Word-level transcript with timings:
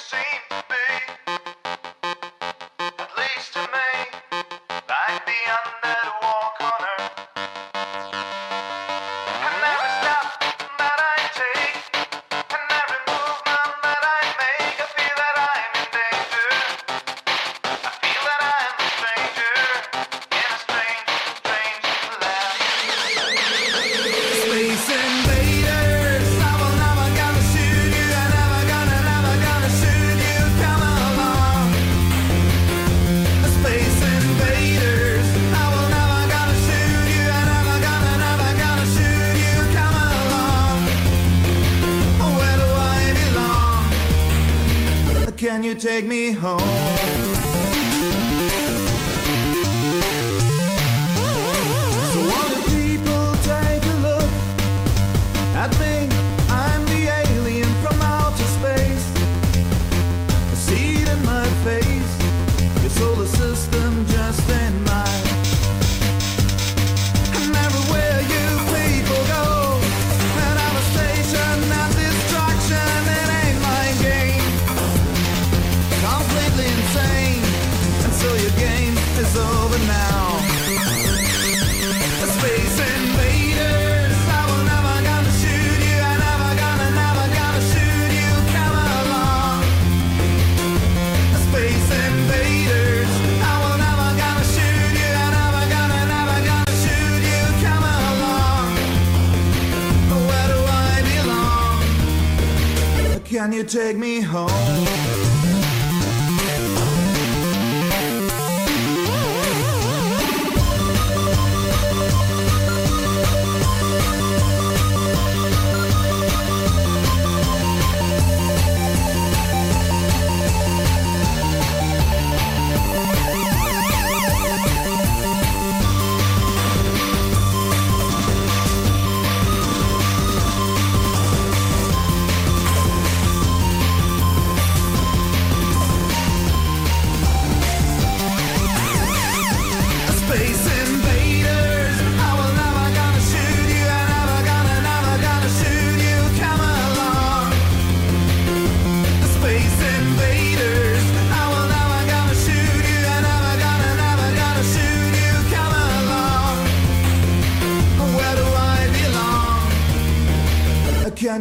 same 0.00 0.49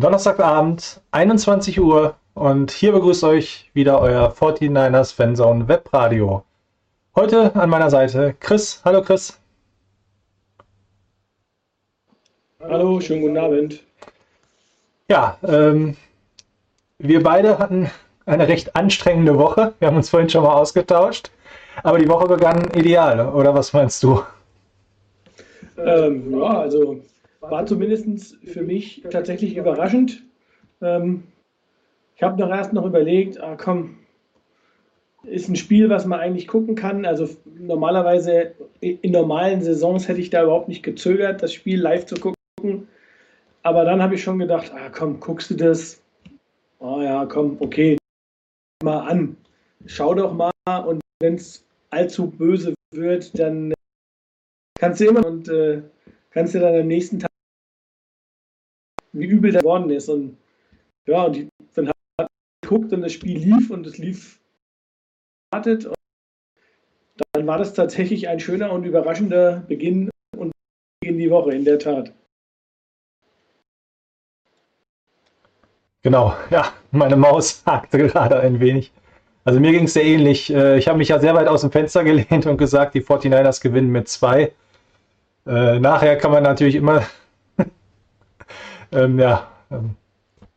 Donnerstagabend, 0.00 1.02
21 1.10 1.78
Uhr 1.78 2.14
und 2.32 2.70
hier 2.70 2.92
begrüßt 2.92 3.22
euch 3.22 3.70
wieder 3.74 4.00
euer 4.00 4.32
49ers 4.32 5.14
Fanzone 5.14 5.68
Webradio. 5.68 6.42
Heute 7.14 7.54
an 7.54 7.68
meiner 7.68 7.90
Seite 7.90 8.34
Chris. 8.40 8.80
Hallo 8.82 9.02
Chris. 9.02 9.38
Hallo, 12.60 12.98
schönen 13.02 13.20
guten 13.20 13.36
Abend. 13.36 13.82
Ja, 15.08 15.36
ähm, 15.46 15.98
wir 16.96 17.22
beide 17.22 17.58
hatten 17.58 17.90
eine 18.24 18.48
recht 18.48 18.74
anstrengende 18.74 19.36
Woche. 19.36 19.74
Wir 19.80 19.88
haben 19.88 19.98
uns 19.98 20.08
vorhin 20.08 20.30
schon 20.30 20.44
mal 20.44 20.54
ausgetauscht, 20.54 21.30
aber 21.82 21.98
die 21.98 22.08
Woche 22.08 22.26
begann 22.26 22.70
ideal, 22.72 23.28
oder 23.34 23.52
was 23.52 23.74
meinst 23.74 24.02
du? 24.02 24.22
Ähm, 25.76 26.40
ja, 26.40 26.60
also 26.60 27.02
war 27.40 27.66
zumindest 27.66 28.36
für 28.44 28.62
mich 28.62 29.02
tatsächlich 29.10 29.56
überraschend. 29.56 30.22
Ähm, 30.80 31.24
ich 32.16 32.22
habe 32.22 32.38
noch 32.40 32.50
erst 32.50 32.72
noch 32.72 32.84
überlegt, 32.84 33.40
ah, 33.40 33.56
komm, 33.56 33.96
ist 35.22 35.48
ein 35.48 35.56
Spiel, 35.56 35.88
was 35.88 36.06
man 36.06 36.20
eigentlich 36.20 36.46
gucken 36.46 36.74
kann. 36.74 37.04
Also 37.04 37.28
normalerweise 37.58 38.54
in 38.80 39.12
normalen 39.12 39.62
Saisons 39.62 40.08
hätte 40.08 40.20
ich 40.20 40.30
da 40.30 40.42
überhaupt 40.42 40.68
nicht 40.68 40.82
gezögert, 40.82 41.42
das 41.42 41.52
Spiel 41.52 41.80
live 41.80 42.06
zu 42.06 42.16
gucken. 42.16 42.88
Aber 43.62 43.84
dann 43.84 44.02
habe 44.02 44.14
ich 44.14 44.22
schon 44.22 44.38
gedacht, 44.38 44.72
ah, 44.74 44.90
komm, 44.90 45.20
guckst 45.20 45.50
du 45.50 45.54
das? 45.54 46.02
Oh 46.78 47.00
ja, 47.02 47.26
komm, 47.26 47.56
okay, 47.60 47.98
mal 48.82 49.00
an. 49.00 49.36
Schau 49.86 50.14
doch 50.14 50.32
mal 50.32 50.50
und 50.86 51.00
wenn 51.20 51.34
es 51.34 51.64
allzu 51.90 52.30
böse 52.30 52.74
wird, 52.94 53.38
dann 53.38 53.74
kannst 54.78 55.00
du 55.00 55.06
immer 55.06 55.26
und 55.26 55.48
äh, 55.48 55.82
kannst 56.30 56.54
du 56.54 56.60
dann 56.60 56.74
am 56.74 56.86
nächsten 56.86 57.18
Tag 57.18 57.29
wie 59.12 59.26
übel 59.26 59.52
das 59.52 59.62
geworden 59.62 59.90
ist. 59.90 60.08
Und 60.08 60.36
ja, 61.06 61.24
und 61.24 61.36
die, 61.36 61.48
dann 61.74 61.88
hat 61.88 61.96
ich 62.20 62.68
geguckt 62.68 62.92
und 62.92 63.02
das 63.02 63.12
Spiel 63.12 63.38
lief 63.38 63.70
und 63.70 63.86
es 63.86 63.98
lief 63.98 64.40
wartet. 65.52 65.88
Dann 67.32 67.46
war 67.46 67.58
das 67.58 67.74
tatsächlich 67.74 68.28
ein 68.28 68.40
schöner 68.40 68.72
und 68.72 68.84
überraschender 68.84 69.64
Beginn 69.68 70.10
und 70.36 70.52
in 71.04 71.18
die 71.18 71.30
Woche, 71.30 71.54
in 71.54 71.64
der 71.64 71.78
Tat. 71.78 72.12
Genau, 76.02 76.34
ja, 76.50 76.72
meine 76.90 77.16
Maus 77.16 77.62
hakte 77.66 77.98
gerade 77.98 78.40
ein 78.40 78.60
wenig. 78.60 78.92
Also 79.44 79.58
mir 79.58 79.72
ging 79.72 79.84
es 79.84 79.94
sehr 79.94 80.04
ähnlich. 80.04 80.52
Äh, 80.52 80.78
Ich 80.78 80.86
habe 80.88 80.98
mich 80.98 81.08
ja 81.08 81.18
sehr 81.18 81.34
weit 81.34 81.48
aus 81.48 81.62
dem 81.62 81.70
Fenster 81.72 82.04
gelehnt 82.10 82.46
und 82.46 82.56
gesagt, 82.56 82.94
die 82.94 83.02
49ers 83.02 83.62
gewinnen 83.62 83.90
mit 83.90 84.08
zwei. 84.08 84.52
Äh, 85.46 85.80
nachher 85.80 86.16
kann 86.16 86.30
man 86.30 86.42
natürlich 86.42 86.74
immer 86.74 87.02
ähm, 88.92 89.18
ja, 89.18 89.48
ähm, 89.70 89.96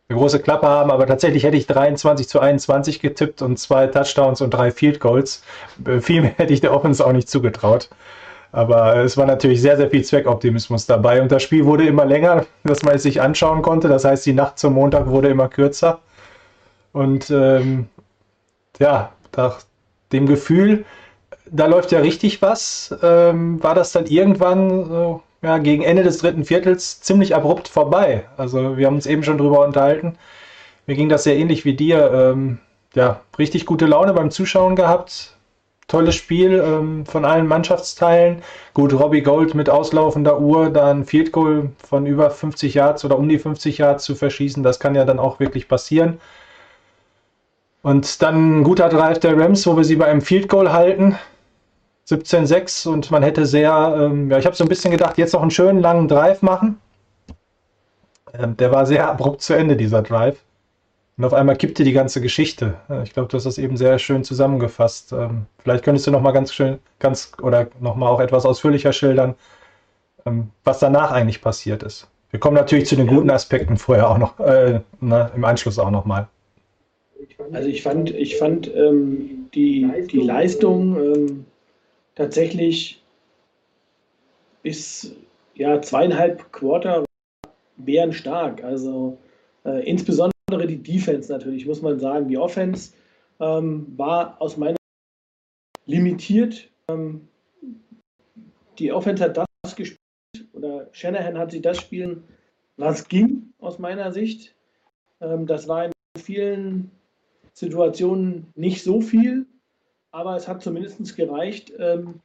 eine 0.09 0.19
große 0.19 0.39
Klappe 0.39 0.68
haben, 0.68 0.91
aber 0.91 1.07
tatsächlich 1.07 1.44
hätte 1.44 1.57
ich 1.57 1.65
23 1.68 2.27
zu 2.27 2.39
21 2.39 3.00
getippt 3.00 3.41
und 3.41 3.57
zwei 3.57 3.88
Touchdowns 3.88 4.41
und 4.41 4.51
drei 4.51 4.71
Field 4.71 5.00
Goals. 5.00 5.44
Äh, 5.85 6.00
Viel 6.01 6.21
mehr 6.21 6.33
hätte 6.38 6.53
ich 6.53 6.62
der 6.62 6.74
Offense 6.74 7.06
auch 7.06 7.13
nicht 7.13 7.30
zugetraut. 7.30 7.89
Aber 8.51 8.97
es 8.97 9.18
war 9.18 9.25
natürlich 9.25 9.62
sehr, 9.62 9.77
sehr 9.77 9.89
viel 9.89 10.03
Zweckoptimismus 10.06 10.85
dabei. 10.85 11.21
Und 11.21 11.31
das 11.31 11.41
Spiel 11.41 11.65
wurde 11.65 11.88
immer 11.88 12.06
länger, 12.06 12.45
dass 12.63 12.83
man 12.83 12.95
es 12.95 13.03
sich 13.03 13.21
anschauen 13.21 13.62
konnte. 13.62 13.88
Das 13.88 14.06
heißt, 14.06 14.25
die 14.25 14.33
Nacht 14.33 14.59
zum 14.59 14.74
Montag 14.74 15.07
wurde 15.07 15.30
immer 15.30 15.47
kürzer. 15.50 16.00
Und 16.91 17.31
ähm, 17.31 17.88
ja, 18.80 19.12
nach 19.35 19.62
dem 20.12 20.27
Gefühl, 20.27 20.85
da 21.50 21.65
läuft 21.65 21.91
ja 21.91 22.00
richtig 22.00 22.41
was, 22.41 22.95
ähm, 23.01 23.62
war 23.63 23.75
das 23.75 23.91
dann 23.91 24.06
irgendwann 24.06 24.85
so, 24.85 25.24
ja, 25.44 25.57
gegen 25.60 25.84
Ende 25.84 26.04
des 26.04 26.19
dritten 26.19 26.45
Viertels 26.45 27.01
ziemlich 27.01 27.36
abrupt 27.36 27.68
vorbei. 27.68 28.24
Also 28.38 28.78
wir 28.78 28.88
haben 28.88 28.95
uns 28.95 29.06
eben 29.06 29.24
schon 29.24 29.38
drüber 29.38 29.66
unterhalten. 29.66 30.16
Mir 30.88 30.95
ging 30.95 31.10
das 31.10 31.24
sehr 31.24 31.38
ähnlich 31.38 31.66
wie 31.66 31.75
dir. 31.75 32.12
Ähm, 32.12 32.60
ja, 32.95 33.22
richtig 33.38 33.66
gute 33.66 33.86
Laune 33.86 34.13
beim 34.13 34.31
Zuschauen 34.31 34.75
gehabt. 34.75 35.36
Tolles 35.88 36.16
Spiel 36.16 36.63
ähm, 36.66 37.06
von 37.06 37.25
allen 37.25 37.48
Mannschaftsteilen. 37.48 38.42
Gut, 38.74 38.94
Robbie 38.94 39.22
Gold 39.22 39.54
mit 39.54 39.69
auslaufender 39.69 40.40
Uhr, 40.40 40.69
dann 40.69 41.04
Field 41.06 41.34
Goal 41.34 41.72
von 41.88 42.06
über 42.06 42.31
50 42.31 42.74
Yards 42.74 43.04
oder 43.04 43.18
um 43.18 43.28
die 43.28 43.38
50 43.38 43.80
Yards 43.80 44.06
zu 44.06 44.16
verschießen, 44.16 44.63
das 44.63 44.80
kann 44.80 44.95
ja 44.95 45.04
dann 45.04 45.19
auch 45.19 45.40
wirklich 45.42 45.68
passieren. 45.68 46.22
Und 47.81 48.22
dann 48.22 48.62
ein 48.62 48.63
guter 48.63 48.88
Drive 48.88 49.19
der 49.19 49.38
Rams, 49.38 49.68
wo 49.68 49.75
wir 49.75 49.84
sie 49.84 49.98
bei 49.98 50.06
einem 50.06 50.22
Field 50.22 50.48
Goal 50.48 50.72
halten. 50.72 51.18
17-6 52.08 52.88
und 52.88 53.12
man 53.12 53.24
hätte 53.24 53.46
sehr, 53.46 53.96
ähm, 53.98 54.30
ja, 54.30 54.38
ich 54.38 54.46
habe 54.46 54.56
so 54.56 54.64
ein 54.64 54.70
bisschen 54.70 54.92
gedacht, 54.92 55.18
jetzt 55.18 55.34
noch 55.34 55.42
einen 55.42 55.52
schönen 55.52 55.80
langen 55.80 56.08
Drive 56.08 56.42
machen. 56.42 56.80
Ähm, 58.34 58.58
der 58.58 58.72
war 58.72 58.86
sehr 58.86 59.08
abrupt 59.10 59.42
zu 59.42 59.54
Ende, 59.54 59.76
dieser 59.76 60.02
Drive. 60.02 60.38
Und 61.16 61.26
auf 61.26 61.34
einmal 61.34 61.56
kippte 61.56 61.84
die 61.84 61.94
ganze 61.94 62.22
Geschichte. 62.22 62.74
Ich 63.04 63.14
glaube, 63.14 63.30
du 63.30 63.38
hast 63.38 63.44
das 63.44 63.60
eben 63.60 63.78
sehr 63.78 64.00
schön 64.00 64.24
zusammengefasst. 64.24 65.14
Ähm, 65.14 65.46
vielleicht 65.60 65.84
könntest 65.84 66.08
du 66.08 66.12
noch 66.12 66.22
mal 66.22 66.32
ganz 66.32 66.52
schön, 66.52 66.80
ganz 66.98 67.34
oder 67.42 67.68
noch 67.80 67.96
mal 67.96 68.10
auch 68.10 68.20
etwas 68.20 68.48
ausführlicher 68.48 68.94
schildern, 68.94 69.36
ähm, 70.26 70.50
was 70.64 70.80
danach 70.80 71.12
eigentlich 71.12 71.40
passiert 71.42 71.84
ist. 71.84 72.08
Wir 72.32 72.40
kommen 72.40 72.56
natürlich 72.56 72.88
zu 72.88 72.96
den 72.96 73.06
guten 73.06 73.30
Aspekten 73.30 73.78
vorher 73.78 74.10
auch 74.10 74.18
noch, 74.18 74.40
äh, 74.40 74.82
na, 75.00 75.28
im 75.36 75.46
Anschluss 75.46 75.78
auch 75.78 75.92
noch 75.92 76.06
mal. 76.06 76.28
Also 77.52 77.70
ich 77.70 77.84
fand, 77.84 78.10
ich 78.10 78.38
fand 78.38 78.74
ähm, 78.76 79.50
die, 79.54 79.88
die 80.12 80.22
Leistung 80.22 80.96
ähm, 80.98 81.46
tatsächlich 82.15 83.04
bis 84.62 85.15
ja, 85.56 85.81
zweieinhalb 85.81 86.51
Quarter 86.51 87.04
wären 87.77 88.13
stark. 88.13 88.63
Also 88.63 89.18
äh, 89.65 89.88
insbesondere 89.88 90.68
die 90.68 90.81
Defense 90.81 91.31
natürlich, 91.31 91.65
muss 91.65 91.81
man 91.81 92.00
sagen. 92.00 92.27
Die 92.27 92.38
Offense 92.38 92.94
ähm, 93.39 93.92
war 93.98 94.42
aus 94.42 94.57
meiner 94.57 94.77
Sicht 94.77 95.88
limitiert. 95.88 96.69
Ähm, 96.88 97.27
die 98.80 98.92
Offense 98.92 99.24
hat 99.24 99.38
das 99.38 99.75
gespielt, 99.75 100.00
oder 100.54 100.88
Shanahan 100.92 101.38
hat 101.38 101.51
sie 101.51 101.62
das 101.62 101.77
spielen, 101.77 102.24
was 102.77 103.07
ging, 103.07 103.54
aus 103.59 103.80
meiner 103.80 104.12
Sicht. 104.12 104.56
Ähm, 105.21 105.45
das 105.45 105.68
war 105.68 105.86
in 105.86 105.92
vielen 106.18 106.92
Situationen 107.54 108.48
nicht 108.56 108.83
so 108.83 109.01
viel, 109.01 109.45
aber 110.13 110.36
es 110.36 110.48
hat 110.48 110.62
zumindest 110.62 111.15
gereicht. 111.18 111.74
Ähm, 111.80 112.21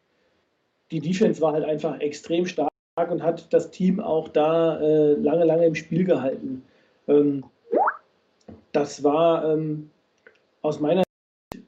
die 0.90 1.00
Defense 1.00 1.40
war 1.40 1.55
halt 1.55 1.64
einfach 1.64 1.99
extrem 2.00 2.46
stark 2.46 2.70
und 3.11 3.23
hat 3.23 3.52
das 3.52 3.70
Team 3.70 3.99
auch 3.99 4.29
da 4.29 4.79
äh, 4.81 5.14
lange, 5.14 5.44
lange 5.44 5.67
im 5.67 5.75
Spiel 5.75 6.05
gehalten. 6.05 6.62
Ähm, 7.08 7.44
das 8.73 9.02
war 9.02 9.52
ähm, 9.52 9.90
aus 10.62 10.81
meiner 10.81 11.02
Sicht 11.52 11.67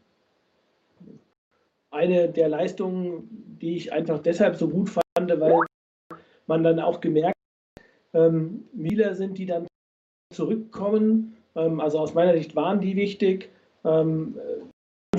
eine 1.90 2.28
der 2.28 2.49
Leistungen, 2.49 3.56
die 3.61 3.76
ich 3.76 3.93
einfach 3.93 4.20
deshalb 4.20 4.56
so 4.56 4.69
gut 4.69 4.90
fand, 4.90 5.40
weil 5.40 5.61
man 6.46 6.62
dann 6.62 6.78
auch 6.81 7.00
gemerkt 7.00 7.34
hat, 8.12 8.32
Mieler 8.73 9.14
sind, 9.14 9.38
die 9.38 9.46
dann 9.46 9.69
zurückkommen. 10.32 11.37
Also 11.55 12.00
aus 12.00 12.12
meiner 12.12 12.32
Sicht 12.32 12.56
waren 12.56 12.81
die 12.81 12.96
wichtig. 12.96 13.50
Ähm, 13.84 14.37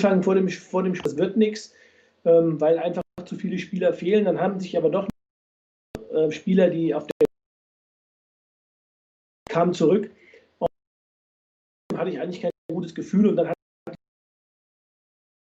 Anfang 0.05 0.23
vor 0.23 0.35
dem, 0.35 0.49
vor 0.49 0.83
dem 0.83 0.95
Spiel, 0.95 1.11
das 1.11 1.17
wird 1.17 1.37
nichts, 1.37 1.73
ähm, 2.25 2.59
weil 2.59 2.79
einfach 2.79 3.03
zu 3.25 3.35
viele 3.35 3.57
Spieler 3.57 3.93
fehlen. 3.93 4.25
Dann 4.25 4.39
haben 4.39 4.59
sich 4.59 4.77
aber 4.77 4.89
doch 4.89 5.07
äh, 6.11 6.31
Spieler, 6.31 6.69
die 6.69 6.93
auf 6.93 7.07
der 7.07 7.27
kamen 9.49 9.73
zurück 9.73 10.09
hatte 12.01 12.09
ich 12.09 12.19
eigentlich 12.19 12.41
kein 12.41 12.51
gutes 12.71 12.95
Gefühl 12.95 13.27
und 13.27 13.35
dann 13.35 13.49
hat 13.49 13.55
ein 13.85 13.95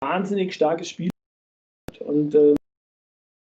wahnsinnig 0.01 0.53
starkes 0.53 0.89
Spiel 0.89 1.09
und 1.99 2.33
äh, 2.33 2.55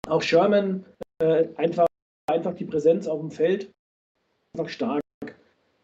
auch 0.07 0.21
Sherman 0.21 0.85
äh, 1.19 1.47
einfach, 1.55 1.87
einfach 2.27 2.55
die 2.55 2.65
Präsenz 2.65 3.07
auf 3.07 3.19
dem 3.19 3.31
Feld 3.31 3.71
einfach 4.53 4.69
stark. 4.69 5.01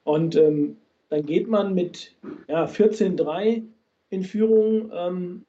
Und 0.04 0.36
ähm, 0.36 0.78
dann 1.10 1.26
geht 1.26 1.48
man 1.48 1.74
mit 1.74 2.16
ja, 2.48 2.66
14-3 2.66 3.64
in 4.10 4.24
Führung. 4.24 4.92
Ähm, 4.94 5.46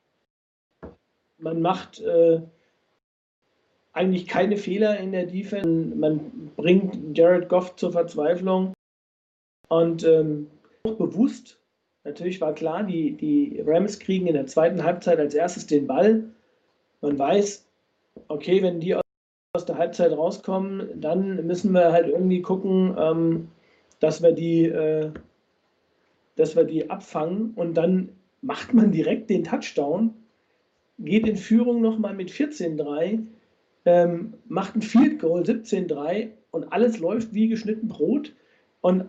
man 1.39 1.61
macht 1.61 2.01
äh, 2.01 2.41
eigentlich 3.93 4.27
keine 4.27 4.57
Fehler 4.57 4.99
in 4.99 5.13
der 5.13 5.27
Defense. 5.27 5.97
Man 5.97 6.53
bringt 6.57 7.17
Jared 7.17 7.49
Goff 7.49 7.77
zur 7.77 7.93
Verzweiflung. 7.93 8.75
Und 9.69 10.05
ähm, 10.05 10.51
auch 10.85 10.97
bewusst 10.97 11.61
Natürlich 12.05 12.41
war 12.41 12.55
klar, 12.55 12.83
die, 12.83 13.13
die 13.13 13.63
Rams 13.67 13.99
kriegen 13.99 14.27
in 14.27 14.35
der 14.35 14.47
zweiten 14.47 14.83
Halbzeit 14.85 15.19
als 15.19 15.35
erstes 15.35 15.67
den 15.67 15.87
Ball. 15.87 16.25
Man 17.03 17.19
weiß, 17.19 17.67
okay, 18.29 18.63
wenn 18.63 18.81
die 18.81 18.95
aus 18.95 19.67
der 19.67 19.77
Halbzeit 19.77 20.13
rauskommen, 20.13 21.01
dann 21.01 21.47
müssen 21.47 21.73
wir 21.73 21.93
halt 21.93 22.09
irgendwie 22.09 22.41
gucken, 22.41 22.97
ähm, 22.99 23.49
dass 23.99 24.23
wir 24.23 24.33
die, 24.33 24.65
äh, 24.65 25.11
dass 26.37 26.57
wir 26.57 26.65
die 26.65 26.89
abfangen 26.89 27.53
und 27.55 27.75
dann 27.75 28.09
macht 28.43 28.75
man 28.75 28.93
direkt 28.93 29.31
den 29.31 29.45
Touchdown, 29.45 30.15
geht 30.99 31.27
in 31.27 31.37
Führung 31.37 31.81
nochmal 31.81 32.15
mit 32.15 32.31
14-3, 32.31 33.21
ähm, 33.87 34.35
macht 34.49 34.77
ein 34.77 34.83
Field 34.83 35.21
Goal 35.21 35.43
17-3 35.43 36.31
und 36.51 36.73
alles 36.73 36.99
läuft 36.99 37.33
wie 37.35 37.49
geschnitten 37.49 37.89
Brot. 37.89 38.35
Und 38.81 39.07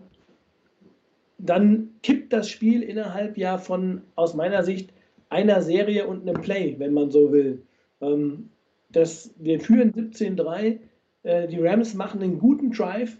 dann 1.37 1.89
kippt 2.03 2.33
das 2.33 2.49
Spiel 2.49 2.81
innerhalb 2.83 3.37
ja 3.37 3.57
von, 3.57 4.01
aus 4.15 4.33
meiner 4.33 4.63
Sicht, 4.63 4.93
einer 5.29 5.61
Serie 5.61 6.07
und 6.07 6.27
einem 6.27 6.41
Play, 6.41 6.75
wenn 6.77 6.93
man 6.93 7.09
so 7.09 7.31
will. 7.31 7.63
Ähm, 8.01 8.49
das, 8.89 9.33
wir 9.37 9.59
führen 9.59 9.93
17-3, 9.93 10.79
äh, 11.23 11.47
die 11.47 11.59
Rams 11.59 11.93
machen 11.93 12.21
einen 12.21 12.39
guten 12.39 12.71
Drive, 12.71 13.17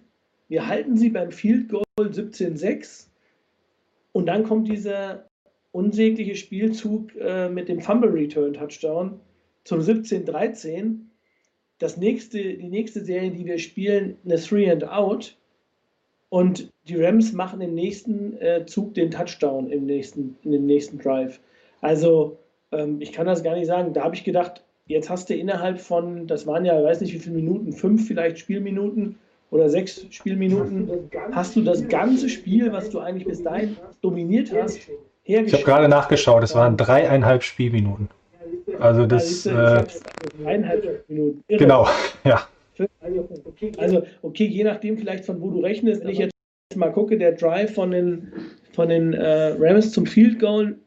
wir 0.50 0.68
halten 0.68 0.98
sie 0.98 1.10
beim 1.10 1.32
Field 1.32 1.70
Goal 1.70 1.84
17-6 1.98 3.08
und 4.12 4.26
dann 4.26 4.44
kommt 4.44 4.68
dieser 4.68 5.31
unsägliche 5.72 6.36
Spielzug 6.36 7.16
äh, 7.16 7.50
mit 7.50 7.70
dem 7.70 7.80
Fumble 7.80 8.12
Return 8.12 8.54
Touchdown 8.54 9.20
zum 9.64 9.80
17-13. 9.80 11.00
Das 11.80 11.98
nächste, 11.98 12.38
die 12.38 12.70
nächste 12.70 13.04
Serie, 13.04 13.32
die 13.32 13.46
wir 13.46 13.58
spielen, 13.58 14.18
eine 14.26 14.38
Three 14.38 14.70
and 14.70 14.88
Out 14.88 15.38
und 16.30 16.72
die 16.88 17.02
Rams 17.02 17.34
machen 17.34 17.62
im 17.62 17.74
nächsten 17.74 18.38
äh, 18.38 18.66
Zug 18.66 18.94
den 18.94 19.12
Touchdown 19.12 19.70
im 19.70 19.86
nächsten, 19.86 20.38
in 20.44 20.52
dem 20.52 20.66
nächsten 20.66 21.00
Drive. 21.00 21.40
Also 21.82 22.38
ähm, 22.72 23.02
ich 23.02 23.12
kann 23.12 23.26
das 23.26 23.44
gar 23.44 23.56
nicht 23.56 23.68
sagen. 23.68 23.94
Da 23.94 24.04
habe 24.04 24.16
ich 24.16 24.24
gedacht, 24.24 24.64
jetzt 24.88 25.10
hast 25.10 25.30
du 25.30 25.36
innerhalb 25.36 25.80
von, 25.80 26.28
das 26.28 26.46
waren 26.48 26.66
ja, 26.66 26.78
ich 26.78 26.86
weiß 26.86 27.02
nicht 27.02 27.14
wie 27.14 27.20
viele 27.20 27.36
Minuten, 27.36 27.74
fünf 27.74 28.08
vielleicht 28.08 28.40
Spielminuten 28.40 29.18
oder 29.50 29.70
sechs 29.70 30.06
Spielminuten, 30.12 31.10
hast 31.32 31.56
du 31.56 31.62
das 31.62 31.88
ganze 31.90 32.30
Spiel, 32.30 32.72
was 32.72 32.90
du 32.90 33.00
eigentlich 33.00 33.28
bis 33.28 33.44
dahin 33.44 33.76
dominiert 34.02 34.52
hast, 34.54 34.80
hergestellt. 35.24 35.48
Ich 35.48 35.54
habe 35.54 35.64
gerade 35.64 35.90
nachgeschaut, 35.90 36.44
es 36.44 36.56
waren 36.56 36.78
dreieinhalb 36.78 37.44
Spielminuten. 37.44 38.10
Also 38.80 39.06
das. 39.06 39.46
Äh, 39.46 39.84
dreieinhalb 40.42 41.08
Minuten. 41.10 41.44
Genau, 41.48 41.88
ja. 42.24 42.48
Also, 43.78 44.04
okay, 44.22 44.46
je 44.46 44.64
nachdem 44.64 44.98
vielleicht 44.98 45.26
von 45.26 45.40
wo 45.42 45.52
du 45.52 45.60
rechnest, 45.60 46.04
wenn 46.04 46.10
ich 46.10 46.18
jetzt 46.18 46.34
mal 46.76 46.92
gucke, 46.92 47.18
der 47.18 47.34
Drive 47.34 47.76
von 47.76 47.92
den, 47.92 48.32
von 48.74 48.90
den 48.90 49.14
äh, 49.14 49.56
Rams 49.60 49.92
zum 49.92 50.06
Field 50.06 50.40
Goal 50.40 50.78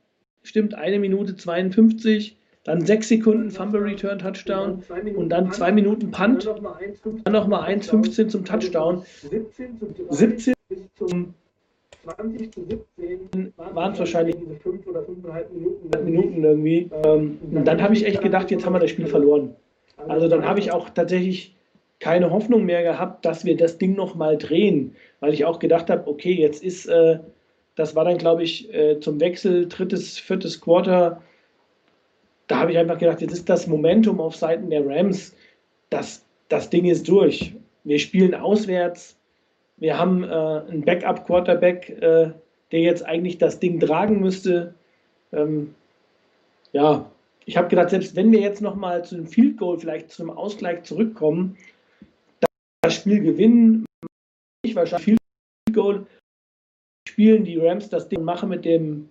stimmt 0.42 0.74
eine 0.74 0.98
Minute 0.98 1.36
52, 1.36 2.36
dann 2.64 2.84
sechs 2.84 3.08
Sekunden 3.08 3.50
Fumble 3.50 3.82
Return 3.82 4.18
Touchdown 4.18 4.82
und 5.14 5.28
dann 5.28 5.52
zwei 5.52 5.70
Minuten 5.70 6.10
Punt, 6.10 6.46
dann 6.46 7.32
nochmal 7.32 7.70
1,15 7.70 8.28
zum 8.28 8.44
Touchdown. 8.44 9.04
17 10.10 10.54
zum 10.96 11.34
20 12.04 12.52
zu 12.52 12.64
17 12.64 13.52
waren 13.56 13.92
es 13.92 13.98
wahrscheinlich 13.98 14.36
diese 14.36 14.56
5 14.56 14.86
oder 14.86 15.00
5,5 15.00 16.02
Minuten 16.02 16.44
irgendwie. 16.44 16.90
Ähm, 17.04 17.38
und 17.50 17.64
dann 17.66 17.82
habe 17.82 17.94
ich 17.94 18.06
echt 18.06 18.20
gedacht, 18.20 18.50
jetzt 18.50 18.66
haben 18.66 18.74
wir 18.74 18.80
das 18.80 18.90
Spiel 18.90 19.06
verloren. 19.06 19.54
Also 20.08 20.28
dann 20.28 20.44
habe 20.44 20.60
ich 20.60 20.72
auch 20.72 20.90
tatsächlich 20.90 21.54
keine 22.00 22.30
Hoffnung 22.30 22.64
mehr 22.64 22.82
gehabt, 22.82 23.24
dass 23.24 23.44
wir 23.44 23.56
das 23.56 23.78
Ding 23.78 23.94
nochmal 23.94 24.36
drehen, 24.36 24.94
weil 25.20 25.32
ich 25.32 25.44
auch 25.44 25.58
gedacht 25.58 25.88
habe, 25.88 26.06
okay, 26.06 26.32
jetzt 26.32 26.62
ist, 26.62 26.86
äh, 26.86 27.18
das 27.76 27.96
war 27.96 28.04
dann, 28.04 28.18
glaube 28.18 28.42
ich, 28.42 28.72
äh, 28.74 29.00
zum 29.00 29.20
Wechsel 29.20 29.68
drittes, 29.68 30.18
viertes 30.18 30.60
Quarter, 30.60 31.22
da 32.46 32.58
habe 32.58 32.72
ich 32.72 32.78
einfach 32.78 32.98
gedacht, 32.98 33.22
jetzt 33.22 33.32
ist 33.32 33.48
das 33.48 33.66
Momentum 33.66 34.20
auf 34.20 34.36
Seiten 34.36 34.68
der 34.70 34.86
Rams, 34.86 35.34
das, 35.88 36.26
das 36.48 36.68
Ding 36.68 36.84
ist 36.84 37.08
durch. 37.08 37.54
Wir 37.84 37.98
spielen 37.98 38.34
auswärts. 38.34 39.16
Wir 39.76 39.98
haben 39.98 40.24
äh, 40.24 40.26
einen 40.26 40.84
Backup-Quarterback, 40.84 41.90
äh, 41.90 42.30
der 42.72 42.80
jetzt 42.80 43.04
eigentlich 43.04 43.38
das 43.38 43.60
Ding 43.60 43.80
tragen 43.80 44.20
müsste. 44.20 44.74
Ähm, 45.32 45.74
ja, 46.72 47.10
ich 47.46 47.56
habe 47.56 47.68
gedacht, 47.68 47.90
selbst 47.90 48.16
wenn 48.16 48.32
wir 48.32 48.40
jetzt 48.40 48.62
nochmal 48.62 49.04
zu 49.04 49.16
einem 49.16 49.26
Field 49.26 49.58
Goal, 49.58 49.78
vielleicht 49.78 50.10
zu 50.10 50.22
einem 50.22 50.30
Ausgleich 50.30 50.84
zurückkommen, 50.84 51.56
das 52.82 52.94
Spiel 52.94 53.22
gewinnen, 53.22 53.84
ich 54.64 54.74
wahrscheinlich 54.74 55.04
Field 55.04 55.18
Goal, 55.72 56.06
spielen 57.08 57.44
die 57.44 57.58
Rams 57.58 57.88
das 57.88 58.08
Ding, 58.08 58.22
machen 58.22 58.48
mit 58.48 58.64
dem, 58.64 59.08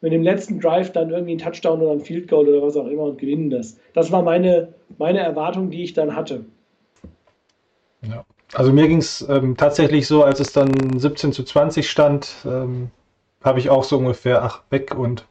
mit 0.00 0.12
dem 0.12 0.22
letzten 0.22 0.60
Drive 0.60 0.92
dann 0.92 1.10
irgendwie 1.10 1.32
einen 1.32 1.40
Touchdown 1.40 1.80
oder 1.80 1.92
ein 1.92 2.00
Field 2.00 2.28
Goal 2.28 2.48
oder 2.48 2.62
was 2.62 2.76
auch 2.76 2.86
immer 2.86 3.04
und 3.04 3.18
gewinnen 3.18 3.50
das. 3.50 3.78
Das 3.94 4.10
war 4.10 4.22
meine, 4.22 4.74
meine 4.98 5.20
Erwartung, 5.20 5.70
die 5.70 5.84
ich 5.84 5.92
dann 5.92 6.16
hatte. 6.16 6.44
Ja. 8.02 8.24
Also 8.54 8.72
mir 8.72 8.86
ging 8.86 8.98
es 8.98 9.26
ähm, 9.28 9.56
tatsächlich 9.56 10.06
so, 10.06 10.24
als 10.24 10.40
es 10.40 10.52
dann 10.52 10.98
17 10.98 11.32
zu 11.32 11.42
20 11.42 11.88
stand, 11.90 12.34
ähm, 12.44 12.90
habe 13.42 13.58
ich 13.58 13.70
auch 13.70 13.84
so 13.84 13.98
ungefähr, 13.98 14.42
ach, 14.42 14.62
weg 14.70 14.94
und 14.94 15.26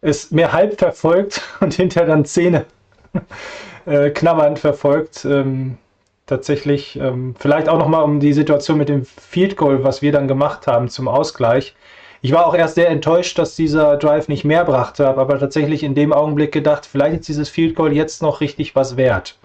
es 0.00 0.30
mir 0.30 0.52
halb 0.52 0.78
verfolgt 0.78 1.42
und 1.60 1.74
hinterher 1.74 2.08
dann 2.08 2.24
Zähne 2.24 2.66
äh, 3.86 4.10
knabbernd 4.10 4.58
verfolgt. 4.58 5.24
Ähm, 5.24 5.78
tatsächlich, 6.26 6.96
ähm, 6.98 7.34
vielleicht 7.38 7.68
auch 7.68 7.78
nochmal 7.78 8.02
um 8.02 8.20
die 8.20 8.32
Situation 8.32 8.78
mit 8.78 8.88
dem 8.88 9.04
Field 9.04 9.56
Goal, 9.56 9.84
was 9.84 10.00
wir 10.00 10.12
dann 10.12 10.28
gemacht 10.28 10.66
haben 10.66 10.88
zum 10.88 11.08
Ausgleich. 11.08 11.74
Ich 12.22 12.32
war 12.32 12.46
auch 12.46 12.54
erst 12.54 12.76
sehr 12.76 12.88
enttäuscht, 12.88 13.38
dass 13.38 13.54
dieser 13.54 13.98
Drive 13.98 14.28
nicht 14.28 14.44
mehr 14.44 14.64
brachte, 14.64 15.06
habe 15.06 15.20
aber 15.20 15.38
tatsächlich 15.38 15.82
in 15.82 15.94
dem 15.94 16.14
Augenblick 16.14 16.52
gedacht, 16.52 16.86
vielleicht 16.86 17.20
ist 17.20 17.28
dieses 17.28 17.50
Field 17.50 17.76
Goal 17.76 17.92
jetzt 17.92 18.22
noch 18.22 18.40
richtig 18.40 18.74
was 18.74 18.96
wert. 18.96 19.36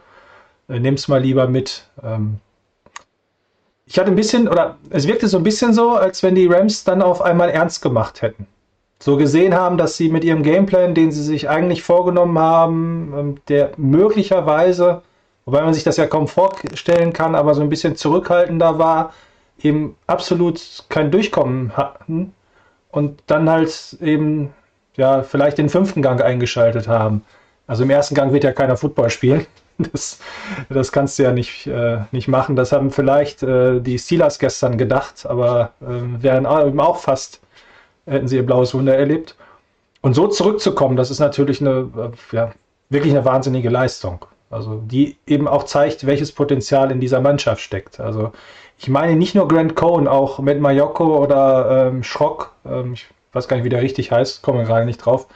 Äh, 0.70 0.80
nimm's 0.80 1.10
mal 1.10 1.22
lieber 1.22 1.48
mit. 1.48 1.90
Ähm, 2.02 2.40
ich 3.90 3.98
hatte 3.98 4.12
ein 4.12 4.16
bisschen, 4.16 4.48
oder 4.48 4.78
es 4.92 5.08
wirkte 5.08 5.28
so 5.28 5.38
ein 5.38 5.44
bisschen 5.44 5.74
so, 5.74 5.96
als 5.96 6.22
wenn 6.22 6.36
die 6.36 6.46
Rams 6.46 6.84
dann 6.84 7.02
auf 7.02 7.24
einmal 7.24 7.50
ernst 7.50 7.82
gemacht 7.82 8.22
hätten. 8.22 8.46
So 9.00 9.18
gesehen 9.18 9.56
haben, 9.56 9.78
dass 9.78 9.98
sie 9.98 10.10
mit 10.10 10.24
ihrem 10.24 10.44
Gameplan, 10.44 10.94
den 10.94 11.12
sie 11.12 11.24
sich 11.24 11.50
eigentlich 11.50 11.82
vorgenommen 11.82 12.38
haben, 12.38 13.14
ähm, 13.18 13.36
der 13.48 13.72
möglicherweise, 13.78 15.02
wobei 15.46 15.64
man 15.64 15.74
sich 15.74 15.84
das 15.84 15.98
ja 15.98 16.06
kaum 16.06 16.28
vorstellen 16.28 17.14
kann, 17.14 17.34
aber 17.34 17.56
so 17.56 17.62
ein 17.62 17.70
bisschen 17.70 17.96
zurückhaltender 17.96 18.78
war, 18.78 19.12
eben 19.60 19.96
absolut 20.06 20.86
kein 20.90 21.10
Durchkommen 21.10 21.76
hatten 21.76 22.34
und 22.92 23.24
dann 23.26 23.50
halt 23.50 23.98
eben 24.02 24.54
ja 24.98 25.24
vielleicht 25.24 25.58
den 25.58 25.70
fünften 25.70 26.04
Gang 26.04 26.22
eingeschaltet 26.22 26.88
haben. 26.88 27.24
Also 27.66 27.84
im 27.84 27.90
ersten 27.90 28.14
Gang 28.14 28.34
wird 28.34 28.44
ja 28.44 28.52
keiner 28.52 28.78
Football 28.78 29.10
spielen. 29.10 29.48
Das, 29.92 30.20
das 30.70 30.92
kannst 30.92 31.18
du 31.18 31.24
ja 31.24 31.32
nicht, 31.32 31.66
äh, 31.68 32.00
nicht 32.12 32.28
machen. 32.28 32.56
Das 32.56 32.72
haben 32.72 32.92
vielleicht 32.92 33.44
äh, 33.44 33.80
die 33.80 33.98
Steelers 33.98 34.38
gestern 34.38 34.78
gedacht, 34.78 35.26
aber 35.26 35.72
äh, 35.82 36.22
wären 36.22 36.46
auch 36.46 36.98
fast, 36.98 37.40
hätten 38.06 38.28
sie 38.28 38.36
ihr 38.36 38.46
blaues 38.46 38.74
Wunder 38.74 38.98
erlebt. 38.98 39.36
Und 40.02 40.14
so 40.16 40.28
zurückzukommen, 40.28 40.96
das 40.96 41.12
ist 41.12 41.20
natürlich 41.20 41.62
eine, 41.62 41.90
äh, 41.98 42.36
ja, 42.36 42.52
wirklich 42.90 43.14
eine 43.14 43.26
wahnsinnige 43.26 43.70
Leistung. 43.70 44.26
Also 44.50 44.82
die 44.86 45.18
eben 45.28 45.48
auch 45.48 45.64
zeigt, 45.64 46.06
welches 46.06 46.32
Potenzial 46.32 46.92
in 46.92 47.00
dieser 47.00 47.22
Mannschaft 47.22 47.62
steckt. 47.62 48.00
Also 48.00 48.32
ich 48.78 48.88
meine 48.90 49.16
nicht 49.16 49.36
nur 49.36 49.48
Grant 49.48 49.76
Cohn, 49.76 50.08
auch 50.08 50.40
mit 50.40 50.60
Mayoko 50.60 51.24
oder 51.24 51.88
ähm, 51.88 52.04
Schrock, 52.04 52.54
ähm, 52.66 52.94
ich 52.94 53.08
weiß 53.34 53.48
gar 53.48 53.58
nicht, 53.58 53.66
wie 53.66 53.70
der 53.70 53.82
richtig 53.82 54.12
heißt, 54.12 54.42
komme 54.42 54.64
gerade 54.64 54.86
nicht 54.86 54.98
drauf. 54.98 55.28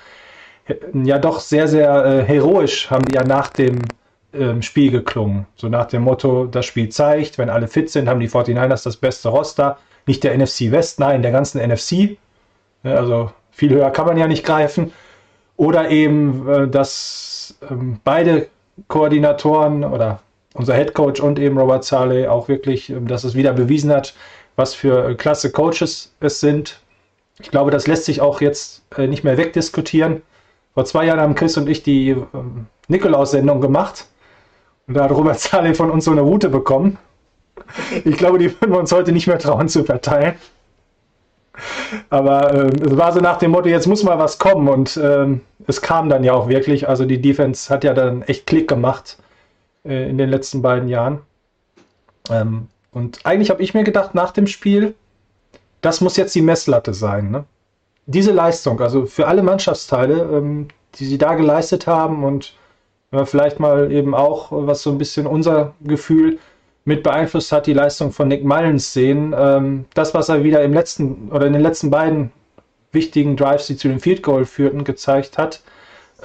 Ja, 0.93 1.19
doch 1.19 1.41
sehr, 1.41 1.67
sehr 1.67 2.05
äh, 2.05 2.23
heroisch 2.23 2.89
haben 2.89 3.05
die 3.05 3.15
ja 3.15 3.23
nach 3.23 3.49
dem 3.49 3.79
ähm, 4.33 4.61
Spiel 4.61 4.91
geklungen. 4.91 5.45
So 5.55 5.69
nach 5.69 5.85
dem 5.85 6.03
Motto, 6.03 6.45
das 6.45 6.65
Spiel 6.65 6.89
zeigt, 6.89 7.37
wenn 7.37 7.49
alle 7.49 7.67
fit 7.67 7.89
sind, 7.89 8.09
haben 8.09 8.19
die 8.19 8.29
49ers 8.29 8.83
das 8.83 8.97
beste 8.97 9.29
Roster. 9.29 9.77
Nicht 10.05 10.23
der 10.23 10.37
NFC 10.37 10.71
West, 10.71 10.99
nein, 10.99 11.21
der 11.21 11.31
ganzen 11.31 11.61
NFC. 11.61 12.17
Also 12.83 13.31
viel 13.51 13.69
höher 13.73 13.91
kann 13.91 14.07
man 14.07 14.17
ja 14.17 14.27
nicht 14.27 14.45
greifen. 14.45 14.91
Oder 15.55 15.89
eben, 15.89 16.47
äh, 16.49 16.67
dass 16.67 17.57
ähm, 17.69 17.99
beide 18.03 18.47
Koordinatoren 18.87 19.83
oder 19.83 20.19
unser 20.53 20.75
Head 20.75 20.93
Coach 20.93 21.19
und 21.21 21.39
eben 21.39 21.57
Robert 21.57 21.83
Saleh 21.83 22.27
auch 22.27 22.47
wirklich, 22.47 22.89
ähm, 22.89 23.07
dass 23.07 23.23
es 23.23 23.35
wieder 23.35 23.53
bewiesen 23.53 23.91
hat, 23.91 24.13
was 24.55 24.73
für 24.73 25.09
äh, 25.09 25.15
klasse 25.15 25.51
Coaches 25.51 26.13
es 26.19 26.39
sind. 26.39 26.79
Ich 27.39 27.51
glaube, 27.51 27.71
das 27.71 27.87
lässt 27.87 28.05
sich 28.05 28.21
auch 28.21 28.41
jetzt 28.41 28.83
äh, 28.97 29.07
nicht 29.07 29.23
mehr 29.23 29.37
wegdiskutieren. 29.37 30.21
Vor 30.73 30.85
zwei 30.85 31.05
Jahren 31.05 31.19
haben 31.19 31.35
Chris 31.35 31.57
und 31.57 31.69
ich 31.69 31.83
die 31.83 32.09
ähm, 32.09 32.65
Nikolaus-Sendung 32.87 33.61
gemacht. 33.61 34.07
Und 34.87 34.95
da 34.95 35.03
hat 35.03 35.11
Robert 35.11 35.39
Saleh 35.39 35.73
von 35.73 35.91
uns 35.91 36.05
so 36.05 36.11
eine 36.11 36.21
Route 36.21 36.49
bekommen. 36.49 36.97
Ich 38.03 38.17
glaube, 38.17 38.37
die 38.37 38.49
würden 38.59 38.71
wir 38.71 38.79
uns 38.79 38.91
heute 38.91 39.11
nicht 39.11 39.27
mehr 39.27 39.39
trauen 39.39 39.69
zu 39.69 39.83
verteilen. 39.83 40.35
Aber 42.09 42.51
äh, 42.53 42.67
es 42.67 42.97
war 42.97 43.13
so 43.13 43.19
nach 43.19 43.37
dem 43.37 43.51
Motto, 43.51 43.69
jetzt 43.69 43.87
muss 43.87 44.03
mal 44.03 44.17
was 44.17 44.39
kommen. 44.39 44.67
Und 44.67 44.97
äh, 44.97 45.27
es 45.67 45.81
kam 45.81 46.09
dann 46.09 46.23
ja 46.23 46.33
auch 46.33 46.49
wirklich. 46.49 46.89
Also 46.89 47.05
die 47.05 47.21
Defense 47.21 47.73
hat 47.73 47.83
ja 47.83 47.93
dann 47.93 48.23
echt 48.23 48.45
Klick 48.45 48.67
gemacht 48.67 49.17
äh, 49.85 50.09
in 50.09 50.17
den 50.17 50.29
letzten 50.29 50.61
beiden 50.61 50.89
Jahren. 50.89 51.21
Ähm, 52.29 52.67
und 52.91 53.25
eigentlich 53.25 53.49
habe 53.49 53.61
ich 53.61 53.73
mir 53.73 53.83
gedacht, 53.83 54.15
nach 54.15 54.31
dem 54.31 54.47
Spiel, 54.47 54.95
das 55.81 56.01
muss 56.01 56.17
jetzt 56.17 56.35
die 56.35 56.41
Messlatte 56.41 56.93
sein. 56.93 57.31
Ne? 57.31 57.45
Diese 58.05 58.31
Leistung, 58.31 58.81
also 58.81 59.05
für 59.05 59.27
alle 59.27 59.43
Mannschaftsteile, 59.43 60.23
ähm, 60.23 60.67
die 60.95 61.05
sie 61.05 61.17
da 61.17 61.35
geleistet 61.35 61.87
haben 61.87 62.23
und 62.23 62.53
ja, 63.13 63.25
vielleicht 63.25 63.59
mal 63.59 63.91
eben 63.91 64.15
auch, 64.15 64.47
was 64.51 64.81
so 64.81 64.89
ein 64.89 64.97
bisschen 64.97 65.27
unser 65.27 65.73
Gefühl 65.81 66.39
mit 66.83 67.03
beeinflusst 67.03 67.51
hat, 67.51 67.67
die 67.67 67.73
Leistung 67.73 68.11
von 68.11 68.27
Nick 68.27 68.43
Mullins 68.43 68.91
sehen. 68.91 69.35
Ähm, 69.37 69.85
das, 69.93 70.13
was 70.13 70.29
er 70.29 70.43
wieder 70.43 70.63
im 70.63 70.73
letzten 70.73 71.29
oder 71.31 71.45
in 71.45 71.53
den 71.53 71.61
letzten 71.61 71.91
beiden 71.91 72.31
wichtigen 72.91 73.37
Drives, 73.37 73.67
die 73.67 73.77
zu 73.77 73.87
dem 73.87 73.99
Field 73.99 74.23
Goal 74.23 74.45
führten, 74.45 74.83
gezeigt 74.83 75.37
hat. 75.37 75.61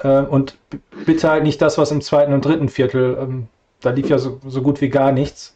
Äh, 0.03 0.21
und 0.21 0.57
bitte 1.05 1.29
halt 1.29 1.43
nicht 1.43 1.61
das, 1.61 1.77
was 1.77 1.91
im 1.91 2.01
zweiten 2.01 2.33
und 2.33 2.43
dritten 2.43 2.69
Viertel, 2.69 3.17
ähm, 3.21 3.47
da 3.81 3.91
lief 3.91 4.09
ja 4.09 4.17
so, 4.17 4.39
so, 4.47 4.61
gut 4.61 4.81
wie 4.81 4.89
gar 4.89 5.11
nichts. 5.11 5.55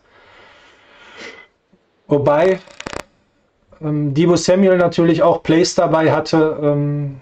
Wobei 2.07 2.59
ähm, 3.81 4.13
Debo 4.13 4.35
Samuel 4.35 4.77
natürlich 4.77 5.23
auch 5.23 5.43
Plays 5.43 5.75
dabei 5.75 6.11
hatte. 6.11 6.59
Ähm, 6.61 7.21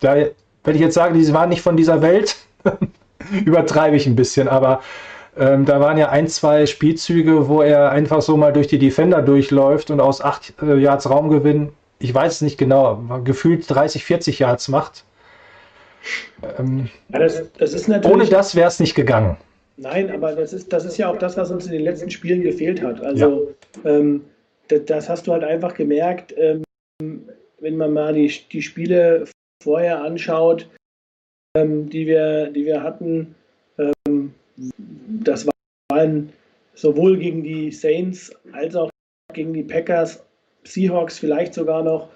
da, 0.00 0.16
wenn 0.64 0.74
ich 0.74 0.80
jetzt 0.80 0.94
sage, 0.94 1.18
die 1.18 1.32
waren 1.32 1.48
nicht 1.48 1.62
von 1.62 1.76
dieser 1.76 2.02
Welt, 2.02 2.36
übertreibe 3.44 3.96
ich 3.96 4.06
ein 4.06 4.16
bisschen, 4.16 4.48
aber 4.48 4.82
ähm, 5.36 5.64
da 5.64 5.80
waren 5.80 5.96
ja 5.96 6.10
ein, 6.10 6.28
zwei 6.28 6.66
Spielzüge, 6.66 7.48
wo 7.48 7.62
er 7.62 7.90
einfach 7.90 8.20
so 8.20 8.36
mal 8.36 8.52
durch 8.52 8.66
die 8.66 8.78
Defender 8.78 9.22
durchläuft 9.22 9.90
und 9.90 10.00
aus 10.00 10.20
acht 10.20 10.52
äh, 10.62 10.76
Yards 10.76 11.08
Raumgewinn, 11.08 11.70
ich 11.98 12.14
weiß 12.14 12.34
es 12.34 12.40
nicht 12.42 12.58
genau, 12.58 13.02
gefühlt 13.24 13.64
30, 13.68 14.04
40 14.04 14.38
Yards 14.40 14.68
macht. 14.68 15.04
Ähm, 16.58 16.88
ja, 17.08 17.20
das, 17.20 17.42
das 17.58 17.88
ohne 18.04 18.26
das 18.26 18.54
wäre 18.54 18.68
es 18.68 18.80
nicht 18.80 18.94
gegangen. 18.94 19.36
Nein, 19.76 20.10
aber 20.10 20.32
das 20.32 20.52
ist, 20.52 20.72
das 20.72 20.84
ist 20.84 20.98
ja 20.98 21.08
auch 21.08 21.16
das, 21.16 21.36
was 21.36 21.50
uns 21.50 21.66
in 21.66 21.72
den 21.72 21.82
letzten 21.82 22.10
Spielen 22.10 22.42
gefehlt 22.42 22.82
hat. 22.82 23.00
Also 23.00 23.54
ja. 23.84 23.90
ähm, 23.90 24.24
das, 24.68 24.84
das, 24.86 25.08
hast 25.08 25.26
du 25.26 25.32
halt 25.32 25.44
einfach 25.44 25.74
gemerkt, 25.74 26.34
ähm, 26.36 26.62
wenn 27.60 27.76
man 27.76 27.92
mal 27.92 28.12
die, 28.12 28.30
die 28.52 28.62
Spiele 28.62 29.24
vorher 29.62 30.02
anschaut, 30.02 30.68
ähm, 31.54 31.88
die, 31.90 32.06
wir, 32.06 32.50
die 32.50 32.64
wir 32.64 32.82
hatten, 32.82 33.34
ähm, 33.78 34.34
das 35.24 35.46
waren 35.90 36.32
sowohl 36.74 37.18
gegen 37.18 37.42
die 37.42 37.70
Saints 37.70 38.34
als 38.52 38.74
auch 38.74 38.90
gegen 39.32 39.52
die 39.52 39.62
Packers, 39.62 40.24
Seahawks 40.64 41.18
vielleicht 41.18 41.54
sogar 41.54 41.82
noch, 41.82 42.08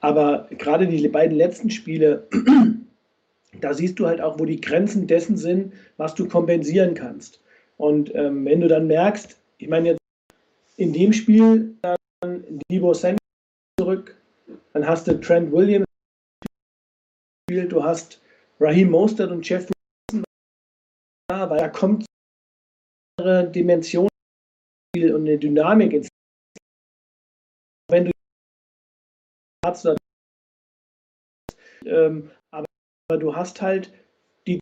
aber 0.00 0.48
gerade 0.50 0.86
die 0.86 1.06
beiden 1.08 1.36
letzten 1.36 1.70
Spiele, 1.70 2.26
da 3.60 3.74
siehst 3.74 3.98
du 3.98 4.06
halt 4.06 4.20
auch, 4.20 4.38
wo 4.38 4.44
die 4.44 4.60
Grenzen 4.60 5.06
dessen 5.06 5.36
sind, 5.36 5.72
was 5.96 6.14
du 6.14 6.26
kompensieren 6.26 6.94
kannst. 6.94 7.40
Und 7.76 8.14
ähm, 8.14 8.44
wenn 8.44 8.60
du 8.60 8.68
dann 8.68 8.86
merkst, 8.86 9.38
ich 9.58 9.68
meine 9.68 9.90
jetzt 9.90 10.00
in 10.76 10.92
dem 10.92 11.12
Spiel 11.12 11.74
dann 11.82 12.42
Debo 12.70 12.94
Samuel 12.94 13.18
zurück, 13.78 14.16
dann 14.72 14.86
hast 14.86 15.06
du 15.06 15.20
Trent 15.20 15.52
Williams, 15.52 15.86
du 17.48 17.84
hast 17.84 18.20
Raheem 18.60 18.90
Mostert 18.90 19.30
und 19.30 19.48
Jeff 19.48 19.68
Wilson 19.68 20.24
weil 21.28 21.58
da 21.58 21.68
kommt 21.68 22.06
eine 23.20 23.50
Dimension 23.50 24.08
und 24.96 25.14
eine 25.14 25.38
Dynamik 25.38 25.92
ins 25.92 26.08
wenn 27.90 28.06
du 28.06 28.10
ähm, 31.86 32.30
aber 32.50 32.66
du 33.18 33.34
hast 33.34 33.60
halt 33.62 33.92
die 34.46 34.60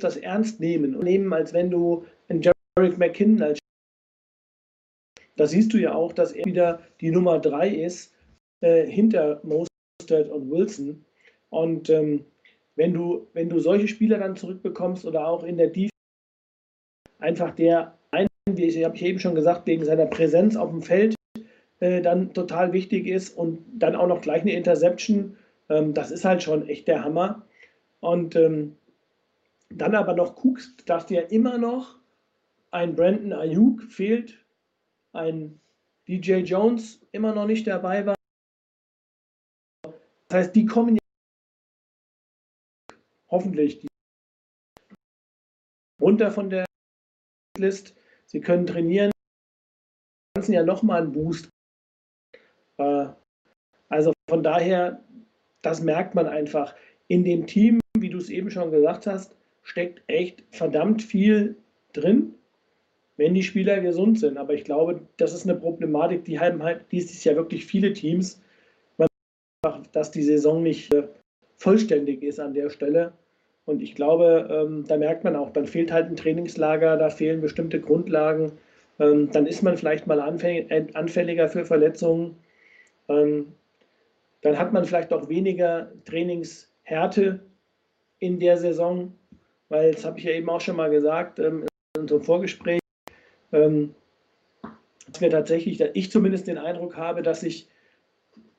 das 0.00 0.16
ernst 0.16 0.60
nehmen 0.60 0.94
und 0.94 1.04
nehmen, 1.04 1.32
als 1.32 1.52
wenn 1.52 1.70
du 1.70 2.06
einen 2.28 2.42
Jarek 2.42 2.98
McKinnon 2.98 3.42
als 3.42 3.58
da 5.38 5.46
siehst 5.46 5.72
du 5.72 5.78
ja 5.78 5.94
auch, 5.94 6.12
dass 6.12 6.32
er 6.32 6.44
wieder 6.44 6.82
die 7.00 7.12
Nummer 7.12 7.38
drei 7.38 7.68
ist 7.68 8.12
äh, 8.60 8.84
hinter 8.86 9.40
Mostert 9.44 10.28
und 10.30 10.50
Wilson. 10.50 11.04
Und 11.50 11.88
ähm, 11.90 12.24
wenn 12.78 12.94
du, 12.94 13.26
wenn 13.32 13.48
du 13.48 13.58
solche 13.58 13.88
Spieler 13.88 14.18
dann 14.18 14.36
zurückbekommst 14.36 15.04
oder 15.04 15.26
auch 15.26 15.42
in 15.42 15.58
der 15.58 15.66
Defense 15.66 15.90
einfach 17.18 17.50
der, 17.56 17.98
ein, 18.12 18.28
wie 18.48 18.66
ich 18.66 18.84
habe 18.84 18.96
eben 18.98 19.18
schon 19.18 19.34
gesagt, 19.34 19.66
wegen 19.66 19.84
seiner 19.84 20.06
Präsenz 20.06 20.54
auf 20.54 20.70
dem 20.70 20.82
Feld 20.82 21.16
äh, 21.80 22.00
dann 22.00 22.32
total 22.32 22.72
wichtig 22.72 23.08
ist 23.08 23.36
und 23.36 23.64
dann 23.74 23.96
auch 23.96 24.06
noch 24.06 24.20
gleich 24.20 24.42
eine 24.42 24.52
Interception. 24.52 25.36
Ähm, 25.68 25.92
das 25.92 26.12
ist 26.12 26.24
halt 26.24 26.44
schon 26.44 26.68
echt 26.68 26.86
der 26.86 27.02
Hammer. 27.02 27.44
Und 27.98 28.36
ähm, 28.36 28.76
dann 29.70 29.96
aber 29.96 30.14
noch 30.14 30.36
guckst, 30.36 30.88
dass 30.88 31.06
dir 31.06 31.32
immer 31.32 31.58
noch 31.58 31.96
ein 32.70 32.94
Brandon 32.94 33.32
Ayuk 33.32 33.82
fehlt, 33.82 34.38
ein 35.12 35.60
DJ 36.06 36.42
Jones 36.42 37.00
immer 37.10 37.34
noch 37.34 37.46
nicht 37.46 37.66
dabei 37.66 38.06
war. 38.06 38.14
Das 40.28 40.38
heißt, 40.38 40.54
die 40.54 40.66
kommen 40.66 40.98
hoffentlich 43.30 43.86
runter 46.00 46.30
von 46.30 46.50
der 46.50 46.64
List. 47.58 47.94
Sie 48.26 48.40
können 48.40 48.66
trainieren, 48.66 49.10
ganzen 50.34 50.52
ja 50.52 50.62
nochmal 50.62 51.02
einen 51.02 51.12
Boost. 51.12 51.48
Äh, 52.78 53.08
also 53.88 54.12
von 54.28 54.42
daher, 54.42 55.02
das 55.62 55.82
merkt 55.82 56.14
man 56.14 56.26
einfach. 56.26 56.74
In 57.08 57.24
dem 57.24 57.46
Team, 57.46 57.80
wie 57.98 58.10
du 58.10 58.18
es 58.18 58.28
eben 58.28 58.50
schon 58.50 58.70
gesagt 58.70 59.06
hast, 59.06 59.34
steckt 59.62 60.02
echt 60.06 60.44
verdammt 60.50 61.02
viel 61.02 61.56
drin, 61.92 62.34
wenn 63.16 63.34
die 63.34 63.42
Spieler 63.42 63.80
gesund 63.80 64.18
sind. 64.18 64.36
Aber 64.36 64.54
ich 64.54 64.64
glaube, 64.64 65.06
das 65.16 65.32
ist 65.32 65.44
eine 65.44 65.58
Problematik, 65.58 66.24
die 66.24 66.38
haben 66.38 66.62
halt 66.62 66.84
dieses 66.92 67.24
Jahr 67.24 67.36
wirklich 67.36 67.66
viele 67.66 67.92
Teams, 67.92 68.40
dass 69.92 70.10
die 70.10 70.22
Saison 70.22 70.62
nicht 70.62 70.94
äh, 70.94 71.08
vollständig 71.58 72.22
ist 72.22 72.40
an 72.40 72.54
der 72.54 72.70
Stelle. 72.70 73.12
Und 73.66 73.82
ich 73.82 73.94
glaube, 73.94 74.48
ähm, 74.50 74.84
da 74.88 74.96
merkt 74.96 75.24
man 75.24 75.36
auch, 75.36 75.50
dann 75.50 75.66
fehlt 75.66 75.92
halt 75.92 76.06
ein 76.06 76.16
Trainingslager, 76.16 76.96
da 76.96 77.10
fehlen 77.10 77.42
bestimmte 77.42 77.80
Grundlagen. 77.80 78.52
Ähm, 78.98 79.30
dann 79.30 79.46
ist 79.46 79.62
man 79.62 79.76
vielleicht 79.76 80.06
mal 80.06 80.20
anfälliger 80.20 81.48
für 81.48 81.66
Verletzungen. 81.66 82.36
Ähm, 83.08 83.52
dann 84.40 84.58
hat 84.58 84.72
man 84.72 84.84
vielleicht 84.84 85.12
auch 85.12 85.28
weniger 85.28 85.92
Trainingshärte 86.06 87.40
in 88.20 88.40
der 88.40 88.56
Saison, 88.56 89.12
weil 89.68 89.92
das 89.92 90.04
habe 90.04 90.18
ich 90.18 90.24
ja 90.24 90.32
eben 90.32 90.48
auch 90.48 90.60
schon 90.60 90.76
mal 90.76 90.90
gesagt 90.90 91.38
ähm, 91.38 91.66
in 91.94 92.02
unserem 92.02 92.22
Vorgespräch, 92.22 92.80
ähm, 93.52 93.94
dass 95.06 95.20
wir 95.20 95.30
tatsächlich, 95.30 95.78
dass 95.78 95.90
ich 95.94 96.10
zumindest 96.10 96.46
den 96.46 96.58
Eindruck 96.58 96.96
habe, 96.96 97.22
dass 97.22 97.40
sich 97.40 97.68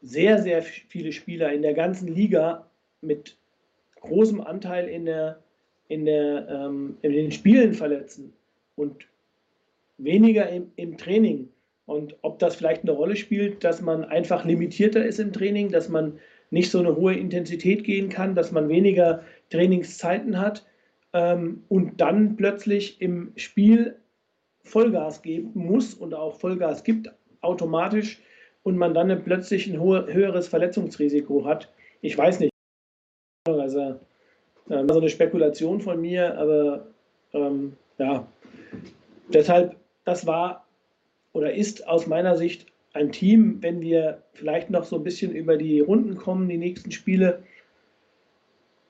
sehr, 0.01 0.41
sehr 0.41 0.61
viele 0.61 1.11
Spieler 1.11 1.51
in 1.51 1.61
der 1.61 1.73
ganzen 1.73 2.07
Liga 2.07 2.68
mit 3.01 3.37
großem 4.01 4.41
Anteil 4.41 4.87
in, 4.87 5.05
der, 5.05 5.39
in, 5.87 6.05
der, 6.05 6.47
ähm, 6.49 6.97
in 7.01 7.11
den 7.11 7.31
Spielen 7.31 7.73
verletzen 7.73 8.33
und 8.75 9.05
weniger 9.97 10.49
im, 10.49 10.71
im 10.75 10.97
Training. 10.97 11.49
Und 11.85 12.15
ob 12.21 12.39
das 12.39 12.55
vielleicht 12.55 12.83
eine 12.83 12.91
Rolle 12.91 13.15
spielt, 13.15 13.63
dass 13.63 13.81
man 13.81 14.05
einfach 14.05 14.45
limitierter 14.45 15.05
ist 15.05 15.19
im 15.19 15.33
Training, 15.33 15.71
dass 15.71 15.89
man 15.89 16.19
nicht 16.51 16.71
so 16.71 16.79
eine 16.79 16.95
hohe 16.95 17.15
Intensität 17.15 17.83
gehen 17.83 18.09
kann, 18.09 18.35
dass 18.35 18.51
man 18.51 18.69
weniger 18.69 19.23
Trainingszeiten 19.49 20.39
hat 20.39 20.65
ähm, 21.13 21.63
und 21.67 21.99
dann 21.99 22.35
plötzlich 22.35 23.01
im 23.01 23.31
Spiel 23.35 23.95
Vollgas 24.63 25.21
geben 25.21 25.51
muss 25.55 25.93
und 25.93 26.13
auch 26.13 26.39
Vollgas 26.39 26.83
gibt 26.83 27.11
automatisch 27.41 28.21
und 28.63 28.77
man 28.77 28.93
dann 28.93 29.23
plötzlich 29.23 29.67
ein 29.67 29.79
höheres 29.79 30.47
Verletzungsrisiko 30.47 31.45
hat. 31.45 31.71
Ich 32.01 32.17
weiß 32.17 32.39
nicht. 32.39 32.51
Also 33.55 33.99
äh, 34.69 34.83
so 34.87 34.99
eine 34.99 35.09
Spekulation 35.09 35.81
von 35.81 36.01
mir, 36.01 36.37
aber 36.37 36.87
ähm, 37.33 37.73
ja, 37.97 38.27
deshalb, 39.33 39.75
das 40.05 40.25
war 40.25 40.65
oder 41.33 41.53
ist 41.53 41.87
aus 41.87 42.07
meiner 42.07 42.37
Sicht 42.37 42.65
ein 42.93 43.11
Team, 43.11 43.57
wenn 43.61 43.81
wir 43.81 44.23
vielleicht 44.33 44.69
noch 44.69 44.83
so 44.83 44.95
ein 44.97 45.03
bisschen 45.03 45.31
über 45.31 45.57
die 45.57 45.79
Runden 45.79 46.15
kommen, 46.17 46.49
die 46.49 46.57
nächsten 46.57 46.91
Spiele, 46.91 47.43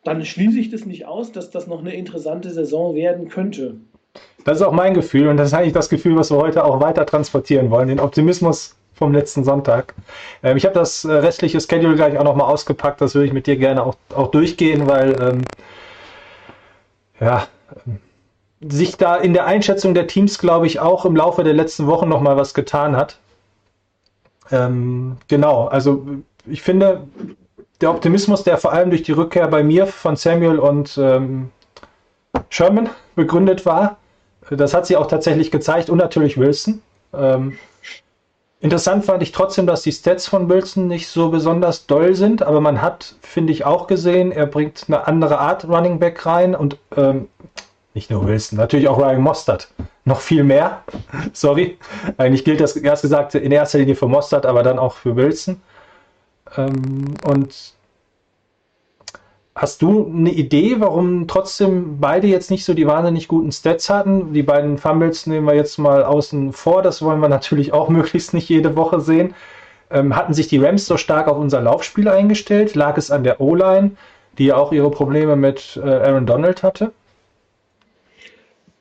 dann 0.03 0.23
schließe 0.23 0.59
ich 0.59 0.71
das 0.71 0.85
nicht 0.85 1.05
aus, 1.05 1.31
dass 1.31 1.51
das 1.51 1.67
noch 1.67 1.79
eine 1.79 1.93
interessante 1.93 2.49
Saison 2.51 2.95
werden 2.95 3.27
könnte. 3.27 3.75
Das 4.45 4.59
ist 4.59 4.65
auch 4.65 4.71
mein 4.71 4.93
Gefühl 4.93 5.27
und 5.27 5.37
das 5.37 5.49
ist 5.49 5.53
eigentlich 5.53 5.73
das 5.73 5.89
Gefühl, 5.89 6.15
was 6.15 6.31
wir 6.31 6.37
heute 6.37 6.63
auch 6.63 6.81
weiter 6.81 7.05
transportieren 7.05 7.69
wollen, 7.69 7.89
den 7.89 7.99
Optimismus 7.99 8.78
vom 8.99 9.13
letzten 9.13 9.43
Sonntag. 9.43 9.95
Ähm, 10.43 10.57
ich 10.57 10.65
habe 10.65 10.75
das 10.75 11.05
äh, 11.05 11.11
restliche 11.11 11.59
Schedule 11.59 11.95
gleich 11.95 12.17
auch 12.17 12.23
nochmal 12.23 12.51
ausgepackt, 12.51 13.01
das 13.01 13.15
würde 13.15 13.25
ich 13.25 13.33
mit 13.33 13.47
dir 13.47 13.57
gerne 13.57 13.83
auch, 13.83 13.95
auch 14.13 14.29
durchgehen, 14.29 14.87
weil 14.87 15.19
ähm, 15.19 15.41
ja, 17.19 17.47
ähm, 17.87 17.99
sich 18.61 18.97
da 18.97 19.15
in 19.15 19.33
der 19.33 19.45
Einschätzung 19.45 19.93
der 19.93 20.07
Teams, 20.07 20.37
glaube 20.37 20.67
ich, 20.67 20.79
auch 20.79 21.05
im 21.05 21.15
Laufe 21.15 21.43
der 21.43 21.53
letzten 21.53 21.87
Wochen 21.87 22.09
nochmal 22.09 22.37
was 22.37 22.53
getan 22.53 22.95
hat. 22.95 23.17
Ähm, 24.51 25.17
genau, 25.29 25.67
also 25.67 26.05
ich 26.45 26.61
finde, 26.61 27.07
der 27.79 27.91
Optimismus, 27.91 28.43
der 28.43 28.57
vor 28.57 28.73
allem 28.73 28.89
durch 28.89 29.03
die 29.03 29.13
Rückkehr 29.13 29.47
bei 29.47 29.63
mir 29.63 29.87
von 29.87 30.17
Samuel 30.17 30.59
und 30.59 30.97
ähm, 31.01 31.51
Sherman 32.49 32.89
begründet 33.15 33.65
war, 33.65 33.97
das 34.49 34.73
hat 34.73 34.87
sie 34.87 34.97
auch 34.97 35.07
tatsächlich 35.07 35.51
gezeigt 35.51 35.89
und 35.89 35.99
natürlich 35.99 36.37
Wilson. 36.37 36.81
Ähm, 37.13 37.57
interessant 38.61 39.05
fand 39.05 39.23
ich 39.23 39.31
trotzdem, 39.31 39.65
dass 39.67 39.81
die 39.81 39.91
Stats 39.91 40.27
von 40.27 40.49
Wilson 40.49 40.87
nicht 40.87 41.07
so 41.07 41.29
besonders 41.29 41.85
doll 41.85 42.15
sind, 42.15 42.41
aber 42.41 42.61
man 42.61 42.81
hat, 42.81 43.15
finde 43.21 43.53
ich, 43.53 43.65
auch 43.65 43.87
gesehen, 43.87 44.31
er 44.31 44.45
bringt 44.45 44.85
eine 44.87 45.07
andere 45.07 45.39
Art 45.39 45.67
Running 45.67 45.99
Back 45.99 46.25
rein 46.25 46.55
und 46.55 46.77
ähm, 46.95 47.27
nicht 47.93 48.11
nur 48.11 48.27
Wilson, 48.27 48.57
natürlich 48.57 48.87
auch 48.87 48.99
Ryan 48.99 49.21
Mostert. 49.21 49.69
Noch 50.05 50.21
viel 50.21 50.43
mehr. 50.43 50.83
Sorry. 51.33 51.77
Eigentlich 52.17 52.45
gilt 52.45 52.61
das 52.61 52.75
erst 52.75 53.01
gesagt 53.01 53.35
in 53.35 53.51
erster 53.51 53.79
Linie 53.79 53.95
für 53.95 54.07
Mostert, 54.07 54.45
aber 54.45 54.63
dann 54.63 54.79
auch 54.79 54.93
für 54.93 55.15
Wilson. 55.15 55.61
Ähm, 56.55 57.13
und 57.25 57.73
Hast 59.59 59.81
du 59.81 60.07
eine 60.07 60.31
Idee, 60.31 60.77
warum 60.79 61.27
trotzdem 61.27 61.99
beide 61.99 62.27
jetzt 62.27 62.49
nicht 62.49 62.63
so 62.63 62.73
die 62.73 62.87
wahnsinnig 62.87 63.27
guten 63.27 63.51
Stats 63.51 63.89
hatten? 63.89 64.31
Die 64.31 64.41
beiden 64.41 64.77
Fumbles 64.77 65.27
nehmen 65.27 65.45
wir 65.45 65.53
jetzt 65.53 65.77
mal 65.77 66.01
außen 66.01 66.53
vor. 66.53 66.81
Das 66.81 67.01
wollen 67.01 67.19
wir 67.19 67.27
natürlich 67.27 67.73
auch 67.73 67.89
möglichst 67.99 68.33
nicht 68.33 68.47
jede 68.47 68.77
Woche 68.77 69.01
sehen. 69.01 69.35
Ähm, 69.91 70.15
hatten 70.15 70.33
sich 70.33 70.47
die 70.47 70.59
Rams 70.59 70.85
so 70.85 70.95
stark 70.95 71.27
auf 71.27 71.37
unser 71.37 71.59
Laufspiel 71.59 72.07
eingestellt? 72.07 72.73
Lag 72.73 72.97
es 72.97 73.11
an 73.11 73.25
der 73.25 73.41
O-Line, 73.41 73.97
die 74.37 74.45
ja 74.45 74.55
auch 74.55 74.71
ihre 74.71 74.91
Probleme 74.91 75.35
mit 75.35 75.77
äh, 75.83 75.89
Aaron 75.89 76.25
Donald 76.25 76.63
hatte? 76.63 76.93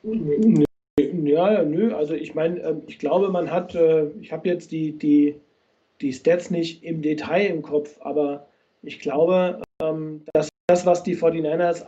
Ja, 0.01 1.61
nö. 1.61 1.93
Also 1.93 2.13
ich 2.13 2.35
meine, 2.35 2.57
ähm, 2.61 2.83
ich 2.87 2.99
glaube, 2.99 3.27
man 3.27 3.51
hat, 3.51 3.75
äh, 3.75 4.05
ich 4.21 4.31
habe 4.31 4.47
jetzt 4.47 4.71
die, 4.71 4.93
die, 4.93 5.35
die 5.99 6.13
Stats 6.13 6.51
nicht 6.51 6.85
im 6.85 7.01
Detail 7.01 7.47
im 7.47 7.63
Kopf, 7.63 7.97
aber 7.99 8.47
ich 8.81 9.01
glaube, 9.01 9.61
ähm, 9.81 10.25
dass 10.33 10.49
das, 10.67 10.85
was 10.85 11.03
die 11.03 11.15
49ers 11.15 11.85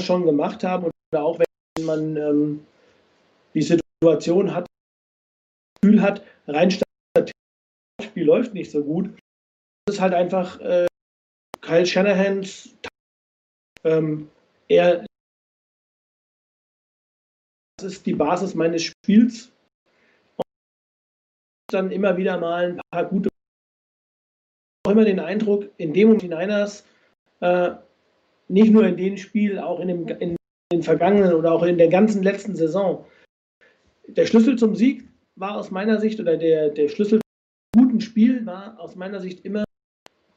schon 0.00 0.24
gemacht 0.24 0.64
haben 0.64 0.84
und 0.84 1.18
auch 1.18 1.38
wenn 1.38 1.84
man 1.86 2.16
ähm, 2.16 2.66
die 3.54 3.62
Situation 3.62 4.54
hat, 4.54 4.66
das 4.66 5.80
Gefühl 5.80 6.02
hat, 6.02 6.24
rein 6.46 6.70
das 7.14 7.30
Spiel 8.02 8.24
läuft 8.24 8.54
nicht 8.54 8.70
so 8.70 8.82
gut, 8.82 9.10
das 9.86 9.96
ist 9.96 10.00
halt 10.00 10.14
einfach 10.14 10.60
äh, 10.60 10.86
Kyle 11.60 11.86
Shanahans 11.86 12.74
ähm, 13.84 14.30
er 14.68 15.04
das 17.78 17.92
ist 17.94 18.06
die 18.06 18.14
Basis 18.14 18.54
meines 18.54 18.82
Spiels. 18.82 19.50
Und 20.36 20.44
dann 21.72 21.90
immer 21.90 22.16
wieder 22.16 22.38
mal 22.38 22.72
ein 22.72 22.80
paar 22.90 23.06
gute 23.06 23.30
auch 24.90 24.94
immer 24.96 25.04
den 25.04 25.20
Eindruck, 25.20 25.70
in 25.76 25.92
dem 25.92 26.10
und 26.10 26.22
die 26.22 26.28
Niners, 26.28 26.84
äh, 27.40 27.70
nicht 28.48 28.72
nur 28.72 28.86
in 28.86 28.96
dem 28.96 29.16
Spiel, 29.16 29.58
auch 29.58 29.78
in, 29.78 29.88
dem, 29.88 30.08
in 30.08 30.36
den 30.72 30.82
vergangenen 30.82 31.32
oder 31.32 31.52
auch 31.52 31.62
in 31.62 31.78
der 31.78 31.88
ganzen 31.88 32.22
letzten 32.22 32.56
Saison, 32.56 33.04
der 34.08 34.26
Schlüssel 34.26 34.56
zum 34.56 34.74
Sieg 34.74 35.08
war 35.36 35.56
aus 35.56 35.70
meiner 35.70 36.00
Sicht 36.00 36.18
oder 36.18 36.36
der, 36.36 36.70
der 36.70 36.88
Schlüssel 36.88 37.20
zum 37.20 37.84
guten 37.84 38.00
Spiel 38.00 38.44
war 38.44 38.78
aus 38.80 38.96
meiner 38.96 39.20
Sicht 39.20 39.44
immer, 39.44 39.64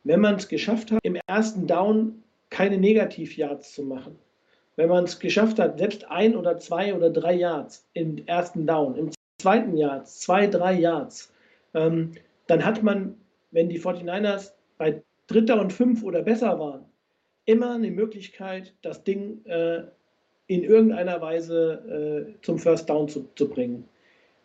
wenn 0.04 0.20
man 0.20 0.36
es 0.36 0.48
geschafft 0.48 0.92
hat, 0.92 1.00
im 1.04 1.18
ersten 1.28 1.66
Down 1.66 2.24
keine 2.52 2.78
Negativ-Yards 2.78 3.74
zu 3.74 3.84
machen. 3.84 4.16
Wenn 4.76 4.90
man 4.90 5.06
es 5.06 5.20
geschafft 5.20 5.58
hat, 5.58 5.80
selbst 5.80 6.06
ein 6.10 6.36
oder 6.36 6.58
zwei 6.60 6.94
oder 6.94 7.10
drei 7.10 7.34
Yards 7.34 7.88
im 7.94 8.18
ersten 8.28 8.68
Down, 8.68 8.96
im 8.96 9.10
zweiten 9.42 9.76
Yards, 9.76 10.20
zwei, 10.20 10.46
drei 10.46 10.74
Yards, 10.74 11.34
ähm, 11.74 12.12
dann 12.46 12.64
hat 12.64 12.84
man 12.84 13.16
wenn 13.54 13.70
die 13.70 13.80
49ers 13.80 14.52
bei 14.78 15.02
Dritter 15.28 15.62
und 15.62 15.72
Fünf 15.72 16.04
oder 16.04 16.22
besser 16.22 16.60
waren, 16.60 16.86
immer 17.46 17.76
eine 17.76 17.92
Möglichkeit, 17.92 18.74
das 18.82 19.04
Ding 19.04 19.46
äh, 19.46 19.84
in 20.48 20.64
irgendeiner 20.64 21.22
Weise 21.22 22.28
äh, 22.38 22.42
zum 22.42 22.60
First 22.60 22.90
Down 22.90 23.08
zu, 23.08 23.30
zu 23.36 23.50
bringen. 23.50 23.88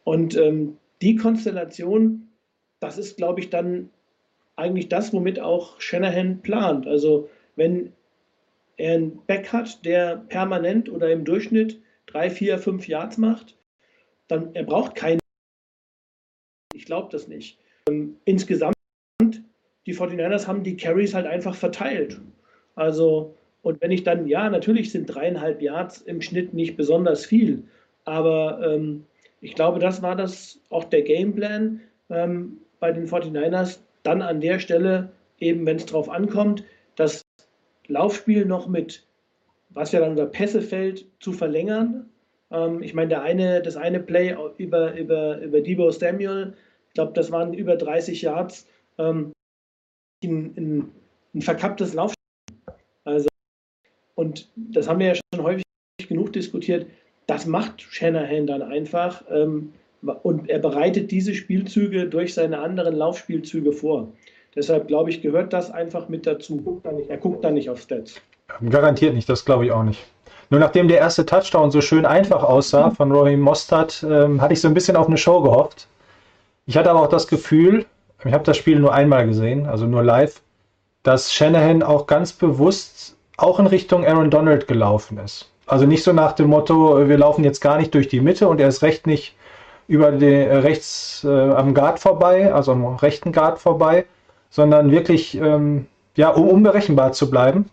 Und 0.04 0.36
ähm, 0.36 0.78
die 1.02 1.16
Konstellation, 1.16 2.28
das 2.80 2.98
ist, 2.98 3.16
glaube 3.16 3.40
ich, 3.40 3.50
dann 3.50 3.90
eigentlich 4.56 4.88
das, 4.88 5.12
womit 5.12 5.40
auch 5.40 5.80
Shanahan 5.80 6.40
plant. 6.42 6.86
Also 6.86 7.28
wenn 7.56 7.92
er 8.76 8.94
einen 8.94 9.20
Back 9.26 9.52
hat, 9.52 9.84
der 9.84 10.16
permanent 10.16 10.88
oder 10.88 11.10
im 11.10 11.24
Durchschnitt 11.24 11.80
drei, 12.06 12.30
vier, 12.30 12.58
fünf 12.58 12.88
Yards 12.88 13.18
macht, 13.18 13.56
dann 14.28 14.54
er 14.54 14.64
braucht 14.64 14.94
keine. 14.94 15.20
Ich 16.72 16.84
glaube 16.84 17.08
das 17.10 17.28
nicht. 17.28 17.58
Ähm, 17.88 18.16
insgesamt, 18.24 18.74
die 19.20 19.94
49ers 19.94 20.46
haben 20.46 20.62
die 20.62 20.76
Carries 20.76 21.14
halt 21.14 21.26
einfach 21.26 21.54
verteilt. 21.54 22.20
Also, 22.76 23.34
und 23.62 23.80
wenn 23.80 23.90
ich 23.90 24.04
dann, 24.04 24.26
ja, 24.26 24.48
natürlich 24.48 24.92
sind 24.92 25.06
dreieinhalb 25.06 25.60
Yards 25.60 26.02
im 26.02 26.20
Schnitt 26.20 26.54
nicht 26.54 26.76
besonders 26.76 27.26
viel, 27.26 27.64
aber 28.04 28.60
ähm, 28.62 29.04
ich 29.40 29.54
glaube, 29.54 29.80
das 29.80 30.02
war 30.02 30.14
das 30.14 30.60
auch 30.70 30.84
der 30.84 31.02
Gameplan 31.02 31.80
ähm, 32.10 32.58
bei 32.80 32.92
den 32.92 33.08
49ers, 33.08 33.80
dann 34.02 34.22
an 34.22 34.40
der 34.40 34.60
Stelle, 34.60 35.10
eben 35.40 35.66
wenn 35.66 35.76
es 35.76 35.86
drauf 35.86 36.08
ankommt, 36.08 36.64
das 36.94 37.22
Laufspiel 37.88 38.44
noch 38.44 38.68
mit, 38.68 39.06
was 39.70 39.92
ja 39.92 40.00
dann 40.00 40.12
über 40.12 40.26
Pässe 40.26 40.62
fällt, 40.62 41.06
zu 41.18 41.32
verlängern. 41.32 42.08
Ähm, 42.50 42.82
ich 42.82 42.94
meine, 42.94 43.20
eine, 43.22 43.62
das 43.62 43.76
eine 43.76 44.00
Play 44.00 44.36
über, 44.58 44.94
über, 44.94 45.40
über 45.40 45.60
Debo 45.60 45.90
Samuel, 45.90 46.54
ich 46.88 46.94
glaube, 46.94 47.12
das 47.14 47.30
waren 47.30 47.54
über 47.54 47.76
30 47.76 48.22
Yards, 48.22 48.66
ähm, 48.98 49.32
ein, 50.24 50.54
ein, 50.56 50.92
ein 51.34 51.42
verkapptes 51.42 51.94
Laufspiel. 51.94 52.16
Also, 53.04 53.28
und 54.14 54.48
das 54.56 54.88
haben 54.88 55.00
wir 55.00 55.08
ja 55.08 55.14
schon 55.14 55.44
häufig 55.44 55.64
genug 56.08 56.32
diskutiert. 56.32 56.86
Das 57.26 57.46
macht 57.46 57.82
Shanahan 57.82 58.46
dann 58.46 58.62
einfach. 58.62 59.22
Ähm, 59.30 59.72
und 60.22 60.48
er 60.48 60.58
bereitet 60.60 61.10
diese 61.10 61.34
Spielzüge 61.34 62.06
durch 62.08 62.34
seine 62.34 62.60
anderen 62.60 62.94
Laufspielzüge 62.94 63.72
vor. 63.72 64.12
Deshalb 64.54 64.88
glaube 64.88 65.10
ich, 65.10 65.22
gehört 65.22 65.52
das 65.52 65.70
einfach 65.70 66.08
mit 66.08 66.26
dazu. 66.26 66.80
Er 67.08 67.16
guckt 67.16 67.44
da 67.44 67.50
nicht 67.50 67.68
auf 67.68 67.80
Stats. 67.80 68.20
Garantiert 68.70 69.14
nicht, 69.14 69.28
das 69.28 69.44
glaube 69.44 69.66
ich 69.66 69.72
auch 69.72 69.82
nicht. 69.82 70.04
Nur 70.50 70.60
nachdem 70.60 70.88
der 70.88 70.98
erste 70.98 71.26
Touchdown 71.26 71.70
so 71.70 71.80
schön 71.80 72.06
einfach 72.06 72.42
aussah 72.42 72.90
von 72.90 73.12
Rohim 73.12 73.40
Mostert, 73.40 74.04
ähm, 74.08 74.40
hatte 74.40 74.54
ich 74.54 74.60
so 74.60 74.68
ein 74.68 74.74
bisschen 74.74 74.96
auf 74.96 75.06
eine 75.06 75.18
Show 75.18 75.42
gehofft. 75.42 75.86
Ich 76.66 76.76
hatte 76.76 76.90
aber 76.90 77.02
auch 77.02 77.08
das 77.08 77.28
Gefühl, 77.28 77.84
ich 78.24 78.32
habe 78.32 78.44
das 78.44 78.56
Spiel 78.56 78.78
nur 78.78 78.92
einmal 78.92 79.26
gesehen, 79.26 79.66
also 79.66 79.86
nur 79.86 80.02
live, 80.02 80.40
dass 81.02 81.32
Shanahan 81.32 81.82
auch 81.82 82.06
ganz 82.06 82.32
bewusst 82.32 83.16
auch 83.36 83.60
in 83.60 83.66
Richtung 83.66 84.04
Aaron 84.04 84.30
Donald 84.30 84.66
gelaufen 84.66 85.18
ist. 85.18 85.50
Also 85.66 85.86
nicht 85.86 86.02
so 86.02 86.12
nach 86.12 86.32
dem 86.32 86.48
Motto, 86.48 87.08
wir 87.08 87.18
laufen 87.18 87.44
jetzt 87.44 87.60
gar 87.60 87.76
nicht 87.76 87.94
durch 87.94 88.08
die 88.08 88.20
Mitte 88.20 88.48
und 88.48 88.60
er 88.60 88.68
ist 88.68 88.82
recht 88.82 89.06
nicht 89.06 89.36
über 89.86 90.12
den, 90.12 90.48
äh, 90.48 90.56
rechts 90.56 91.24
äh, 91.24 91.50
am 91.50 91.74
Guard 91.74 91.98
vorbei, 91.98 92.52
also 92.52 92.72
am 92.72 92.96
rechten 92.96 93.32
Guard 93.32 93.58
vorbei, 93.58 94.06
sondern 94.50 94.90
wirklich, 94.90 95.36
ähm, 95.36 95.86
ja, 96.16 96.30
um 96.30 96.48
unberechenbar 96.48 97.12
zu 97.12 97.30
bleiben, 97.30 97.70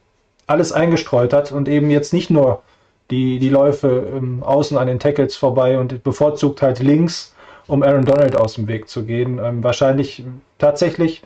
alles 0.47 0.71
eingestreut 0.71 1.33
hat 1.33 1.51
und 1.51 1.67
eben 1.67 1.89
jetzt 1.89 2.13
nicht 2.13 2.29
nur 2.29 2.61
die, 3.11 3.39
die 3.39 3.49
Läufe 3.49 4.07
ähm, 4.15 4.43
außen 4.43 4.77
an 4.77 4.87
den 4.87 4.99
Tackles 4.99 5.35
vorbei 5.35 5.77
und 5.77 6.03
bevorzugt 6.03 6.61
halt 6.61 6.79
links, 6.79 7.34
um 7.67 7.83
Aaron 7.83 8.05
Donald 8.05 8.35
aus 8.35 8.55
dem 8.55 8.67
Weg 8.67 8.87
zu 8.87 9.03
gehen. 9.05 9.39
Ähm, 9.39 9.63
wahrscheinlich 9.63 10.23
tatsächlich, 10.57 11.23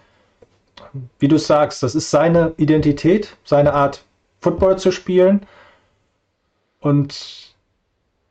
wie 1.20 1.28
du 1.28 1.38
sagst, 1.38 1.84
das 1.84 1.96
ist 1.96 2.10
seine 2.10 2.54
Identität, 2.58 3.36
seine 3.44 3.74
Art, 3.74 4.04
Football 4.42 4.80
zu 4.80 4.92
spielen. 4.92 5.42
Und 6.80 7.54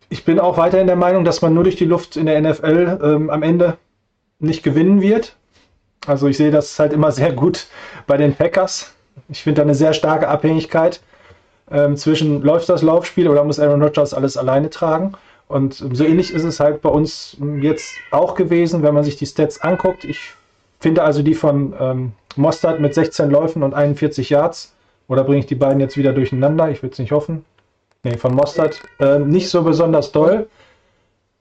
ich 0.08 0.24
bin 0.24 0.40
auch 0.40 0.56
weiterhin 0.56 0.86
der 0.86 0.96
Meinung, 0.96 1.24
dass 1.24 1.42
man 1.42 1.52
nur 1.52 1.64
durch 1.64 1.76
die 1.76 1.84
Luft 1.84 2.16
in 2.16 2.24
der 2.24 2.40
NFL 2.40 2.98
ähm, 3.02 3.30
am 3.30 3.42
Ende 3.42 3.76
nicht 4.38 4.62
gewinnen 4.62 5.02
wird. 5.02 5.36
Also 6.06 6.28
ich 6.28 6.38
sehe 6.38 6.50
das 6.50 6.78
halt 6.78 6.94
immer 6.94 7.12
sehr 7.12 7.32
gut 7.32 7.66
bei 8.06 8.16
den 8.16 8.34
Packers. 8.34 8.94
Ich 9.28 9.42
finde 9.42 9.56
da 9.56 9.62
eine 9.62 9.74
sehr 9.74 9.92
starke 9.92 10.28
Abhängigkeit 10.28 11.00
ähm, 11.70 11.96
zwischen 11.96 12.42
läuft 12.42 12.68
das 12.68 12.82
Laufspiel 12.82 13.28
oder 13.28 13.44
muss 13.44 13.60
Aaron 13.60 13.82
Rodgers 13.82 14.14
alles 14.14 14.36
alleine 14.36 14.70
tragen. 14.70 15.12
Und 15.48 15.74
so 15.74 16.04
ähnlich 16.04 16.32
ist 16.32 16.44
es 16.44 16.60
halt 16.60 16.82
bei 16.82 16.90
uns 16.90 17.36
jetzt 17.60 17.96
auch 18.10 18.34
gewesen, 18.34 18.82
wenn 18.82 18.94
man 18.94 19.02
sich 19.02 19.16
die 19.16 19.26
Stats 19.26 19.60
anguckt. 19.60 20.04
Ich 20.04 20.34
finde 20.78 21.02
also 21.02 21.22
die 21.22 21.34
von 21.34 21.74
ähm, 21.80 22.12
Mostard 22.36 22.80
mit 22.80 22.94
16 22.94 23.30
Läufen 23.30 23.62
und 23.62 23.74
41 23.74 24.28
Yards. 24.30 24.74
Oder 25.08 25.24
bringe 25.24 25.40
ich 25.40 25.46
die 25.46 25.54
beiden 25.54 25.80
jetzt 25.80 25.96
wieder 25.96 26.12
durcheinander? 26.12 26.70
Ich 26.70 26.82
würde 26.82 26.92
es 26.92 26.98
nicht 26.98 27.12
hoffen. 27.12 27.46
Nee, 28.04 28.18
von 28.18 28.34
Mostard. 28.34 28.82
Äh, 29.00 29.18
nicht 29.20 29.48
so 29.48 29.62
besonders 29.62 30.12
doll. 30.12 30.48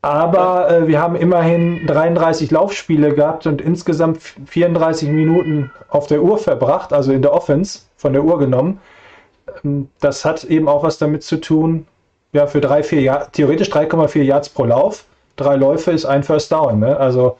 Aber 0.02 0.70
äh, 0.70 0.88
wir 0.88 1.02
haben 1.02 1.18
immerhin 1.18 1.86
33 1.86 2.50
Laufspiele 2.50 3.14
gehabt 3.14 3.46
und 3.46 3.62
insgesamt 3.62 4.22
34 4.22 5.10
Minuten 5.10 5.72
auf 5.90 6.08
der 6.08 6.24
Uhr 6.24 6.38
verbracht, 6.38 6.94
also 6.94 7.12
in 7.12 7.22
der 7.22 7.34
Offense 7.34 7.82
von 7.98 8.14
der 8.14 8.24
Uhr 8.24 8.40
genommen. 8.40 8.80
Ähm, 9.66 9.90
das 10.00 10.24
hat 10.24 10.46
eben 10.46 10.70
auch 10.70 10.84
was 10.84 10.98
damit 10.98 11.24
zu 11.24 11.42
tun, 11.42 11.88
ja, 12.34 12.48
für 12.48 12.62
drei, 12.62 12.84
vier 12.84 13.02
Jahr, 13.02 13.32
theoretisch 13.32 13.70
3,4 13.70 14.22
Yards 14.22 14.50
pro 14.50 14.66
Lauf. 14.66 15.06
Drei 15.36 15.56
Läufe 15.56 15.92
ist 15.92 16.06
ein 16.06 16.24
First 16.24 16.52
Down. 16.52 16.80
Ne? 16.80 16.98
Also, 16.98 17.38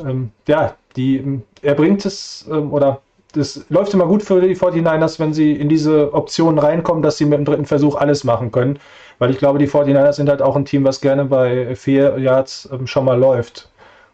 ähm, 0.00 0.30
ja, 0.46 0.74
die, 0.96 1.40
er 1.62 1.74
bringt 1.74 2.04
es 2.04 2.46
ähm, 2.50 2.72
oder 2.72 3.00
das 3.32 3.64
läuft 3.68 3.92
immer 3.92 4.06
gut 4.06 4.22
für 4.22 4.40
die 4.40 4.56
49ers, 4.56 5.18
wenn 5.18 5.34
sie 5.34 5.52
in 5.52 5.68
diese 5.68 6.12
Option 6.14 6.58
reinkommen, 6.58 7.02
dass 7.02 7.18
sie 7.18 7.26
mit 7.26 7.38
dem 7.38 7.44
dritten 7.44 7.66
Versuch 7.66 7.94
alles 7.96 8.24
machen 8.24 8.50
können. 8.50 8.78
Weil 9.18 9.30
ich 9.30 9.38
glaube, 9.38 9.58
die 9.58 9.68
49ers 9.68 10.14
sind 10.14 10.28
halt 10.28 10.42
auch 10.42 10.56
ein 10.56 10.64
Team, 10.64 10.84
was 10.84 11.00
gerne 11.00 11.24
bei 11.24 11.74
vier 11.74 12.18
Yards 12.18 12.68
ähm, 12.72 12.86
schon 12.86 13.04
mal 13.04 13.18
läuft. 13.18 13.68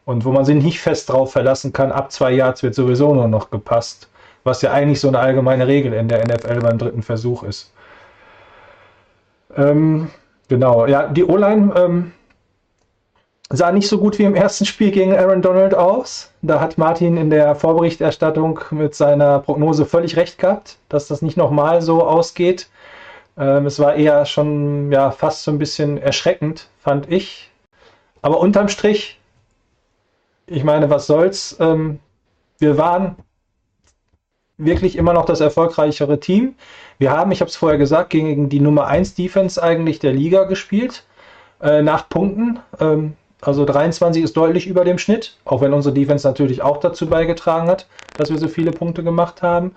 Und 0.05 0.25
wo 0.25 0.33
man 0.33 0.45
sich 0.45 0.63
nicht 0.63 0.81
fest 0.81 1.11
drauf 1.11 1.33
verlassen 1.33 1.73
kann, 1.73 1.93
ab 1.93 2.13
zwei 2.13 2.33
Yards 2.33 2.63
wird 2.63 2.75
sowieso 2.75 3.15
nur 3.15 3.29
noch 3.29 3.51
gepasst. 3.51 4.09
Was 4.43 4.61
ja 4.61 4.73
eigentlich 4.73 5.01
so 5.01 5.09
eine 5.09 5.19
allgemeine 5.19 5.67
Regel 5.67 5.95
in 5.95 6.09
der 6.09 6.25
NFL 6.27 6.61
beim 6.61 6.77
dritten 6.79 7.03
Versuch 7.03 7.43
ist. 7.43 7.73
Ähm, 9.57 10.11
genau, 10.49 10.87
ja, 10.87 11.09
die 11.09 11.25
O-Line 11.25 11.73
ähm, 11.77 12.13
sah 13.51 13.73
nicht 13.73 13.89
so 13.89 13.99
gut 13.99 14.19
wie 14.19 14.25
im 14.25 14.35
ersten 14.35 14.65
Spiel 14.65 14.91
gegen 14.91 15.15
Aaron 15.15 15.43
Donald 15.43 15.75
aus. 15.75 16.33
Da 16.43 16.61
hat 16.61 16.79
Martin 16.79 17.17
in 17.17 17.31
der 17.31 17.55
Vorberichterstattung 17.55 18.61
mit 18.71 18.95
seiner 18.95 19.39
Prognose 19.41 19.87
völlig 19.87 20.17
recht 20.17 20.39
gehabt, 20.39 20.79
dass 20.89 21.09
das 21.09 21.23
nicht 21.23 21.37
nochmal 21.37 21.83
so 21.83 22.05
ausgeht. 22.05 22.69
Ähm, 23.37 23.67
es 23.67 23.79
war 23.79 23.95
eher 23.95 24.27
schon 24.27 24.91
ja, 24.93 25.11
fast 25.11 25.45
so 25.45 25.51
ein 25.51 25.59
bisschen 25.59 25.99
erschreckend, 25.99 26.69
fand 26.79 27.11
ich. 27.11 27.51
Aber 28.23 28.41
unterm 28.41 28.69
Strich, 28.69 29.21
ich 30.47 30.65
meine, 30.65 30.91
was 30.91 31.07
soll's? 31.07 31.57
Ähm, 31.61 32.01
wir 32.59 32.79
waren 32.79 33.17
wirklich 34.57 34.97
immer 34.97 35.13
noch 35.13 35.27
das 35.27 35.41
erfolgreichere 35.41 36.21
Team. 36.21 36.55
Wir 36.99 37.11
haben, 37.11 37.33
ich 37.33 37.41
habe 37.41 37.49
es 37.49 37.57
vorher 37.57 37.79
gesagt, 37.79 38.11
gegen 38.11 38.49
die 38.49 38.61
Nummer 38.61 38.87
1 38.87 39.15
Defense 39.15 39.63
eigentlich 39.63 39.99
der 39.99 40.13
Liga 40.13 40.45
gespielt, 40.45 41.05
äh, 41.61 41.83
nach 41.83 42.09
Punkten. 42.09 42.61
Ähm, 42.81 43.15
also 43.41 43.65
23 43.65 44.23
ist 44.23 44.37
deutlich 44.37 44.67
über 44.67 44.85
dem 44.85 44.99
Schnitt, 44.99 45.37
auch 45.45 45.61
wenn 45.61 45.73
unsere 45.73 45.95
Defense 45.95 46.27
natürlich 46.27 46.63
auch 46.63 46.79
dazu 46.79 47.07
beigetragen 47.07 47.69
hat, 47.69 47.87
dass 48.17 48.31
wir 48.31 48.39
so 48.39 48.49
viele 48.49 48.71
Punkte 48.71 49.03
gemacht 49.03 49.43
haben. 49.43 49.75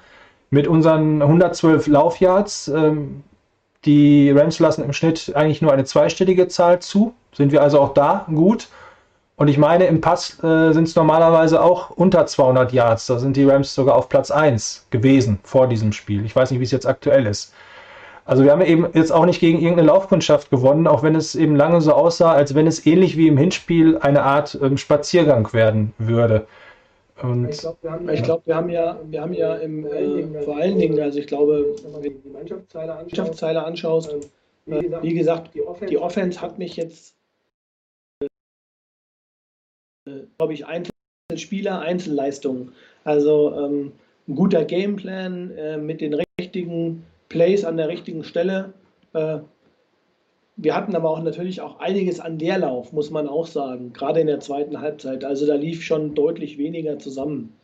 Mit 0.50 0.68
unseren 0.68 1.22
112 1.22 1.88
Laufyards, 1.88 2.70
ähm, 2.70 3.24
die 3.84 4.32
Rams 4.32 4.60
lassen 4.60 4.84
im 4.84 4.94
Schnitt 4.94 5.34
eigentlich 5.36 5.62
nur 5.62 5.74
eine 5.74 5.86
zweistellige 5.86 6.48
Zahl 6.48 6.80
zu, 6.80 7.14
sind 7.34 7.52
wir 7.52 7.62
also 7.62 7.80
auch 7.80 7.94
da 7.94 8.26
gut. 8.34 8.70
Und 9.40 9.50
ich 9.50 9.60
meine, 9.60 9.86
im 9.86 10.02
Pass 10.02 10.44
äh, 10.44 10.74
sind 10.74 10.88
es 10.88 10.96
normalerweise 10.96 11.62
auch 11.62 11.92
unter 11.92 12.26
200 12.26 12.74
Yards. 12.74 13.06
Da 13.06 13.20
sind 13.20 13.38
die 13.38 13.46
Rams 13.46 13.74
sogar 13.74 13.96
auf 13.96 14.10
Platz 14.10 14.32
1 14.32 14.88
gewesen 14.90 15.40
vor 15.44 15.68
diesem 15.68 15.94
Spiel. 15.94 16.26
Ich 16.26 16.36
weiß 16.36 16.50
nicht, 16.50 16.60
wie 16.60 16.64
es 16.64 16.72
jetzt 16.72 16.88
aktuell 16.88 17.28
ist. 17.28 17.54
Also 18.26 18.44
wir 18.44 18.52
haben 18.52 18.62
eben 18.62 18.88
jetzt 18.94 19.12
auch 19.12 19.28
nicht 19.28 19.40
gegen 19.40 19.60
irgendeine 19.60 19.88
Laufkundschaft 19.88 20.50
gewonnen, 20.50 20.88
auch 20.88 21.04
wenn 21.04 21.16
es 21.16 21.36
eben 21.36 21.56
lange 21.56 21.82
so 21.82 21.94
aussah, 21.94 22.34
als 22.34 22.56
wenn 22.56 22.66
es 22.66 22.86
ähnlich 22.88 23.16
wie 23.16 23.28
im 23.28 23.38
Hinspiel 23.38 24.00
eine 24.00 24.24
Art 24.24 24.58
ähm, 24.62 24.76
Spaziergang 24.76 25.54
werden 25.54 25.94
würde. 26.00 26.48
Und 27.22 27.48
ich 27.50 27.60
glaube, 27.60 27.78
wir, 27.84 27.92
haben, 27.92 28.08
glaub, 28.08 28.46
wir 28.48 28.56
haben 28.56 28.70
ja, 28.70 29.00
wir 29.06 29.22
haben 29.22 29.34
ja 29.34 29.56
im, 29.56 29.86
äh, 29.86 30.42
vor 30.44 30.58
allen 30.58 30.80
Dingen, 30.80 31.00
also 31.00 31.20
ich 31.20 31.28
glaube, 31.28 31.76
wenn 31.84 31.94
du 31.94 32.10
die 32.10 32.30
Mannschaftszeile 32.30 33.64
anschaust, 33.64 34.12
äh, 34.66 34.84
wie 35.02 35.14
gesagt, 35.14 35.52
die 35.54 35.98
Offense 35.98 36.42
hat 36.42 36.58
mich 36.58 36.76
jetzt 36.76 37.17
glaube 40.38 40.54
ich, 40.54 40.66
Einzelspieler, 40.66 41.80
Einzelleistungen. 41.80 42.74
Also 43.04 43.54
ähm, 43.54 43.92
ein 44.28 44.36
guter 44.36 44.66
Gameplan 44.66 45.52
äh, 45.52 45.78
mit 45.78 46.02
den 46.02 46.16
richtigen 46.40 47.06
Plays 47.30 47.66
an 47.66 47.78
der 47.78 47.88
richtigen 47.88 48.24
Stelle. 48.24 48.74
Äh, 49.14 49.40
wir 50.58 50.76
hatten 50.76 50.96
aber 50.96 51.12
auch 51.12 51.22
natürlich 51.22 51.62
auch 51.62 51.80
einiges 51.80 52.20
an 52.20 52.40
Leerlauf, 52.40 52.92
muss 52.92 53.12
man 53.12 53.28
auch 53.28 53.46
sagen, 53.46 53.94
gerade 53.94 54.22
in 54.22 54.28
der 54.28 54.40
zweiten 54.40 54.82
Halbzeit. 54.82 55.24
Also 55.24 55.46
da 55.46 55.56
lief 55.56 55.84
schon 55.84 56.16
deutlich 56.16 56.58
weniger 56.58 56.98
zusammen. 56.98 57.56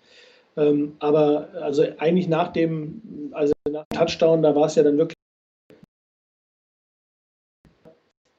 Ähm, 0.55 0.95
aber 0.99 1.49
also 1.55 1.83
eigentlich 1.97 2.27
nach 2.27 2.53
dem, 2.53 3.31
also 3.31 3.53
nach 3.69 3.85
dem 3.91 3.97
Touchdown, 3.97 4.43
da 4.43 4.55
war 4.55 4.67
es 4.67 4.75
ja 4.75 4.83
dann 4.83 4.97
wirklich 4.97 5.17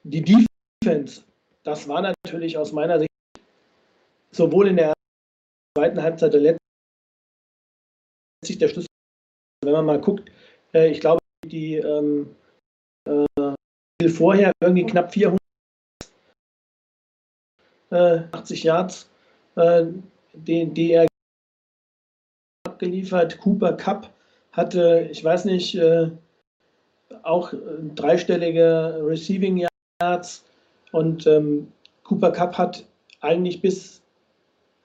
die 0.05 0.23
Defense. 0.23 1.23
Das 1.65 1.89
war 1.89 2.03
natürlich 2.03 2.57
aus 2.57 2.73
meiner 2.73 3.01
Sicht 3.01 3.11
sowohl 4.35 4.69
in 4.69 4.77
der 4.77 4.93
zweiten 5.77 6.03
Halbzeit 6.03 6.33
der 6.33 6.41
letzten 6.41 6.59
sich 8.45 8.59
der 8.59 8.69
Schlüssel. 8.69 8.89
Wenn 9.65 9.73
man 9.73 9.87
mal 9.87 10.01
guckt, 10.01 10.31
äh, 10.75 10.89
ich 10.89 11.01
glaube, 11.01 11.21
die 11.47 11.77
ähm, 11.77 12.35
äh, 13.07 14.09
vorher 14.09 14.53
irgendwie 14.61 14.87
knapp 14.87 15.13
400 15.13 15.39
äh, 17.91 18.23
80 18.33 18.63
Yards, 18.65 19.11
äh, 19.57 19.87
den, 20.33 20.75
die 20.75 20.93
er 20.93 21.07
abgeliefert. 22.67 23.39
Cooper 23.39 23.75
Cup 23.75 24.13
hatte, 24.53 25.09
ich 25.11 25.25
weiß 25.25 25.47
nicht, 25.47 25.75
äh, 25.77 26.11
auch 27.23 27.53
äh, 27.53 27.59
dreistellige 27.95 29.01
Receiving 29.03 29.67
Yards 30.03 30.45
und 30.93 31.27
ähm, 31.27 31.73
Cooper 32.03 32.33
Cup 32.33 32.59
hat 32.59 32.85
eigentlich 33.21 33.63
bis 33.63 34.04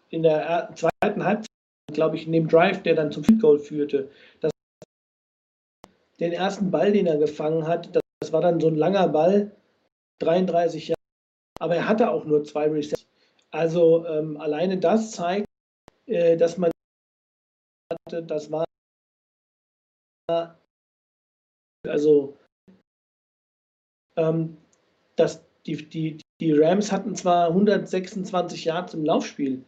in 0.10 0.24
der 0.24 0.70
zweiten 0.76 1.24
Halbzeit, 1.24 1.48
glaube 1.94 2.16
ich, 2.16 2.26
in 2.26 2.32
dem 2.32 2.48
Drive, 2.48 2.84
der 2.84 2.96
dann 2.96 3.12
zum 3.12 3.24
Field 3.24 3.42
Goal 3.42 3.60
führte, 3.60 4.12
das, 4.42 4.52
den 6.20 6.34
ersten 6.34 6.72
Ball, 6.72 6.92
den 6.92 7.08
er 7.08 7.18
gefangen 7.18 7.68
hat, 7.68 7.96
das, 7.96 8.02
das 8.22 8.34
war 8.34 8.42
dann 8.42 8.60
so 8.60 8.68
ein 8.68 8.76
langer 8.76 9.08
Ball, 9.08 9.52
33 10.20 10.90
Jahre, 10.90 11.00
aber 11.60 11.76
er 11.76 11.88
hatte 11.88 12.10
auch 12.10 12.26
nur 12.26 12.44
zwei 12.44 12.68
Receptions. 12.68 13.08
Also 13.52 14.06
ähm, 14.06 14.38
alleine 14.38 14.78
das 14.78 15.12
zeigt, 15.12 15.48
äh, 16.06 16.38
dass 16.38 16.58
man 16.58 16.72
hatte, 17.92 18.24
das 18.24 18.52
war 18.52 18.66
also 21.88 22.38
ähm, 24.16 24.58
dass 25.16 25.44
die, 25.66 25.90
die, 25.90 26.22
die 26.40 26.54
Rams 26.54 26.92
hatten 26.92 27.16
zwar 27.16 27.48
126 27.48 28.66
Yards 28.66 28.94
im 28.94 29.06
Laufspiel, 29.06 29.66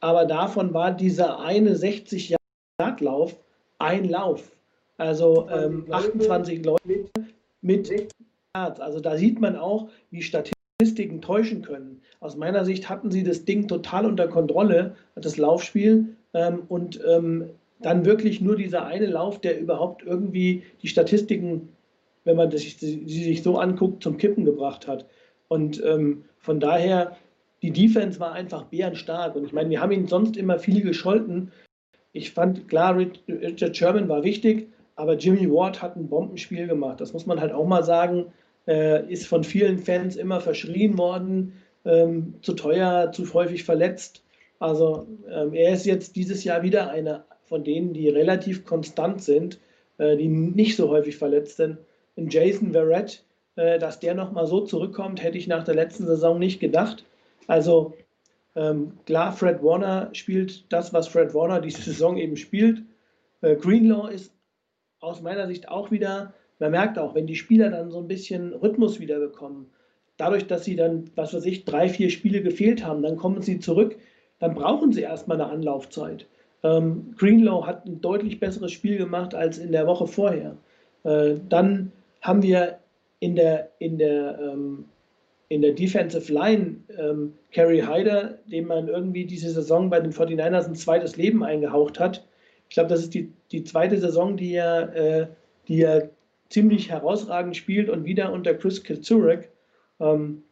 aber 0.00 0.24
davon 0.24 0.74
war 0.74 0.92
dieser 0.92 1.40
eine 1.40 1.76
60 1.76 2.36
Yard 2.80 3.00
Lauf 3.00 3.36
ein 3.80 4.08
Lauf. 4.08 4.56
Also 4.98 5.48
ähm, 5.50 5.86
28 5.90 6.64
Leute 6.64 7.06
mit 7.62 7.90
Yards. 8.54 8.80
Also 8.80 9.00
da 9.00 9.16
sieht 9.16 9.40
man 9.40 9.56
auch, 9.56 9.88
wie 10.10 10.22
Statistiken 10.22 11.22
täuschen 11.22 11.62
können. 11.62 12.02
Aus 12.20 12.36
meiner 12.36 12.64
Sicht 12.64 12.88
hatten 12.88 13.10
sie 13.10 13.24
das 13.24 13.44
Ding 13.44 13.66
total 13.66 14.04
unter 14.04 14.28
Kontrolle, 14.28 14.96
das 15.14 15.38
Laufspiel, 15.38 16.16
ähm, 16.34 16.62
und 16.68 17.00
ähm, 17.08 17.50
dann 17.80 18.04
wirklich 18.04 18.42
nur 18.42 18.56
dieser 18.56 18.84
eine 18.84 19.06
Lauf, 19.06 19.40
der 19.40 19.58
überhaupt 19.58 20.02
irgendwie 20.02 20.64
die 20.82 20.88
Statistiken, 20.88 21.70
wenn 22.24 22.36
man 22.36 22.50
das, 22.50 22.60
sie 22.60 23.06
sich 23.06 23.42
so 23.42 23.56
anguckt, 23.58 24.02
zum 24.02 24.18
Kippen 24.18 24.44
gebracht 24.44 24.86
hat. 24.86 25.06
Und 25.48 25.82
ähm, 25.82 26.24
von 26.38 26.60
daher, 26.60 27.16
die 27.62 27.72
Defense 27.72 28.20
war 28.20 28.32
einfach 28.32 28.64
bärenstark. 28.64 29.36
Und 29.36 29.44
ich 29.44 29.52
meine, 29.52 29.70
wir 29.70 29.80
haben 29.80 29.92
ihn 29.92 30.06
sonst 30.06 30.36
immer 30.36 30.58
viel 30.58 30.82
gescholten. 30.82 31.52
Ich 32.12 32.32
fand, 32.32 32.68
klar, 32.68 32.96
Richard 32.96 33.76
Sherman 33.76 34.08
war 34.08 34.24
wichtig, 34.24 34.68
aber 34.96 35.16
Jimmy 35.16 35.50
Ward 35.50 35.80
hat 35.82 35.96
ein 35.96 36.08
Bombenspiel 36.08 36.66
gemacht. 36.66 37.00
Das 37.00 37.12
muss 37.12 37.26
man 37.26 37.40
halt 37.40 37.52
auch 37.52 37.66
mal 37.66 37.84
sagen. 37.84 38.32
Äh, 38.66 39.10
ist 39.10 39.26
von 39.26 39.42
vielen 39.42 39.78
Fans 39.78 40.16
immer 40.16 40.40
verschrien 40.40 40.98
worden, 40.98 41.54
ähm, 41.84 42.34
zu 42.42 42.52
teuer, 42.52 43.10
zu 43.12 43.32
häufig 43.32 43.64
verletzt. 43.64 44.22
Also 44.58 45.06
ähm, 45.30 45.54
er 45.54 45.72
ist 45.72 45.86
jetzt 45.86 46.16
dieses 46.16 46.44
Jahr 46.44 46.62
wieder 46.62 46.90
einer 46.90 47.24
von 47.46 47.64
denen, 47.64 47.94
die 47.94 48.08
relativ 48.08 48.64
konstant 48.64 49.22
sind, 49.22 49.58
äh, 49.98 50.16
die 50.16 50.28
nicht 50.28 50.76
so 50.76 50.90
häufig 50.90 51.16
verletzt 51.16 51.56
sind. 51.56 51.78
In 52.16 52.28
Jason 52.28 52.72
Verrett, 52.72 53.24
äh, 53.56 53.78
dass 53.78 53.98
der 53.98 54.14
nochmal 54.14 54.46
so 54.46 54.60
zurückkommt, 54.60 55.22
hätte 55.22 55.38
ich 55.38 55.48
nach 55.48 55.64
der 55.64 55.74
letzten 55.74 56.06
Saison 56.06 56.38
nicht 56.38 56.60
gedacht. 56.60 57.04
Also 57.50 57.94
ähm, 58.54 58.92
klar, 59.06 59.32
Fred 59.32 59.60
Warner 59.60 60.10
spielt 60.12 60.72
das, 60.72 60.92
was 60.92 61.08
Fred 61.08 61.34
Warner 61.34 61.60
diese 61.60 61.82
Saison 61.82 62.16
eben 62.16 62.36
spielt. 62.36 62.84
Äh, 63.40 63.56
Greenlaw 63.56 64.08
ist 64.08 64.32
aus 65.00 65.20
meiner 65.20 65.48
Sicht 65.48 65.68
auch 65.68 65.90
wieder, 65.90 66.32
man 66.60 66.70
merkt 66.70 66.96
auch, 66.96 67.16
wenn 67.16 67.26
die 67.26 67.34
Spieler 67.34 67.70
dann 67.70 67.90
so 67.90 67.98
ein 67.98 68.06
bisschen 68.06 68.52
Rhythmus 68.52 69.00
wieder 69.00 69.18
bekommen, 69.18 69.68
dadurch, 70.16 70.46
dass 70.46 70.64
sie 70.64 70.76
dann, 70.76 71.10
was 71.16 71.34
weiß 71.34 71.44
ich, 71.44 71.64
drei, 71.64 71.88
vier 71.88 72.10
Spiele 72.10 72.40
gefehlt 72.40 72.84
haben, 72.84 73.02
dann 73.02 73.16
kommen 73.16 73.42
sie 73.42 73.58
zurück, 73.58 73.96
dann 74.38 74.54
brauchen 74.54 74.92
sie 74.92 75.02
erstmal 75.02 75.40
eine 75.40 75.50
Anlaufzeit. 75.50 76.26
Ähm, 76.62 77.16
Greenlaw 77.18 77.66
hat 77.66 77.84
ein 77.84 78.00
deutlich 78.00 78.38
besseres 78.38 78.70
Spiel 78.70 78.96
gemacht 78.96 79.34
als 79.34 79.58
in 79.58 79.72
der 79.72 79.88
Woche 79.88 80.06
vorher. 80.06 80.56
Äh, 81.02 81.34
dann 81.48 81.90
haben 82.20 82.44
wir 82.44 82.78
in 83.18 83.34
der, 83.34 83.70
in 83.80 83.98
der, 83.98 84.38
ähm, 84.38 84.84
in 85.50 85.62
der 85.62 85.72
Defensive 85.72 86.32
Line 86.32 86.76
ähm, 86.96 87.34
Kerry 87.50 87.80
Hyder, 87.80 88.38
dem 88.46 88.68
man 88.68 88.86
irgendwie 88.88 89.24
diese 89.24 89.50
Saison 89.50 89.90
bei 89.90 89.98
den 89.98 90.12
49ers 90.12 90.66
ein 90.66 90.76
zweites 90.76 91.16
Leben 91.16 91.42
eingehaucht 91.42 91.98
hat. 91.98 92.24
Ich 92.68 92.74
glaube, 92.74 92.88
das 92.88 93.00
ist 93.00 93.14
die, 93.14 93.32
die 93.50 93.64
zweite 93.64 93.98
Saison, 93.98 94.36
die 94.36 94.54
er, 94.54 94.94
äh, 94.94 95.26
die 95.66 95.82
er 95.82 96.10
ziemlich 96.50 96.88
herausragend 96.88 97.56
spielt 97.56 97.90
und 97.90 98.04
wieder 98.04 98.32
unter 98.32 98.54
Chris 98.54 98.84
Kizurek. 98.84 99.50
Ähm, 99.98 100.44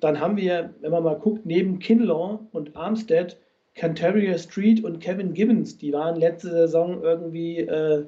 dann 0.00 0.20
haben 0.20 0.38
wir, 0.38 0.72
wenn 0.80 0.90
man 0.90 1.04
mal 1.04 1.18
guckt, 1.18 1.44
neben 1.44 1.78
Kinlaw 1.78 2.38
und 2.52 2.74
Armstead 2.74 3.36
Cantaria 3.74 4.38
Street 4.38 4.82
und 4.82 5.00
Kevin 5.00 5.34
Gibbons, 5.34 5.76
die 5.76 5.92
waren 5.92 6.16
letzte 6.16 6.48
Saison 6.50 7.02
irgendwie 7.02 7.58
äh, 7.58 8.06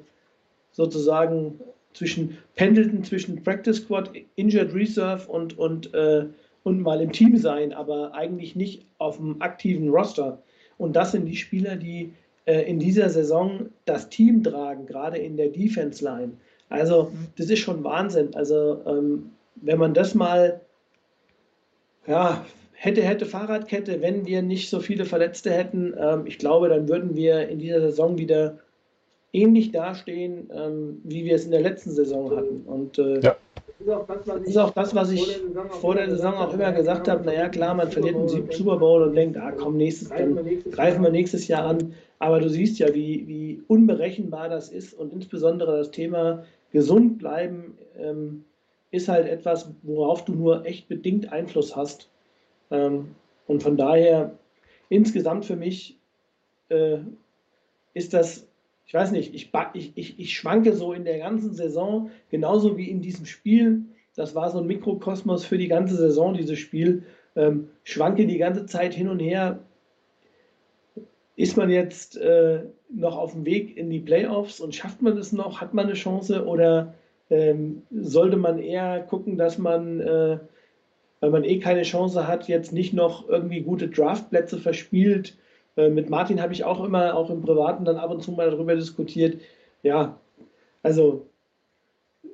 sozusagen 0.71 1.59
zwischen, 1.93 2.39
pendelten 2.55 3.03
zwischen 3.03 3.43
Practice 3.43 3.77
Squad, 3.77 4.11
Injured 4.35 4.73
Reserve 4.73 5.29
und, 5.29 5.59
und, 5.59 5.93
äh, 5.93 6.25
und 6.63 6.81
mal 6.81 7.01
im 7.01 7.11
Team 7.11 7.37
sein, 7.37 7.73
aber 7.73 8.13
eigentlich 8.13 8.55
nicht 8.55 8.85
auf 8.97 9.17
dem 9.17 9.41
aktiven 9.41 9.89
Roster. 9.89 10.41
Und 10.77 10.95
das 10.95 11.11
sind 11.11 11.25
die 11.25 11.35
Spieler, 11.35 11.75
die 11.75 12.13
äh, 12.45 12.61
in 12.61 12.79
dieser 12.79 13.09
Saison 13.09 13.69
das 13.85 14.09
Team 14.09 14.43
tragen, 14.43 14.85
gerade 14.85 15.17
in 15.17 15.37
der 15.37 15.49
Defense 15.49 16.03
Line. 16.03 16.33
Also, 16.69 17.11
das 17.37 17.49
ist 17.49 17.59
schon 17.59 17.83
Wahnsinn. 17.83 18.35
Also, 18.35 18.81
ähm, 18.85 19.31
wenn 19.55 19.79
man 19.79 19.93
das 19.93 20.15
mal 20.15 20.61
ja, 22.07 22.45
hätte, 22.73 23.01
hätte 23.01 23.25
Fahrradkette, 23.25 24.01
wenn 24.01 24.25
wir 24.25 24.41
nicht 24.41 24.69
so 24.69 24.79
viele 24.79 25.05
Verletzte 25.05 25.51
hätten, 25.51 25.93
ähm, 25.97 26.25
ich 26.25 26.37
glaube, 26.37 26.69
dann 26.69 26.87
würden 26.87 27.15
wir 27.15 27.47
in 27.49 27.59
dieser 27.59 27.81
Saison 27.81 28.17
wieder 28.17 28.57
ähnlich 29.33 29.71
dastehen, 29.71 30.49
ähm, 30.53 31.01
wie 31.03 31.25
wir 31.25 31.35
es 31.35 31.45
in 31.45 31.51
der 31.51 31.61
letzten 31.61 31.91
Saison 31.91 32.35
hatten. 32.35 32.61
Und 32.65 32.97
äh, 32.97 33.19
ja. 33.19 33.35
Das 33.85 34.41
ist 34.43 34.57
auch 34.57 34.71
das, 34.71 34.93
was 34.93 35.11
ich 35.11 35.41
vor 35.81 35.95
der 35.95 36.09
Saison 36.09 36.33
auch 36.35 36.53
immer 36.53 36.71
gesagt 36.71 37.07
habe. 37.07 37.25
Naja, 37.25 37.47
klar, 37.47 37.73
man 37.73 37.89
verliert 37.89 38.15
einen 38.15 38.27
Super 38.51 38.77
Bowl 38.77 39.03
und 39.03 39.15
denkt, 39.15 39.37
ah 39.37 39.51
komm, 39.51 39.77
nächstes, 39.77 40.09
dann 40.09 40.37
greifen 40.71 41.01
wir 41.03 41.11
nächstes 41.11 41.47
Jahr 41.47 41.65
an. 41.65 41.93
Aber 42.19 42.41
du 42.41 42.49
siehst 42.49 42.79
ja, 42.79 42.93
wie, 42.93 43.25
wie 43.27 43.63
unberechenbar 43.67 44.49
das 44.49 44.69
ist 44.69 44.93
und 44.93 45.13
insbesondere 45.13 45.77
das 45.77 45.91
Thema 45.91 46.43
gesund 46.71 47.19
bleiben 47.19 47.77
ähm, 47.97 48.43
ist 48.91 49.07
halt 49.07 49.27
etwas, 49.27 49.71
worauf 49.83 50.25
du 50.25 50.33
nur 50.33 50.65
echt 50.65 50.89
bedingt 50.89 51.31
Einfluss 51.31 51.75
hast. 51.75 52.09
Ähm, 52.71 53.15
und 53.47 53.63
von 53.63 53.77
daher, 53.77 54.37
insgesamt 54.89 55.45
für 55.45 55.55
mich 55.55 55.97
äh, 56.67 56.97
ist 57.93 58.13
das, 58.13 58.48
ich 58.89 58.93
weiß 58.95 59.11
nicht, 59.11 59.35
ich, 59.35 59.51
ich, 59.73 59.91
ich, 59.93 60.19
ich 60.19 60.35
schwanke 60.35 60.73
so 60.73 60.93
in 60.93 61.05
der 61.05 61.19
ganzen 61.19 61.53
Saison, 61.53 62.09
genauso 62.31 62.75
wie 62.75 62.89
in 62.89 63.03
diesem 63.03 63.27
Spiel. 63.27 63.83
Das 64.15 64.33
war 64.33 64.49
so 64.49 64.57
ein 64.57 64.65
Mikrokosmos 64.65 65.45
für 65.45 65.59
die 65.59 65.67
ganze 65.67 65.95
Saison, 65.95 66.33
dieses 66.33 66.57
Spiel. 66.57 67.03
Ähm, 67.35 67.67
schwanke 67.83 68.25
die 68.25 68.39
ganze 68.39 68.65
Zeit 68.65 68.95
hin 68.95 69.07
und 69.07 69.19
her. 69.19 69.59
Ist 71.35 71.55
man 71.55 71.69
jetzt 71.69 72.17
äh, 72.17 72.63
noch 72.91 73.15
auf 73.15 73.33
dem 73.33 73.45
Weg 73.45 73.77
in 73.77 73.91
die 73.91 73.99
Playoffs 73.99 74.59
und 74.59 74.73
schafft 74.73 75.03
man 75.03 75.15
es 75.19 75.33
noch? 75.33 75.61
Hat 75.61 75.75
man 75.75 75.85
eine 75.85 75.93
Chance? 75.93 76.47
Oder 76.47 76.95
ähm, 77.29 77.83
sollte 77.91 78.37
man 78.37 78.57
eher 78.57 79.01
gucken, 79.01 79.37
dass 79.37 79.59
man 79.59 79.99
äh, 79.99 80.39
weil 81.19 81.29
man 81.29 81.43
eh 81.43 81.59
keine 81.59 81.83
Chance 81.83 82.27
hat, 82.27 82.47
jetzt 82.47 82.73
nicht 82.73 82.95
noch 82.95 83.29
irgendwie 83.29 83.61
gute 83.61 83.87
Draftplätze 83.87 84.57
verspielt. 84.57 85.37
Äh, 85.79 85.89
mit 85.89 86.09
Martin 86.09 86.41
habe 86.41 86.53
ich 86.53 86.63
auch 86.63 86.83
immer, 86.83 87.15
auch 87.15 87.29
im 87.29 87.41
Privaten, 87.41 87.85
dann 87.85 87.97
ab 87.97 88.11
und 88.11 88.21
zu 88.21 88.31
mal 88.33 88.51
darüber 88.51 88.75
diskutiert. 88.75 89.39
Ja, 89.81 90.19
also 90.83 91.27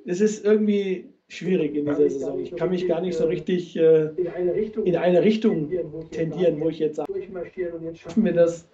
es 0.04 0.20
ist 0.20 0.44
irgendwie 0.44 1.06
schwierig 1.28 1.76
in 1.76 1.86
dieser 1.86 2.10
Saison. 2.10 2.40
Ich 2.40 2.54
kann 2.56 2.70
mich 2.70 2.88
gar 2.88 3.00
nicht 3.00 3.16
so 3.16 3.24
äh, 3.24 3.28
richtig 3.28 3.76
äh, 3.76 4.06
in 4.16 4.28
eine 4.28 4.54
Richtung, 4.54 4.84
in 4.84 4.96
eine 4.96 5.22
Richtung 5.22 5.70
tendieren, 6.10 6.60
wo 6.60 6.68
ich 6.68 6.80
jetzt 6.80 6.96
sage, 6.96 7.12
und 7.12 7.84
jetzt 7.84 8.00
schaffen 8.00 8.24
wir 8.24 8.32
das. 8.32 8.68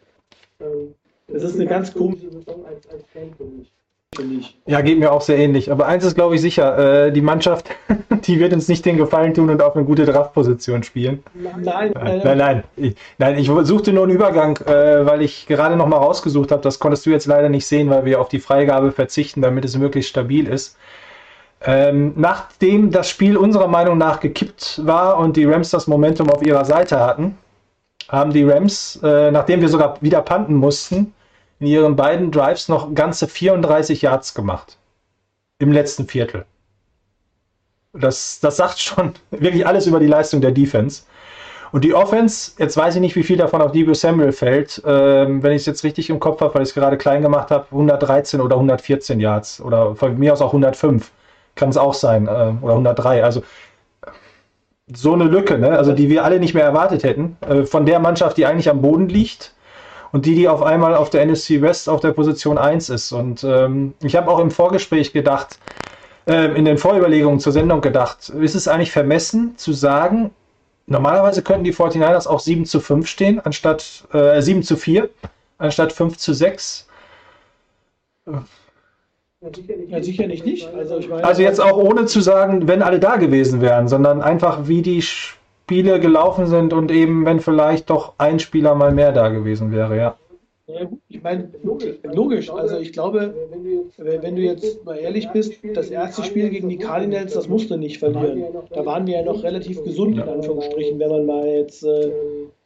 Ähm, 0.60 0.94
das 1.28 1.42
ist 1.42 1.56
eine 1.56 1.66
ganz 1.66 1.92
komische 1.92 2.30
Saison 2.30 2.64
als, 2.64 2.88
als 2.88 3.04
Fan 3.04 3.32
für 3.34 3.44
mich 3.44 3.70
finde 4.14 4.36
ich. 4.36 4.56
Ja, 4.66 4.80
geht 4.80 4.98
mir 4.98 5.12
auch 5.12 5.20
sehr 5.20 5.38
ähnlich. 5.38 5.70
Aber 5.70 5.86
eins 5.86 6.04
ist, 6.04 6.14
glaube 6.14 6.34
ich, 6.34 6.40
sicher: 6.40 7.06
äh, 7.06 7.12
Die 7.12 7.20
Mannschaft, 7.20 7.70
die 8.24 8.38
wird 8.38 8.52
uns 8.52 8.68
nicht 8.68 8.84
den 8.84 8.96
Gefallen 8.96 9.34
tun 9.34 9.50
und 9.50 9.62
auf 9.62 9.74
eine 9.76 9.84
gute 9.84 10.04
Draftposition 10.04 10.82
spielen. 10.82 11.22
Nein, 11.34 11.92
äh, 11.94 12.24
nein, 12.24 12.38
nein. 12.38 12.64
Ich, 12.76 12.94
nein, 13.18 13.38
ich 13.38 13.46
suchte 13.46 13.92
nur 13.92 14.04
einen 14.04 14.12
Übergang, 14.12 14.56
äh, 14.58 15.06
weil 15.06 15.22
ich 15.22 15.46
gerade 15.46 15.76
noch 15.76 15.86
mal 15.86 15.98
rausgesucht 15.98 16.52
habe. 16.52 16.62
Das 16.62 16.78
konntest 16.78 17.06
du 17.06 17.10
jetzt 17.10 17.26
leider 17.26 17.48
nicht 17.48 17.66
sehen, 17.66 17.90
weil 17.90 18.04
wir 18.04 18.20
auf 18.20 18.28
die 18.28 18.40
Freigabe 18.40 18.92
verzichten, 18.92 19.42
damit 19.42 19.64
es 19.64 19.76
möglichst 19.76 20.10
stabil 20.10 20.46
ist. 20.46 20.76
Ähm, 21.64 22.12
nachdem 22.16 22.90
das 22.90 23.08
Spiel 23.08 23.36
unserer 23.36 23.68
Meinung 23.68 23.96
nach 23.96 24.18
gekippt 24.18 24.80
war 24.84 25.18
und 25.18 25.36
die 25.36 25.44
Rams 25.44 25.70
das 25.70 25.86
Momentum 25.86 26.28
auf 26.28 26.44
ihrer 26.44 26.64
Seite 26.64 26.98
hatten, 26.98 27.38
haben 28.08 28.32
die 28.32 28.42
Rams, 28.42 28.98
äh, 29.02 29.30
nachdem 29.30 29.60
wir 29.60 29.68
sogar 29.68 29.96
wieder 30.00 30.22
panten 30.22 30.54
mussten, 30.54 31.14
in 31.62 31.68
ihren 31.68 31.94
beiden 31.94 32.32
Drives 32.32 32.68
noch 32.68 32.92
ganze 32.92 33.28
34 33.28 34.02
Yards 34.02 34.34
gemacht. 34.34 34.78
Im 35.60 35.70
letzten 35.70 36.08
Viertel. 36.08 36.44
Das, 37.92 38.40
das 38.40 38.56
sagt 38.56 38.80
schon 38.80 39.12
wirklich 39.30 39.64
alles 39.64 39.86
über 39.86 40.00
die 40.00 40.08
Leistung 40.08 40.40
der 40.40 40.50
Defense. 40.50 41.04
Und 41.70 41.84
die 41.84 41.94
Offense, 41.94 42.50
jetzt 42.58 42.76
weiß 42.76 42.96
ich 42.96 43.00
nicht, 43.00 43.14
wie 43.14 43.22
viel 43.22 43.36
davon 43.36 43.62
auf 43.62 43.70
Debo 43.70 43.94
Samuel 43.94 44.32
fällt. 44.32 44.82
Ähm, 44.84 45.44
wenn 45.44 45.52
ich 45.52 45.62
es 45.62 45.66
jetzt 45.66 45.84
richtig 45.84 46.10
im 46.10 46.18
Kopf 46.18 46.40
habe, 46.40 46.52
weil 46.56 46.62
ich 46.62 46.70
es 46.70 46.74
gerade 46.74 46.98
klein 46.98 47.22
gemacht 47.22 47.52
habe, 47.52 47.66
113 47.70 48.40
oder 48.40 48.56
114 48.56 49.20
Yards 49.20 49.60
oder 49.60 49.94
von 49.94 50.18
mir 50.18 50.32
aus 50.32 50.40
auch 50.40 50.48
105. 50.48 51.12
Kann 51.54 51.68
es 51.68 51.76
auch 51.76 51.94
sein. 51.94 52.26
Äh, 52.26 52.54
oder 52.60 52.72
103. 52.72 53.22
Also 53.22 53.44
so 54.92 55.12
eine 55.12 55.24
Lücke, 55.24 55.58
ne? 55.58 55.78
also 55.78 55.92
die 55.92 56.10
wir 56.10 56.24
alle 56.24 56.40
nicht 56.40 56.54
mehr 56.54 56.64
erwartet 56.64 57.04
hätten. 57.04 57.36
Äh, 57.48 57.66
von 57.66 57.86
der 57.86 58.00
Mannschaft, 58.00 58.36
die 58.36 58.46
eigentlich 58.46 58.68
am 58.68 58.82
Boden 58.82 59.08
liegt 59.08 59.54
und 60.12 60.26
die, 60.26 60.34
die 60.34 60.48
auf 60.48 60.62
einmal 60.62 60.94
auf 60.94 61.10
der 61.10 61.22
NSC 61.22 61.62
West 61.62 61.88
auf 61.88 62.00
der 62.00 62.12
Position 62.12 62.58
1 62.58 62.90
ist. 62.90 63.12
Und 63.12 63.44
ähm, 63.44 63.94
ich 64.02 64.14
habe 64.14 64.30
auch 64.30 64.38
im 64.38 64.50
Vorgespräch 64.50 65.12
gedacht, 65.12 65.58
äh, 66.26 66.56
in 66.56 66.64
den 66.64 66.78
Vorüberlegungen 66.78 67.40
zur 67.40 67.52
Sendung 67.52 67.80
gedacht, 67.80 68.28
ist 68.28 68.54
es 68.54 68.68
eigentlich 68.68 68.92
vermessen 68.92 69.56
zu 69.56 69.72
sagen, 69.72 70.30
Normalerweise 70.86 71.42
könnten 71.42 71.64
die 71.64 71.72
49ers 71.72 72.26
auch 72.26 72.40
7 72.40 72.66
zu 72.66 72.80
5 72.80 73.06
stehen, 73.06 73.40
anstatt 73.40 74.04
äh, 74.12 74.40
7 74.40 74.62
zu 74.62 74.76
4, 74.76 75.08
anstatt 75.58 75.92
5 75.92 76.18
zu 76.18 76.34
6. 76.34 76.88
Ja, 79.88 80.02
sicherlich 80.02 80.44
nicht. 80.44 80.68
Also, 80.72 81.00
meine, 81.08 81.24
Also 81.24 81.42
jetzt 81.42 81.60
auch 81.60 81.76
ohne 81.76 82.06
zu 82.06 82.20
sagen, 82.20 82.68
wenn 82.68 82.82
alle 82.82 83.00
da 83.00 83.16
gewesen 83.16 83.60
wären, 83.60 83.88
sondern 83.88 84.22
einfach 84.22 84.68
wie 84.68 84.82
die 84.82 85.02
Spiele 85.72 86.00
gelaufen 86.00 86.46
sind 86.46 86.74
und 86.74 86.90
eben 86.90 87.24
wenn 87.24 87.40
vielleicht 87.40 87.88
doch 87.88 88.12
ein 88.18 88.38
Spieler 88.38 88.74
mal 88.74 88.92
mehr 88.92 89.10
da 89.10 89.30
gewesen 89.30 89.72
wäre, 89.72 89.96
ja. 89.96 90.18
Ich 91.08 91.22
meine, 91.22 91.50
logisch. 92.02 92.50
Also 92.50 92.76
ich 92.78 92.92
glaube, 92.92 93.34
wenn 93.96 94.36
du 94.36 94.42
jetzt 94.42 94.84
mal 94.84 94.98
ehrlich 94.98 95.30
bist, 95.30 95.54
das 95.74 95.88
erste 95.88 96.24
Spiel 96.24 96.50
gegen 96.50 96.68
die 96.68 96.76
Cardinals, 96.76 97.32
das 97.32 97.48
musst 97.48 97.70
du 97.70 97.76
nicht 97.76 97.98
verlieren. 97.98 98.44
Da 98.70 98.84
waren 98.84 99.06
wir 99.06 99.16
ja 99.16 99.24
noch 99.24 99.42
relativ 99.42 99.82
gesund, 99.82 100.18
in 100.18 100.28
Anführungsstrichen, 100.28 100.98
wenn 100.98 101.10
man 101.10 101.24
mal 101.24 101.46
jetzt 101.46 101.84
äh, 101.84 102.12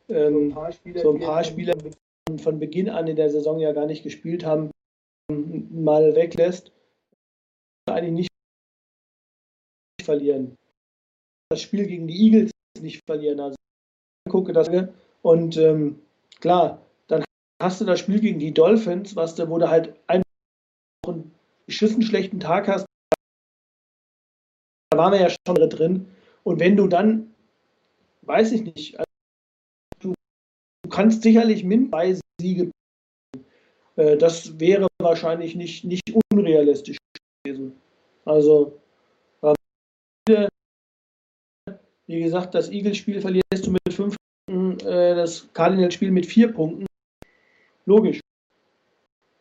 ähm, 0.09 0.57
so 0.97 1.13
ein 1.13 1.21
paar 1.21 1.45
Spiele 1.45 1.75
von 2.43 2.59
Beginn 2.59 2.91
an 2.91 3.07
in 3.07 3.17
der 3.17 3.31
Saison 3.31 3.61
ja 3.61 3.73
gar 3.73 3.87
nicht 3.87 4.03
gespielt 4.03 4.45
haben, 4.45 4.71
mal 5.71 6.17
weglässt. 6.17 6.73
Eigentlich 7.89 8.13
nicht 8.13 8.31
verlieren. 10.03 10.57
Das 11.51 11.63
Spiel 11.63 11.87
gegen 11.87 12.09
die 12.09 12.21
Eagles 12.27 12.51
nicht 12.83 13.03
verlieren. 13.07 13.41
Also 13.41 13.57
gucke 14.29 14.53
das 14.53 14.69
und 15.23 15.57
ähm, 15.57 16.01
klar, 16.41 16.87
hast 17.61 17.81
du 17.81 17.85
das 17.85 18.01
Spiel 18.01 18.21
gegen 18.21 18.39
die 18.39 18.53
Dolphins, 18.53 19.17
was 19.17 19.39
wo 19.49 19.59
du 19.59 19.69
halt 19.69 19.95
einen 20.07 20.23
beschissen 21.67 22.03
schlechten 22.03 22.41
Tag 22.41 22.69
hast, 22.69 22.87
da 24.91 24.99
waren 24.99 25.13
wir 25.13 25.21
ja 25.21 25.29
schon 25.31 25.57
drin. 25.69 26.09
Und 26.45 26.61
wenn 26.61 26.77
du 26.77 26.87
dann, 26.87 27.35
weiß 28.23 28.53
ich 28.53 28.63
nicht, 28.63 28.99
also 28.99 29.07
du, 30.01 30.15
du 30.83 30.91
kannst 30.91 31.23
sicherlich 31.23 31.65
mindestens 31.65 32.21
Siege. 32.41 32.71
Äh, 33.97 34.17
das 34.17 34.61
wäre 34.61 34.87
wahrscheinlich 35.01 35.57
nicht, 35.57 35.85
nicht 35.85 36.03
unrealistisch 36.33 36.99
gewesen. 37.43 37.81
Also, 38.25 38.81
äh, 39.43 40.49
wie 42.07 42.21
gesagt, 42.21 42.55
das 42.55 42.71
Eagles-Spiel 42.71 43.21
verlierst 43.21 43.67
du 43.67 43.71
mit 43.71 43.93
fünf 43.93 44.17
Punkten, 44.47 44.87
äh, 44.87 45.15
das 45.15 45.49
Cardinals-Spiel 45.53 46.11
mit 46.11 46.27
vier 46.27 46.53
Punkten 46.53 46.87
logisch. 47.85 48.21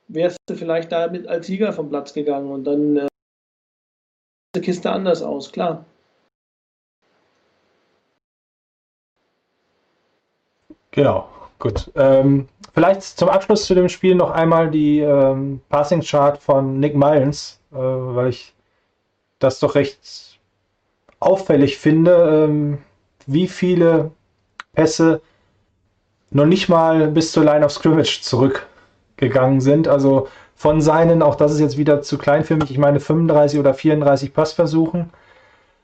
Wärst 0.08 0.38
du 0.48 0.56
vielleicht 0.56 0.92
damit 0.92 1.28
als 1.28 1.48
Sieger 1.48 1.74
vom 1.74 1.90
Platz 1.90 2.14
gegangen 2.14 2.52
und 2.52 2.64
dann 2.64 2.98
äh, 2.98 3.08
die 4.56 4.62
Kiste 4.62 4.92
anders 4.92 5.22
aus, 5.22 5.52
klar. 5.52 5.86
Genau, 10.92 11.28
gut. 11.60 11.92
Ähm, 11.96 12.48
vielleicht 12.74 13.02
zum 13.02 13.28
Abschluss 13.28 13.66
zu 13.66 13.76
dem 13.76 13.90
Spiel 13.90 14.16
noch 14.16 14.32
einmal 14.32 14.72
die 14.72 15.00
ähm, 15.02 15.60
Passing 15.68 16.02
Chart 16.02 16.38
von 16.38 16.80
Nick 16.80 16.96
Mullins, 16.96 17.60
äh, 17.74 17.76
weil 17.76 18.30
ich 18.30 18.54
das 19.40 19.60
doch 19.60 19.76
recht 19.76 20.35
auffällig 21.20 21.78
finde, 21.78 22.46
ähm, 22.48 22.78
wie 23.26 23.48
viele 23.48 24.12
Pässe 24.74 25.22
noch 26.32 26.46
nicht 26.46 26.70
mal 26.70 27.08
bis 27.08 27.32
zur 27.32 27.46
Line 27.46 27.66
of 27.66 27.72
Scrimmage 27.72 28.22
zurückgegangen 28.22 29.62
sind. 29.62 29.88
Also 29.88 30.28
von 30.56 30.82
seinen, 30.82 31.22
auch 31.22 31.36
das 31.36 31.54
ist 31.54 31.60
jetzt 31.60 31.78
wieder 31.78 32.02
zu 32.02 32.18
klein 32.18 32.44
für 32.44 32.56
mich, 32.56 32.72
ich 32.72 32.78
meine 32.78 33.00
35 33.00 33.60
oder 33.60 33.74
34 33.74 34.34
Passversuchen, 34.34 35.12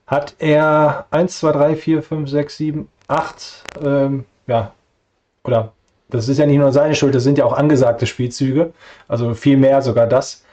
hat 0.07 0.35
er 0.39 1.05
1, 1.11 1.39
2, 1.39 1.51
3, 1.51 1.75
4, 1.75 2.03
5, 2.03 2.29
6, 2.29 2.57
7, 2.57 2.89
8, 3.07 3.63
ähm, 3.83 4.25
ja, 4.47 4.73
oder 5.43 5.71
das 6.09 6.27
ist 6.27 6.37
ja 6.37 6.45
nicht 6.45 6.57
nur 6.57 6.71
seine 6.73 6.95
Schuld, 6.95 7.15
das 7.15 7.23
sind 7.23 7.37
ja 7.37 7.45
auch 7.45 7.53
angesagte 7.53 8.05
Spielzüge, 8.05 8.73
also 9.07 9.33
viel 9.33 9.57
mehr 9.57 9.81
sogar 9.81 10.07
das, 10.07 10.43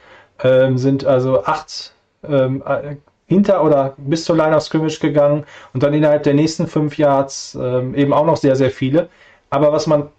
ähm, 0.41 0.77
sind 0.77 1.05
also 1.05 1.43
8 1.43 1.93
ähm, 2.23 2.63
äh, 2.65 2.95
hinter 3.29 3.63
oder 3.63 3.93
bis 3.97 4.25
zur 4.25 4.35
Line 4.35 4.55
of 4.55 4.63
Scrimmage 4.63 4.99
gegangen 4.99 5.45
und 5.73 5.83
dann 5.83 5.93
innerhalb 5.93 6.23
der 6.23 6.33
nächsten 6.33 6.67
5 6.67 6.97
Yards 6.97 7.57
ähm, 7.61 7.95
eben 7.95 8.11
auch 8.11 8.25
noch 8.25 8.37
sehr, 8.37 8.55
sehr 8.55 8.71
viele. 8.71 9.07
Aber 9.51 9.71
was 9.71 9.87
man, 9.87 10.09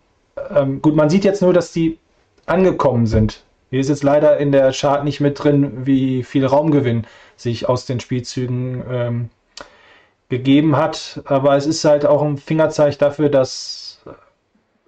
ähm, 0.54 0.80
gut, 0.80 0.94
man 0.94 1.10
sieht 1.10 1.24
jetzt 1.24 1.42
nur, 1.42 1.52
dass 1.52 1.72
die 1.72 1.98
angekommen 2.46 3.06
sind. 3.06 3.42
Hier 3.70 3.80
ist 3.80 3.88
jetzt 3.88 4.04
leider 4.04 4.38
in 4.38 4.52
der 4.52 4.72
Chart 4.72 5.04
nicht 5.04 5.20
mit 5.20 5.42
drin, 5.42 5.86
wie 5.86 6.22
viel 6.22 6.46
Raumgewinn 6.46 7.04
sich 7.36 7.68
aus 7.68 7.84
den 7.84 8.00
Spielzügen 8.00 8.82
ähm, 8.88 9.30
gegeben 10.28 10.76
hat. 10.76 11.20
Aber 11.24 11.56
es 11.56 11.66
ist 11.66 11.84
halt 11.84 12.06
auch 12.06 12.22
ein 12.22 12.36
Fingerzeig 12.36 12.98
dafür, 12.98 13.28
dass 13.28 14.02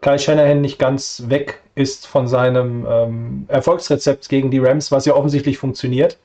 Kai 0.01 0.19
Shanahan 0.19 0.61
nicht 0.61 0.79
ganz 0.79 1.25
weg 1.27 1.61
ist 1.75 2.07
von 2.07 2.29
seinem 2.29 2.87
ähm, 2.89 3.45
Erfolgsrezept 3.49 4.29
gegen 4.29 4.51
die 4.51 4.59
Rams, 4.59 4.93
was 4.93 5.07
ja 5.07 5.15
offensichtlich 5.15 5.59
funktioniert. 5.59 6.19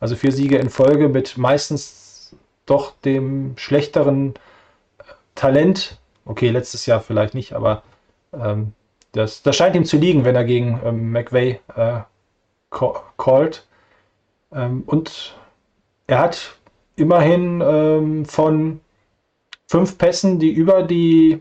Also 0.00 0.16
vier 0.16 0.32
Siege 0.32 0.58
in 0.58 0.70
Folge 0.70 1.08
mit 1.08 1.38
meistens 1.38 2.36
doch 2.66 2.92
dem 3.00 3.54
schlechteren 3.56 4.34
Talent 5.34 5.98
Okay, 6.28 6.50
letztes 6.50 6.84
Jahr 6.84 7.00
vielleicht 7.00 7.32
nicht, 7.32 7.54
aber 7.54 7.82
ähm, 8.34 8.74
das, 9.12 9.42
das 9.42 9.56
scheint 9.56 9.74
ihm 9.74 9.86
zu 9.86 9.96
liegen, 9.96 10.26
wenn 10.26 10.36
er 10.36 10.44
gegen 10.44 10.78
ähm, 10.84 11.10
McVay 11.10 11.58
äh, 11.74 12.00
callt. 13.16 13.66
Ähm, 14.52 14.82
und 14.84 15.34
er 16.06 16.18
hat 16.18 16.54
immerhin 16.96 17.62
ähm, 17.64 18.26
von 18.26 18.80
fünf 19.66 19.96
Pässen, 19.96 20.38
die 20.38 20.50
über 20.50 20.82
die 20.82 21.40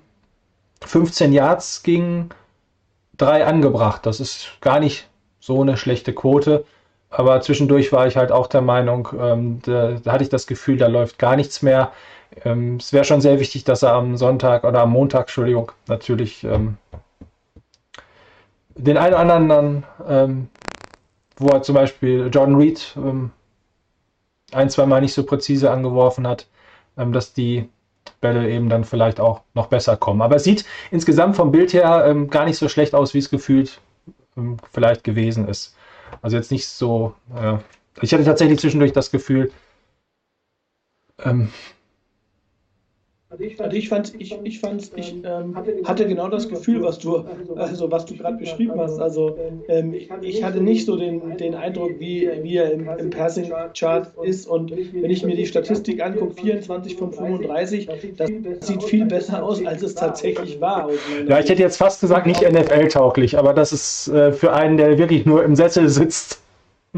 15 0.86 1.34
Yards 1.34 1.84
gingen, 1.84 2.30
drei 3.18 3.46
angebracht. 3.46 4.06
Das 4.06 4.22
ist 4.22 4.54
gar 4.62 4.80
nicht 4.80 5.10
so 5.42 5.62
eine 5.62 5.76
schlechte 5.76 6.14
Quote. 6.14 6.64
Aber 7.10 7.42
zwischendurch 7.42 7.92
war 7.92 8.08
ich 8.08 8.18
halt 8.18 8.32
auch 8.32 8.48
der 8.48 8.62
Meinung, 8.62 9.10
ähm, 9.20 9.60
da, 9.64 9.94
da, 10.04 10.12
hatte 10.12 10.24
ich 10.24 10.30
das 10.30 10.46
Gefühl, 10.48 10.78
da 10.78 10.88
läuft 10.88 11.18
gar 11.20 11.36
nichts 11.36 11.62
mehr. 11.62 11.92
Ähm, 12.44 12.78
es 12.78 12.92
wäre 12.92 13.06
schon 13.06 13.22
sehr 13.22 13.40
wichtig, 13.40 13.64
dass 13.64 13.84
er 13.84 13.94
am 13.94 14.18
Sonntag 14.18 14.64
oder 14.66 14.82
am 14.82 14.92
Montag, 14.92 15.22
Entschuldigung, 15.22 15.72
natürlich 15.88 16.44
ähm, 16.44 16.78
den 18.76 18.98
einen 18.98 19.14
oder 19.14 19.20
anderen 19.20 19.84
ähm, 20.08 20.50
wo 21.38 21.50
er 21.50 21.62
zum 21.62 21.76
Beispiel 21.76 22.30
John 22.32 22.56
Reed 22.56 22.94
ähm, 22.98 23.32
ein, 24.52 24.70
zwei 24.70 24.86
Mal 24.86 25.02
nicht 25.02 25.14
so 25.14 25.24
präzise 25.24 25.72
angeworfen 25.72 26.28
hat, 26.28 26.48
ähm, 26.98 27.14
dass 27.14 27.34
die 27.34 27.70
Bälle 28.22 28.50
eben 28.50 28.70
dann 28.70 28.84
vielleicht 28.84 29.20
auch 29.20 29.42
noch 29.54 29.68
besser 29.68 29.98
kommen. 29.98 30.22
Aber 30.22 30.36
es 30.36 30.44
sieht 30.44 30.66
insgesamt 30.92 31.36
vom 31.36 31.52
Bild 31.52 31.74
her 31.74 32.16
gar 32.30 32.46
nicht 32.46 32.58
so 32.58 32.70
schlecht 32.70 32.96
aus, 32.96 33.14
wie 33.14 33.20
es 33.20 33.30
gefühlt 33.30 33.80
vielleicht 34.72 35.04
gewesen 35.04 35.48
ist. 35.48 35.76
Also 36.22 36.38
jetzt 36.38 36.52
nicht 36.52 36.68
so. 36.68 37.16
Äh, 37.36 37.58
ich 38.02 38.14
hatte 38.14 38.24
tatsächlich 38.24 38.60
zwischendurch 38.60 38.94
das 38.94 39.12
Gefühl, 39.12 39.52
ähm, 41.20 41.52
also 43.30 43.44
ich 43.44 43.90
fand, 43.90 44.14
ich, 44.22 44.40
ich 44.44 44.60
fand, 44.60 44.92
ich 44.96 45.16
ähm, 45.26 45.54
hatte 45.84 46.08
genau 46.08 46.30
das 46.30 46.48
Gefühl, 46.48 46.82
was 46.82 46.98
du, 46.98 47.26
also 47.56 47.92
was 47.92 48.06
du 48.06 48.16
gerade 48.16 48.38
beschrieben 48.38 48.80
hast. 48.80 49.00
Also 49.00 49.38
ähm, 49.68 49.94
ich 50.22 50.44
hatte 50.44 50.62
nicht 50.62 50.86
so 50.86 50.96
den, 50.96 51.36
den 51.36 51.54
Eindruck, 51.54 52.00
wie, 52.00 52.30
wie 52.42 52.56
er 52.56 52.72
im, 52.72 52.88
im 52.88 53.10
Passing 53.10 53.52
Chart 53.74 54.14
ist. 54.24 54.48
Und 54.48 54.72
wenn 54.72 55.12
ich 55.12 55.24
mir 55.24 55.36
die 55.36 55.46
Statistik 55.46 56.02
angucke, 56.02 56.36
24 56.42 56.96
von 56.96 57.12
35, 57.12 57.90
das 58.16 58.30
sieht 58.62 58.84
viel 58.84 59.06
besser 59.06 59.44
aus, 59.44 59.66
als 59.66 59.84
es 59.84 59.96
tatsächlich 59.96 60.62
war. 60.62 60.90
Ja, 61.28 61.40
ich 61.40 61.50
hätte 61.50 61.62
jetzt 61.62 61.78
fast 61.78 62.00
gesagt, 62.00 62.28
nicht 62.28 62.42
NFL-tauglich, 62.50 63.38
aber 63.38 63.54
das 63.54 63.74
ist 63.74 64.08
äh, 64.08 64.32
für 64.32 64.54
einen, 64.54 64.78
der 64.78 64.98
wirklich 64.98 65.26
nur 65.26 65.44
im 65.44 65.54
Sessel 65.54 65.90
sitzt. 65.90 66.42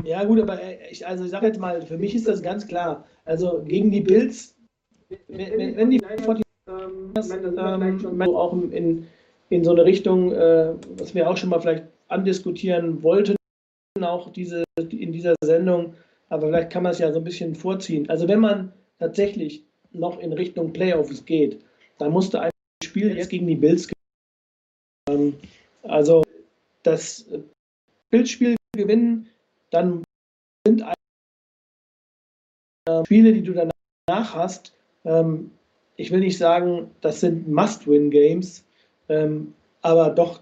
Ja, 0.03 0.23
gut, 0.23 0.39
aber 0.39 0.59
ich, 0.91 1.07
also 1.07 1.23
ich 1.23 1.31
sage 1.31 1.47
jetzt 1.47 1.59
mal, 1.59 1.81
für 1.81 1.97
mich 1.97 2.13
ist 2.13 2.27
das 2.27 2.43
ganz 2.43 2.67
klar. 2.67 3.05
Also 3.25 3.63
gegen 3.65 3.89
die 3.89 4.01
Bills 4.01 4.55
wenn, 5.27 5.75
wenn 5.75 5.89
die 5.89 6.01
ähm, 6.67 7.13
ähm, 7.17 8.21
auch 8.21 8.53
in, 8.53 9.07
in 9.49 9.63
so 9.63 9.71
eine 9.71 9.85
Richtung, 9.85 10.31
äh, 10.33 10.73
was 10.97 11.15
wir 11.15 11.29
auch 11.29 11.37
schon 11.37 11.49
mal 11.49 11.59
vielleicht 11.59 11.85
andiskutieren 12.07 13.01
wollten, 13.03 13.35
auch 14.01 14.31
diese, 14.31 14.63
in 14.77 15.11
dieser 15.11 15.35
Sendung, 15.43 15.95
aber 16.29 16.47
vielleicht 16.47 16.71
kann 16.71 16.83
man 16.83 16.91
es 16.91 16.99
ja 16.99 17.11
so 17.11 17.19
ein 17.19 17.23
bisschen 17.23 17.55
vorziehen. 17.55 18.09
Also 18.09 18.27
wenn 18.27 18.39
man 18.39 18.71
tatsächlich 18.99 19.63
noch 19.91 20.19
in 20.19 20.33
Richtung 20.33 20.71
Playoffs 20.71 21.25
geht, 21.25 21.59
dann 21.97 22.11
musst 22.11 22.33
du 22.33 22.39
ein 22.39 22.51
Spiel 22.83 23.17
jetzt 23.17 23.29
gegen 23.29 23.47
die 23.47 23.55
Bills 23.55 23.89
gewinnen. 25.07 25.33
Ähm, 25.33 25.37
also 25.83 26.23
das 26.83 27.25
Bildspiel 28.09 28.55
gewinnen, 28.75 29.27
dann 29.71 30.03
sind 30.65 30.83
äh, 32.87 33.05
Spiele, 33.05 33.33
die 33.33 33.43
du 33.43 33.53
danach 33.53 34.35
hast, 34.35 34.73
ähm, 35.09 35.51
ich 35.95 36.11
will 36.11 36.19
nicht 36.19 36.37
sagen, 36.37 36.91
das 37.01 37.19
sind 37.19 37.47
Must-Win-Games, 37.47 38.63
ähm, 39.09 39.53
aber 39.81 40.11
doch, 40.11 40.41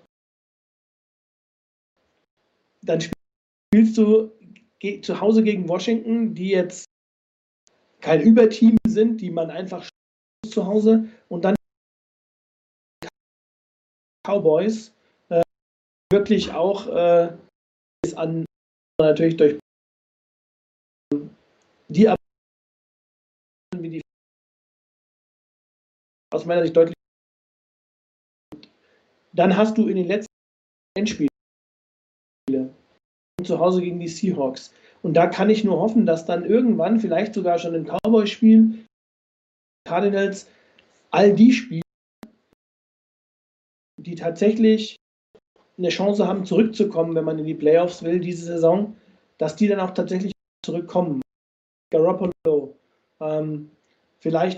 dann 2.83 3.01
spielst 3.01 3.97
du 3.97 4.31
zu 5.01 5.19
Hause 5.19 5.43
gegen 5.43 5.67
Washington, 5.67 6.35
die 6.35 6.49
jetzt 6.49 6.85
kein 8.01 8.21
Überteam 8.21 8.77
sind, 8.87 9.21
die 9.21 9.31
man 9.31 9.49
einfach 9.49 9.89
zu 10.45 10.65
Hause 10.65 11.07
und 11.29 11.43
dann 11.45 11.55
Cowboys 14.25 14.93
äh, 15.29 15.41
wirklich 16.11 16.51
auch 16.51 16.87
äh, 16.87 17.35
ist 18.05 18.17
an 18.17 18.45
natürlich 18.99 19.37
durch 19.37 19.59
die 21.89 22.09
aus 26.33 26.45
meiner 26.45 26.63
Sicht 26.63 26.75
deutlich 26.75 26.97
dann 29.37 29.55
hast 29.55 29.77
du 29.77 29.87
in 29.87 29.97
den 29.97 30.07
letzten 30.07 30.33
Endspielen 30.97 31.29
zu 33.43 33.59
Hause 33.59 33.81
gegen 33.81 33.99
die 33.99 34.07
Seahawks. 34.07 34.73
Und 35.03 35.13
da 35.13 35.27
kann 35.27 35.49
ich 35.49 35.63
nur 35.63 35.79
hoffen, 35.79 36.07
dass 36.07 36.25
dann 36.25 36.43
irgendwann, 36.43 36.99
vielleicht 36.99 37.35
sogar 37.35 37.59
schon 37.59 37.75
im 37.75 37.85
Cowboy-Spiel, 37.85 38.85
Cardinals, 39.87 40.49
all 41.11 41.33
die 41.33 41.53
Spiele, 41.53 41.83
die 43.97 44.15
tatsächlich 44.15 44.95
eine 45.77 45.89
Chance 45.89 46.27
haben, 46.27 46.45
zurückzukommen, 46.45 47.13
wenn 47.13 47.23
man 47.25 47.37
in 47.37 47.45
die 47.45 47.53
Playoffs 47.53 48.01
will, 48.01 48.19
diese 48.19 48.45
Saison, 48.45 48.97
dass 49.37 49.55
die 49.55 49.67
dann 49.67 49.79
auch 49.79 49.91
tatsächlich 49.91 50.33
zurückkommen. 50.65 51.21
Garoppolo, 51.91 52.75
ähm, 53.21 53.71
vielleicht 54.19 54.57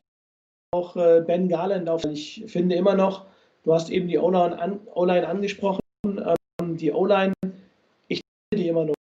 auch 0.72 0.96
äh, 0.96 1.22
Ben 1.26 1.50
Garland 1.50 1.90
auf. 1.90 2.06
Ich 2.06 2.44
finde 2.48 2.76
immer 2.76 2.96
noch, 2.96 3.28
du 3.64 3.74
hast 3.74 3.90
eben 3.90 4.08
die 4.08 4.18
O-Line 4.18 4.60
an, 4.60 4.88
angesprochen, 5.26 5.82
ähm, 6.06 6.78
die 6.78 6.92
O-Line, 6.92 7.34
ich 8.08 8.22
finde 8.52 8.64
die 8.64 8.68
immer 8.68 8.86
noch. 8.86 8.96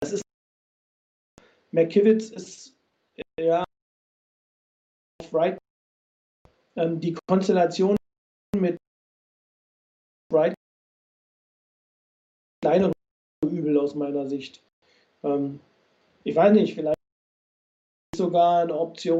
Das 0.00 0.12
ist 0.12 0.22
McKivitz 1.72 2.30
ist 2.30 2.76
ja 3.40 3.64
right 5.32 5.58
ähm, 6.76 7.00
die 7.00 7.16
Konstellation 7.26 7.96
mit 8.56 8.76
Bright 10.30 10.54
kleinere 12.62 12.92
Übel 13.44 13.78
aus 13.78 13.94
meiner 13.94 14.26
Sicht. 14.26 14.62
Ähm, 15.22 15.60
ich 16.24 16.34
weiß 16.34 16.52
nicht, 16.52 16.74
vielleicht 16.74 16.98
sogar 18.16 18.62
eine 18.62 18.78
Option. 18.78 19.18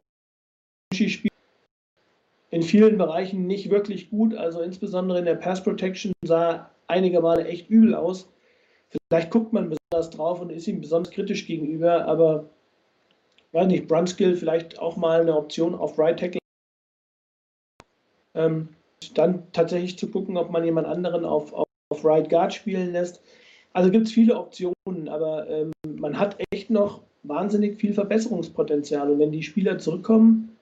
In 2.50 2.62
vielen 2.62 2.98
Bereichen 2.98 3.46
nicht 3.46 3.70
wirklich 3.70 4.10
gut, 4.10 4.34
also 4.34 4.60
insbesondere 4.60 5.18
in 5.18 5.24
der 5.24 5.34
Pass 5.34 5.62
Protection 5.62 6.12
sah 6.24 6.70
einige 6.86 7.20
Male 7.20 7.46
echt 7.46 7.68
übel 7.68 7.94
aus. 7.94 8.32
Vielleicht 9.08 9.30
guckt 9.30 9.52
man 9.52 9.70
besonders 9.70 10.10
drauf 10.10 10.40
und 10.40 10.50
ist 10.50 10.68
ihm 10.68 10.80
besonders 10.80 11.12
kritisch 11.12 11.46
gegenüber, 11.46 12.04
aber 12.04 12.48
weiß 13.52 13.66
nicht, 13.66 13.88
Brunskill 13.88 14.36
vielleicht 14.36 14.78
auch 14.78 14.96
mal 14.96 15.20
eine 15.20 15.36
Option 15.36 15.74
auf 15.74 15.98
Right 15.98 16.18
Tackle 16.18 16.38
ähm, 18.34 18.68
dann 19.14 19.50
tatsächlich 19.52 19.98
zu 19.98 20.10
gucken, 20.10 20.36
ob 20.36 20.50
man 20.50 20.64
jemand 20.64 20.86
anderen 20.86 21.24
auf, 21.24 21.52
auf, 21.52 21.68
auf 21.88 22.04
Right 22.04 22.28
Guard 22.28 22.54
spielen 22.54 22.92
lässt. 22.92 23.22
Also 23.74 23.90
gibt 23.90 24.06
es 24.06 24.12
viele 24.12 24.38
Optionen, 24.38 25.08
aber 25.08 25.48
ähm, 25.50 25.72
man 25.98 26.18
hat 26.18 26.38
echt 26.50 26.70
noch 26.70 27.02
wahnsinnig 27.24 27.78
viel 27.78 27.92
Verbesserungspotenzial. 27.92 29.10
Und 29.10 29.18
wenn 29.18 29.32
die 29.32 29.42
Spieler 29.42 29.78
zurückkommen, 29.78 30.56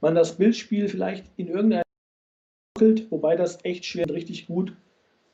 man 0.00 0.14
das 0.14 0.36
Bildspiel 0.36 0.88
vielleicht 0.88 1.24
in 1.36 1.48
irgendeiner 1.48 1.82
wobei 3.10 3.36
das 3.36 3.64
echt 3.64 3.84
schwer 3.84 4.04
und 4.08 4.14
richtig 4.14 4.46
gut. 4.46 4.72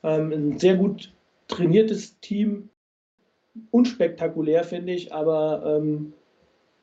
Ähm, 0.03 0.31
ein 0.31 0.59
sehr 0.59 0.75
gut 0.75 1.13
trainiertes 1.47 2.19
Team, 2.19 2.69
unspektakulär 3.71 4.63
finde 4.63 4.93
ich, 4.93 5.13
aber, 5.13 5.77
ähm, 5.77 6.13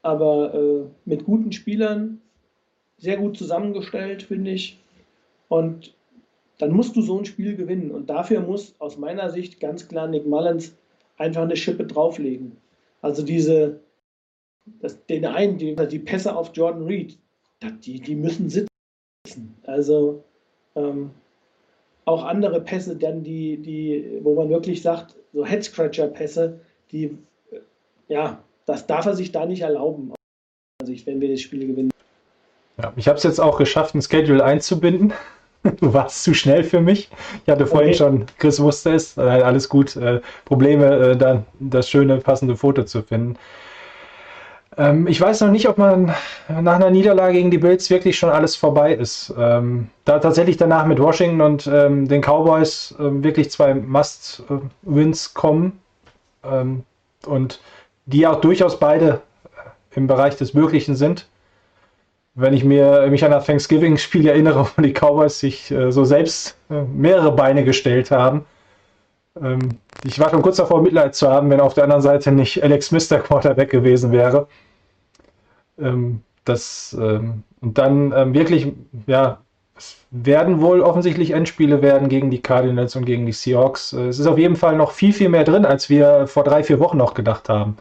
aber 0.03 0.55
äh, 0.55 0.85
mit 1.05 1.25
guten 1.25 1.53
Spielern, 1.53 2.21
sehr 2.97 3.17
gut 3.17 3.37
zusammengestellt, 3.37 4.23
finde 4.23 4.53
ich. 4.53 4.81
Und 5.49 5.95
dann 6.59 6.73
musst 6.73 6.97
du 6.97 7.03
so 7.03 7.19
ein 7.19 7.25
Spiel 7.25 7.57
gewinnen. 7.57 7.91
Und 7.91 8.11
dafür 8.11 8.41
muss 8.41 8.75
aus 8.79 8.97
meiner 8.97 9.31
Sicht 9.31 9.61
ganz 9.61 9.89
klar 9.89 10.07
Nick 10.07 10.27
Mullins 10.27 10.77
einfach 11.17 11.43
eine 11.43 11.57
Schippe 11.57 11.87
drauflegen. 11.87 12.57
Also 13.01 13.23
diese, 13.23 13.81
das, 14.81 15.05
den 15.07 15.25
einen, 15.27 15.59
die, 15.59 15.75
die 15.75 15.99
Pässe 15.99 16.37
auf 16.37 16.53
Jordan 16.55 16.85
Reed, 16.85 17.19
die, 17.85 18.01
die 18.01 18.15
müssen 18.15 18.49
sitzen. 18.49 18.69
Also 19.65 20.25
ähm, 20.75 21.11
auch 22.05 22.25
andere 22.25 22.61
Pässe, 22.61 22.97
dann 22.97 23.23
die, 23.23 23.57
die, 23.59 24.21
wo 24.23 24.35
man 24.35 24.51
wirklich 24.51 24.83
sagt, 24.83 25.15
so 25.33 25.47
Head-Scratcher-Pässe, 25.47 26.61
die, 26.91 27.17
ja, 28.09 28.43
das 28.67 28.87
darf 28.87 29.07
er 29.07 29.15
sich 29.15 29.33
da 29.33 29.47
nicht 29.47 29.63
erlauben, 29.63 30.13
also 30.81 30.93
wenn 31.07 31.21
wir 31.21 31.31
das 31.31 31.41
Spiel 31.41 31.67
gewinnen. 31.67 31.91
Ja, 32.79 32.93
ich 32.97 33.07
habe 33.09 33.17
es 33.17 33.25
jetzt 33.25 33.41
auch 33.41 33.59
geschafft, 33.59 33.95
ein 33.95 34.03
Schedule 34.03 34.45
einzubinden. 34.45 35.13
Du 35.81 35.93
warst 35.93 36.25
zu 36.25 36.35
schnell 36.35 36.65
für 36.65 36.81
mich. 36.81 37.11
Ich 37.45 37.53
hatte 37.53 37.67
vorhin 37.67 37.91
okay. 37.91 37.99
schon, 37.99 38.27
Chris 38.39 38.61
wusste 38.61 38.95
es, 38.95 39.17
alles 39.19 39.69
gut, 39.69 39.97
äh, 39.97 40.21
Probleme, 40.45 40.87
äh, 40.87 41.17
dann 41.17 41.45
das 41.61 41.89
schöne, 41.89 42.19
passende 42.19 42.57
Foto 42.57 42.85
zu 42.85 43.03
finden. 43.03 43.37
Ähm, 44.77 45.07
ich 45.07 45.21
weiß 45.21 45.43
noch 45.43 45.51
nicht, 45.51 45.69
ob 45.69 45.79
man 45.79 46.15
nach 46.49 46.75
einer 46.75 46.91
Niederlage 46.91 47.35
gegen 47.35 47.51
die 47.51 47.59
Bills 47.59 47.91
wirklich 47.91 48.19
schon 48.19 48.31
alles 48.31 48.57
vorbei 48.57 48.95
ist. 48.95 49.33
Ähm, 49.39 49.89
da 50.05 50.19
tatsächlich 50.19 50.57
danach 50.57 50.87
mit 50.87 50.99
Washington 50.99 51.41
und 51.41 51.67
ähm, 51.67 52.09
den 52.09 52.23
Cowboys 52.23 52.95
ähm, 52.99 53.23
wirklich 53.23 53.51
zwei 53.51 53.75
Must-Wins 53.75 55.35
kommen 55.35 55.81
ähm, 56.43 56.85
und 57.27 57.61
die 58.07 58.27
auch 58.27 58.41
durchaus 58.41 58.79
beide 58.79 59.21
im 59.95 60.07
Bereich 60.07 60.37
des 60.37 60.55
Möglichen 60.55 60.97
sind 60.97 61.27
wenn 62.35 62.55
ich 62.55 62.65
mir, 62.65 63.07
mich 63.11 63.25
an 63.25 63.31
das 63.31 63.47
Thanksgiving-Spiel 63.47 64.27
erinnere, 64.27 64.67
wo 64.77 64.83
die 64.83 64.93
Cowboys 64.93 65.39
sich 65.39 65.71
äh, 65.71 65.93
so 65.93 66.05
selbst 66.05 66.57
äh, 66.71 66.83
mehrere 66.83 67.33
Beine 67.33 67.65
gestellt 67.65 68.11
haben. 68.11 68.45
Ähm, 69.41 69.79
ich 70.05 70.19
war 70.19 70.31
schon 70.31 70.43
kurz 70.43 70.57
davor, 70.57 70.83
Mitleid 70.83 71.15
zu 71.15 71.29
haben, 71.29 71.51
wenn 71.51 71.61
auf 71.61 71.75
der 71.75 71.85
anderen 71.85 72.03
Seite 72.03 72.33
nicht 72.33 72.63
Alex 72.63 72.87
Smith 72.87 73.09
der 73.09 73.21
Quarterback 73.21 73.71
gewesen 73.71 74.13
wäre. 74.13 74.49
Ähm, 75.79 76.23
das, 76.45 76.97
ähm, 76.99 77.45
und 77.61 77.79
dann 77.79 78.13
ähm, 78.13 78.35
wirklich, 78.35 78.73
ja, 79.07 79.39
es 79.77 79.97
werden 80.11 80.61
wohl 80.61 80.81
offensichtlich 80.81 81.31
Endspiele 81.31 81.83
werden 81.83 82.09
gegen 82.09 82.31
die 82.31 82.43
Cardinals 82.43 82.97
und 82.97 83.05
gegen 83.05 83.27
die 83.27 83.33
Seahawks. 83.33 83.93
Äh, 83.93 84.09
es 84.09 84.19
ist 84.19 84.27
auf 84.27 84.39
jeden 84.39 84.57
Fall 84.57 84.77
noch 84.77 84.93
viel, 84.93 85.13
viel 85.13 85.29
mehr 85.29 85.45
drin, 85.45 85.65
als 85.65 85.89
wir 85.89 86.27
vor 86.27 86.45
drei, 86.45 86.65
vier 86.65 86.81
Wochen 86.81 86.97
noch 86.97 87.15
gedacht 87.15 87.49
haben. 87.49 87.77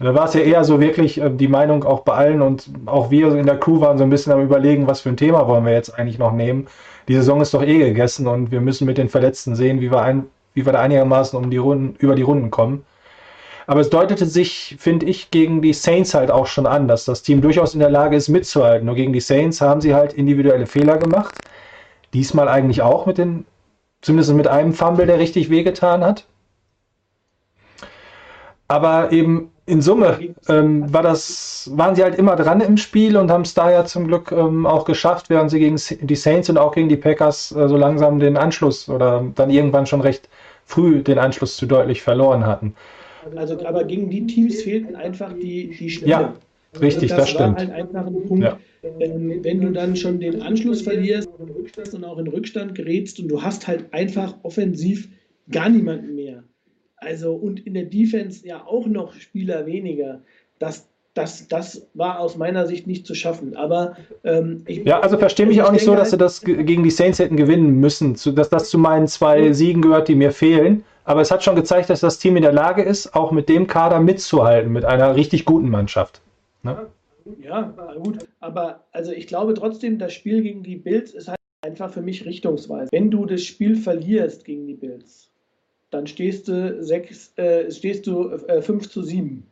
Da 0.00 0.14
war 0.14 0.26
es 0.26 0.34
ja 0.34 0.40
eher 0.40 0.62
so 0.64 0.80
wirklich 0.80 1.20
äh, 1.20 1.30
die 1.30 1.48
Meinung 1.48 1.84
auch 1.84 2.00
bei 2.00 2.14
allen 2.14 2.40
und 2.40 2.70
auch 2.86 3.10
wir 3.10 3.34
in 3.34 3.46
der 3.46 3.58
Crew 3.58 3.80
waren 3.80 3.98
so 3.98 4.04
ein 4.04 4.10
bisschen 4.10 4.32
am 4.32 4.42
überlegen, 4.42 4.86
was 4.86 5.00
für 5.00 5.08
ein 5.08 5.16
Thema 5.16 5.48
wollen 5.48 5.64
wir 5.64 5.72
jetzt 5.72 5.98
eigentlich 5.98 6.18
noch 6.18 6.32
nehmen. 6.32 6.68
Die 7.08 7.14
Saison 7.14 7.40
ist 7.40 7.54
doch 7.54 7.62
eh 7.62 7.78
gegessen 7.78 8.26
und 8.26 8.50
wir 8.50 8.60
müssen 8.60 8.86
mit 8.86 8.98
den 8.98 9.08
Verletzten 9.08 9.56
sehen, 9.56 9.80
wie 9.80 9.90
wir, 9.90 10.02
ein, 10.02 10.26
wie 10.54 10.64
wir 10.64 10.72
da 10.72 10.80
einigermaßen 10.80 11.38
um 11.38 11.50
die 11.50 11.56
Runden, 11.56 11.96
über 11.98 12.14
die 12.14 12.22
Runden 12.22 12.50
kommen. 12.50 12.84
Aber 13.66 13.80
es 13.80 13.90
deutete 13.90 14.24
sich, 14.24 14.76
finde 14.78 15.06
ich, 15.06 15.30
gegen 15.30 15.60
die 15.62 15.74
Saints 15.74 16.14
halt 16.14 16.30
auch 16.30 16.46
schon 16.46 16.66
an, 16.66 16.88
dass 16.88 17.04
das 17.04 17.22
Team 17.22 17.42
durchaus 17.42 17.74
in 17.74 17.80
der 17.80 17.90
Lage 17.90 18.16
ist, 18.16 18.28
mitzuhalten. 18.28 18.86
Nur 18.86 18.94
gegen 18.94 19.12
die 19.12 19.20
Saints 19.20 19.60
haben 19.60 19.80
sie 19.80 19.94
halt 19.94 20.14
individuelle 20.14 20.66
Fehler 20.66 20.96
gemacht. 20.96 21.34
Diesmal 22.14 22.48
eigentlich 22.48 22.82
auch 22.82 23.04
mit 23.04 23.18
den, 23.18 23.44
zumindest 24.00 24.32
mit 24.32 24.48
einem 24.48 24.72
Fumble, 24.72 25.06
der 25.06 25.18
richtig 25.18 25.50
wehgetan 25.50 26.02
hat. 26.02 26.24
Aber 28.68 29.12
eben 29.12 29.50
in 29.68 29.82
Summe 29.82 30.18
ähm, 30.48 30.92
war 30.92 31.02
das, 31.02 31.70
waren 31.74 31.94
sie 31.94 32.02
halt 32.02 32.16
immer 32.16 32.36
dran 32.36 32.60
im 32.60 32.76
Spiel 32.76 33.16
und 33.16 33.30
haben 33.30 33.42
es 33.42 33.54
da 33.54 33.70
ja 33.70 33.84
zum 33.84 34.06
Glück 34.06 34.32
ähm, 34.32 34.66
auch 34.66 34.84
geschafft, 34.84 35.28
während 35.28 35.50
sie 35.50 35.58
gegen 35.58 35.76
die 35.76 36.16
Saints 36.16 36.48
und 36.48 36.56
auch 36.56 36.74
gegen 36.74 36.88
die 36.88 36.96
Packers 36.96 37.52
äh, 37.52 37.68
so 37.68 37.76
langsam 37.76 38.18
den 38.18 38.36
Anschluss 38.36 38.88
oder 38.88 39.24
dann 39.34 39.50
irgendwann 39.50 39.86
schon 39.86 40.00
recht 40.00 40.28
früh 40.64 41.02
den 41.02 41.18
Anschluss 41.18 41.56
zu 41.56 41.66
deutlich 41.66 42.02
verloren 42.02 42.46
hatten. 42.46 42.74
Also, 43.36 43.62
aber 43.66 43.84
gegen 43.84 44.08
die 44.08 44.26
Teams 44.26 44.62
fehlten 44.62 44.96
einfach 44.96 45.32
die, 45.34 45.76
die 45.78 45.90
Schnelle. 45.90 46.10
Ja, 46.10 46.34
richtig, 46.80 47.10
das, 47.10 47.18
das 47.18 47.30
stimmt. 47.30 47.58
Halt 47.58 47.70
einfach 47.70 48.06
ein 48.06 48.26
Punkt, 48.26 48.44
ja. 48.44 48.58
ähm, 49.00 49.40
wenn 49.42 49.60
du 49.60 49.70
dann 49.70 49.96
schon 49.96 50.18
den 50.18 50.40
Anschluss 50.40 50.82
verlierst 50.82 51.28
und 51.92 52.04
auch 52.04 52.18
in 52.18 52.26
Rückstand 52.26 52.74
gerätst 52.74 53.20
und 53.20 53.28
du 53.28 53.42
hast 53.42 53.68
halt 53.68 53.92
einfach 53.92 54.34
offensiv 54.42 55.08
gar 55.50 55.68
niemanden 55.68 56.14
mehr 56.14 56.42
Also 57.00 57.32
und 57.34 57.64
in 57.66 57.74
der 57.74 57.84
Defense 57.84 58.46
ja 58.46 58.64
auch 58.66 58.86
noch 58.86 59.14
Spieler 59.14 59.66
weniger. 59.66 60.20
Das, 60.58 60.88
das, 61.14 61.46
das 61.48 61.86
war 61.94 62.18
aus 62.20 62.36
meiner 62.36 62.66
Sicht 62.66 62.86
nicht 62.86 63.06
zu 63.06 63.14
schaffen. 63.14 63.56
Aber 63.56 63.96
ähm, 64.24 64.62
ich, 64.66 64.84
Ja, 64.84 65.00
also 65.00 65.16
verstehe 65.18 65.46
mich 65.46 65.56
ich 65.58 65.62
auch 65.62 65.72
nicht 65.72 65.84
so, 65.84 65.94
dass 65.94 66.08
sie 66.10 66.14
halt- 66.14 66.20
das 66.22 66.40
ge- 66.42 66.62
gegen 66.64 66.82
die 66.82 66.90
Saints 66.90 67.18
hätten 67.18 67.36
gewinnen 67.36 67.78
müssen, 67.80 68.16
zu, 68.16 68.32
dass 68.32 68.48
das 68.50 68.68
zu 68.70 68.78
meinen 68.78 69.06
zwei 69.06 69.52
Siegen 69.52 69.82
gehört, 69.82 70.08
die 70.08 70.14
mir 70.16 70.32
fehlen. 70.32 70.84
Aber 71.04 71.20
es 71.22 71.30
hat 71.30 71.42
schon 71.42 71.56
gezeigt, 71.56 71.88
dass 71.88 72.00
das 72.00 72.18
Team 72.18 72.36
in 72.36 72.42
der 72.42 72.52
Lage 72.52 72.82
ist, 72.82 73.14
auch 73.14 73.32
mit 73.32 73.48
dem 73.48 73.66
Kader 73.66 74.00
mitzuhalten, 74.00 74.70
mit 74.72 74.84
einer 74.84 75.16
richtig 75.16 75.44
guten 75.44 75.70
Mannschaft. 75.70 76.20
Ne? 76.62 76.86
Ja, 77.42 77.74
gut. 78.02 78.26
Aber 78.40 78.84
also 78.92 79.12
ich 79.12 79.26
glaube 79.26 79.54
trotzdem, 79.54 79.98
das 79.98 80.12
Spiel 80.12 80.42
gegen 80.42 80.62
die 80.62 80.76
Bills 80.76 81.12
ist 81.14 81.28
halt 81.28 81.38
einfach 81.64 81.90
für 81.92 82.02
mich 82.02 82.24
richtungsweise. 82.26 82.90
Wenn 82.92 83.10
du 83.10 83.24
das 83.24 83.42
Spiel 83.42 83.76
verlierst 83.76 84.44
gegen 84.44 84.66
die 84.66 84.74
Bills, 84.74 85.27
dann 85.90 86.06
stehst 86.06 86.48
du, 86.48 86.82
sechs, 86.82 87.32
äh, 87.36 87.70
stehst 87.70 88.06
du 88.06 88.30
äh, 88.30 88.62
5 88.62 88.88
zu 88.88 89.02
7. 89.02 89.46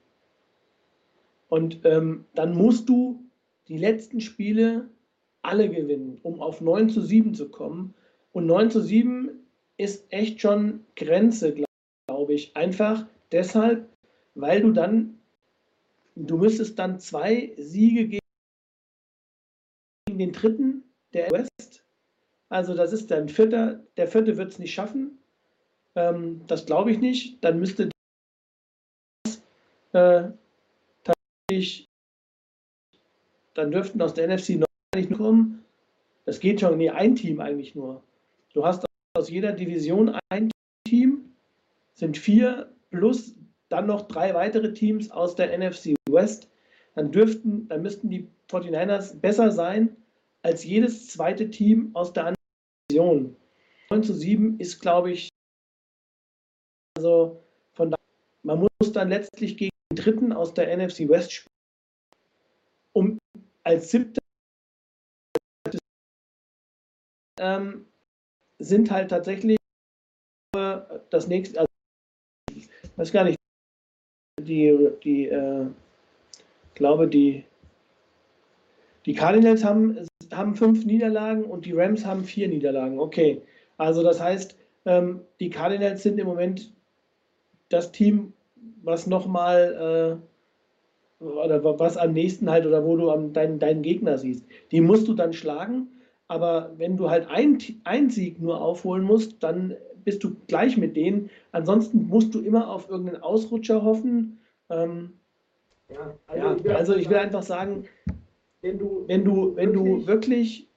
Und 1.49 1.81
ähm, 1.85 2.25
dann 2.35 2.55
musst 2.55 2.89
du 2.89 3.23
die 3.69 3.79
letzten 3.79 4.21
Spiele 4.21 4.89
alle 5.43 5.69
gewinnen, 5.69 6.19
um 6.23 6.41
auf 6.41 6.61
9 6.61 6.91
zu 6.91 7.01
7 7.01 7.35
zu 7.35 7.49
kommen. 7.49 7.95
Und 8.33 8.47
9 8.47 8.71
zu 8.71 8.81
7 8.81 9.31
ist 9.77 10.07
echt 10.11 10.41
schon 10.41 10.85
Grenze, 10.97 11.55
glaube 12.07 12.35
ich. 12.35 12.57
Einfach 12.57 13.07
deshalb, 13.31 13.89
weil 14.35 14.61
du 14.61 14.73
dann 14.73 15.17
Du 16.17 16.39
müsstest 16.39 16.79
dann 16.79 16.99
zwei 16.99 17.53
Siege 17.59 18.09
gegen 18.09 18.19
den 20.09 20.33
dritten 20.33 20.83
der 21.13 21.31
West. 21.31 21.85
Also 22.49 22.75
das 22.75 22.95
ist 22.95 23.11
dann 23.11 23.29
vierter. 23.29 23.85
Der 23.99 24.09
vierte 24.09 24.39
wird 24.39 24.53
es 24.53 24.59
nicht 24.59 24.73
schaffen. 24.73 25.19
Ähm, 25.97 26.43
das 26.47 26.67
glaube 26.67 26.93
ich 26.93 26.99
nicht. 26.99 27.43
Dann 27.43 27.59
müsste 27.59 27.89
das 29.25 29.43
äh, 29.93 30.31
tatsächlich, 31.03 31.87
dann 33.55 33.71
dürften 33.71 34.01
aus 34.03 34.15
der 34.15 34.29
NFC 34.29 34.51
noch 34.51 34.67
nicht 34.95 35.11
nur 35.11 35.19
kommen. 35.19 35.65
Das 36.27 36.39
geht 36.41 36.61
schon, 36.61 36.77
nee, 36.77 36.91
ein 36.91 37.17
Team 37.17 37.41
eigentlich 37.41 37.75
nur. 37.75 38.03
Du 38.53 38.65
hast 38.65 38.85
aus 39.17 39.31
jeder 39.31 39.53
Division 39.53 40.19
ein 40.29 40.51
Team, 40.87 41.35
sind 41.95 42.19
vier 42.19 42.73
plus 42.91 43.35
dann 43.69 43.87
noch 43.87 44.07
drei 44.07 44.35
weitere 44.35 44.73
Teams 44.73 45.11
aus 45.11 45.35
der 45.35 45.57
NFC 45.57 45.95
West, 46.09 46.49
dann 46.95 47.11
dürften, 47.11 47.69
dann 47.69 47.83
müssten 47.83 48.11
die 48.11 48.29
49ers 48.51 49.19
besser 49.19 49.51
sein 49.51 49.97
als 50.43 50.65
jedes 50.65 51.09
zweite 51.09 51.51
Team 51.51 51.91
aus 51.95 52.13
der 52.13 52.27
anderen 52.27 52.37
Division. 52.91 53.37
9 53.91 54.03
zu 54.03 54.15
7 54.15 54.59
ist, 54.59 54.81
glaube 54.81 55.11
ich, 55.13 55.29
also 56.97 57.43
von 57.75 57.91
daher, 57.91 58.03
man 58.43 58.61
muss 58.81 58.93
dann 58.93 59.11
letztlich 59.11 59.57
gegen 59.57 59.75
den 59.93 59.97
dritten 59.97 60.33
aus 60.33 60.55
der 60.55 60.75
NFC 60.75 61.09
West 61.09 61.33
spielen, 61.33 61.53
um 62.93 63.19
als 63.63 63.91
siebter 63.91 64.21
ähm, 67.39 67.87
sind 68.59 68.91
halt 68.91 69.11
tatsächlich 69.11 69.59
äh, 70.57 70.79
das 71.11 71.29
nächste, 71.29 71.61
also, 71.61 71.69
ich 72.51 72.69
weiß 72.97 73.13
gar 73.13 73.25
nicht, 73.25 73.37
die, 74.41 74.91
die 75.05 75.27
äh, 75.27 75.67
glaube, 76.75 77.09
die, 77.09 77.45
die 79.05 79.15
Cardinals 79.15 79.65
haben, 79.65 80.07
haben 80.33 80.55
fünf 80.55 80.87
Niederlagen 80.87 81.45
und 81.45 81.67
die 81.67 81.73
Rams 81.73 82.07
haben 82.07 82.25
vier 82.25 82.49
Niederlagen. 82.49 82.99
Okay, 83.01 83.43
also 83.77 84.03
das 84.03 84.21
heißt, 84.21 84.57
ähm, 84.87 85.21
die 85.41 85.51
Cardinals 85.51 86.03
sind 86.03 86.19
im 86.19 86.27
Moment 86.27 86.73
das 87.69 87.93
Team, 87.93 88.33
was 88.83 89.07
nochmal 89.07 90.19
äh, 91.21 91.25
oder 91.25 91.65
was 91.79 91.97
am 91.97 92.13
nächsten 92.13 92.51
halt 92.51 92.67
oder 92.67 92.85
wo 92.85 92.97
du 92.97 93.11
am, 93.11 93.33
deinen, 93.33 93.59
deinen 93.59 93.83
Gegner 93.83 94.19
siehst. 94.19 94.45
Die 94.71 94.81
musst 94.81 95.09
du 95.09 95.15
dann 95.15 95.33
schlagen, 95.33 95.89
aber 96.29 96.73
wenn 96.77 96.97
du 96.97 97.11
halt 97.11 97.29
ein, 97.29 97.59
ein 97.85 98.11
Sieg 98.11 98.41
nur 98.41 98.61
aufholen 98.61 99.05
musst, 99.05 99.43
dann 99.43 99.77
bist 100.05 100.23
du 100.23 100.37
gleich 100.47 100.77
mit 100.77 100.97
denen. 100.97 101.31
Ansonsten 101.53 102.09
musst 102.09 102.35
du 102.35 102.41
immer 102.41 102.71
auf 102.71 102.89
irgendeinen 102.89 103.23
Ausrutscher 103.23 103.83
hoffen. 103.83 104.39
Ähm, 104.71 105.15
ja, 106.35 106.57
also 106.75 106.95
ich 106.95 107.09
will 107.09 107.17
einfach 107.17 107.43
sagen, 107.43 107.85
wenn 108.61 108.79
du, 108.79 109.05
wenn 109.07 109.25
du, 109.25 109.57
wenn 109.57 109.73
du 109.73 110.07
wirklich 110.07 110.69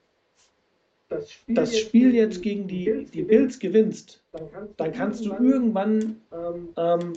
das 1.10 1.32
Spiel, 1.32 1.54
das 1.54 1.78
Spiel 1.78 2.14
jetzt 2.14 2.40
gegen 2.40 2.66
die, 2.68 3.06
die 3.12 3.22
Bills 3.22 3.58
gewinnst, 3.58 4.22
dann 4.76 4.92
kannst 4.92 5.26
du 5.26 5.32
irgendwann 5.32 6.16
ähm, 6.32 6.68
ähm, 6.76 7.12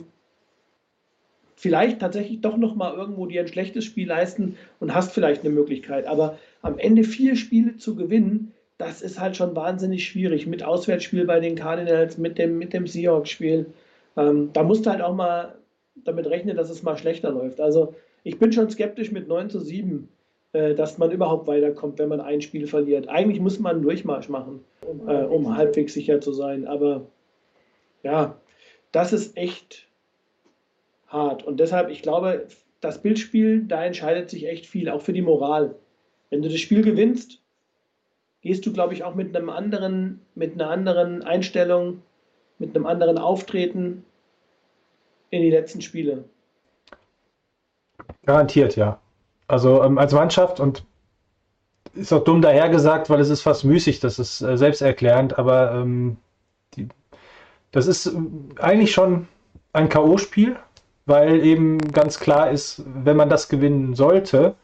vielleicht 1.56 2.00
tatsächlich 2.00 2.40
doch 2.40 2.56
noch 2.56 2.74
mal 2.74 2.94
irgendwo 2.94 3.26
dir 3.26 3.40
ein 3.40 3.48
schlechtes 3.48 3.84
Spiel 3.84 4.08
leisten 4.08 4.56
und 4.80 4.94
hast 4.94 5.12
vielleicht 5.12 5.42
eine 5.42 5.54
Möglichkeit. 5.54 6.06
Aber 6.06 6.38
am 6.60 6.78
Ende 6.78 7.04
vier 7.04 7.36
Spiele 7.36 7.76
zu 7.76 7.94
gewinnen, 7.94 8.52
das 8.78 9.00
ist 9.00 9.20
halt 9.20 9.36
schon 9.36 9.54
wahnsinnig 9.54 10.04
schwierig. 10.04 10.46
Mit 10.46 10.64
Auswärtsspiel 10.64 11.24
bei 11.24 11.38
den 11.38 11.54
Cardinals, 11.54 12.18
mit 12.18 12.36
dem, 12.36 12.58
mit 12.58 12.72
dem 12.72 12.88
Seahawks-Spiel. 12.88 13.66
Ähm, 14.16 14.50
da 14.52 14.64
musst 14.64 14.84
du 14.84 14.90
halt 14.90 15.02
auch 15.02 15.14
mal 15.14 15.54
damit 15.94 16.26
rechnen, 16.26 16.56
dass 16.56 16.70
es 16.70 16.82
mal 16.82 16.98
schlechter 16.98 17.30
läuft. 17.30 17.60
Also 17.60 17.94
ich 18.24 18.40
bin 18.40 18.52
schon 18.52 18.68
skeptisch 18.68 19.12
mit 19.12 19.28
9 19.28 19.50
zu 19.50 19.60
7, 19.60 20.08
äh, 20.08 20.08
dass 20.54 20.98
man 20.98 21.10
überhaupt 21.10 21.48
weiterkommt, 21.48 21.98
wenn 21.98 22.08
man 22.08 22.20
ein 22.20 22.40
Spiel 22.40 22.68
verliert. 22.68 23.08
Eigentlich 23.08 23.40
muss 23.40 23.58
man 23.58 23.72
einen 23.72 23.82
Durchmarsch 23.82 24.28
machen, 24.28 24.64
äh, 25.08 25.24
um 25.24 25.56
halbwegs 25.56 25.94
sicher 25.94 26.20
zu 26.20 26.32
sein. 26.32 26.68
Aber 26.68 27.06
ja, 28.04 28.36
das 28.92 29.12
ist 29.12 29.36
echt 29.36 29.88
hart. 31.08 31.42
Und 31.44 31.58
deshalb, 31.58 31.90
ich 31.90 32.02
glaube, 32.02 32.46
das 32.80 33.02
Bildspiel, 33.02 33.64
da 33.64 33.84
entscheidet 33.84 34.30
sich 34.30 34.46
echt 34.46 34.66
viel, 34.66 34.88
auch 34.88 35.00
für 35.00 35.12
die 35.12 35.22
Moral. 35.22 35.74
Wenn 36.30 36.42
du 36.42 36.48
das 36.48 36.60
Spiel 36.60 36.82
gewinnst, 36.82 37.40
gehst 38.42 38.64
du, 38.64 38.72
glaube 38.72 38.94
ich, 38.94 39.02
auch 39.02 39.16
mit 39.16 39.34
einem 39.34 39.50
anderen, 39.50 40.20
mit 40.36 40.52
einer 40.54 40.70
anderen 40.70 41.22
Einstellung, 41.22 42.02
mit 42.60 42.76
einem 42.76 42.86
anderen 42.86 43.18
Auftreten 43.18 44.04
in 45.30 45.42
die 45.42 45.50
letzten 45.50 45.82
Spiele. 45.82 46.24
Garantiert, 48.24 48.76
ja. 48.76 49.00
Also 49.46 49.82
ähm, 49.82 49.98
als 49.98 50.12
Mannschaft 50.12 50.60
und 50.60 50.84
ist 51.94 52.12
auch 52.12 52.24
dumm 52.24 52.42
dahergesagt, 52.42 53.10
weil 53.10 53.20
es 53.20 53.28
ist 53.30 53.42
fast 53.42 53.64
müßig, 53.64 54.00
das 54.00 54.18
ist 54.18 54.40
äh, 54.40 54.56
selbsterklärend, 54.56 55.38
aber 55.38 55.72
ähm, 55.72 56.16
die, 56.74 56.88
das 57.72 57.86
ist 57.86 58.06
äh, 58.06 58.12
eigentlich 58.58 58.92
schon 58.92 59.28
ein 59.72 59.88
K.O.-Spiel, 59.88 60.56
weil 61.06 61.44
eben 61.44 61.78
ganz 61.78 62.18
klar 62.18 62.50
ist, 62.50 62.82
wenn 62.86 63.16
man 63.16 63.28
das 63.28 63.48
gewinnen 63.48 63.94
sollte, 63.94 64.54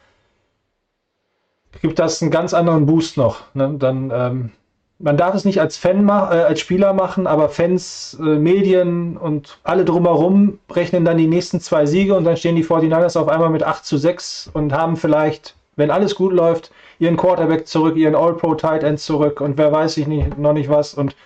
gibt 1.82 1.98
das 1.98 2.22
einen 2.22 2.30
ganz 2.30 2.54
anderen 2.54 2.86
Boost 2.86 3.16
noch. 3.16 3.54
Ne? 3.54 3.74
Dann, 3.78 4.10
ähm, 4.12 4.52
man 5.00 5.16
darf 5.16 5.34
es 5.34 5.44
nicht 5.44 5.60
als 5.60 5.76
Fan 5.76 6.04
ma 6.04 6.32
äh, 6.32 6.42
als 6.42 6.60
Spieler 6.60 6.92
machen, 6.92 7.26
aber 7.26 7.48
Fans, 7.48 8.16
äh, 8.20 8.22
Medien 8.22 9.16
und 9.16 9.58
alle 9.64 9.84
drumherum 9.84 10.58
rechnen 10.70 11.04
dann 11.04 11.16
die 11.16 11.26
nächsten 11.26 11.60
zwei 11.60 11.86
Siege 11.86 12.14
und 12.14 12.24
dann 12.24 12.36
stehen 12.36 12.56
die 12.56 12.64
49ers 12.64 13.18
auf 13.18 13.28
einmal 13.28 13.50
mit 13.50 13.62
8 13.62 13.84
zu 13.84 13.96
6 13.96 14.50
und 14.52 14.72
haben 14.72 14.96
vielleicht, 14.96 15.54
wenn 15.76 15.90
alles 15.90 16.14
gut 16.14 16.32
läuft, 16.32 16.70
ihren 16.98 17.16
Quarterback 17.16 17.66
zurück, 17.66 17.96
ihren 17.96 18.14
All-Pro 18.14 18.54
Tight 18.54 18.82
End 18.84 19.00
zurück 19.00 19.40
und 19.40 19.56
wer 19.56 19.72
weiß 19.72 19.96
ich 19.96 20.06
nicht, 20.06 20.38
noch 20.38 20.52
nicht 20.52 20.68
was 20.68 20.94
und 20.94 21.16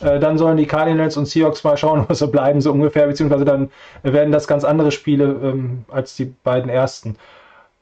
äh, 0.00 0.20
dann 0.20 0.38
sollen 0.38 0.56
die 0.56 0.66
Cardinals 0.66 1.16
und 1.16 1.26
Seahawks 1.26 1.64
mal 1.64 1.76
schauen, 1.76 2.04
was 2.08 2.20
so 2.20 2.28
bleiben, 2.28 2.60
so 2.60 2.70
ungefähr, 2.72 3.06
beziehungsweise 3.08 3.44
dann 3.44 3.70
werden 4.04 4.32
das 4.32 4.46
ganz 4.46 4.62
andere 4.64 4.92
Spiele 4.92 5.36
ähm, 5.42 5.84
als 5.90 6.14
die 6.14 6.32
beiden 6.44 6.70
ersten. 6.70 7.16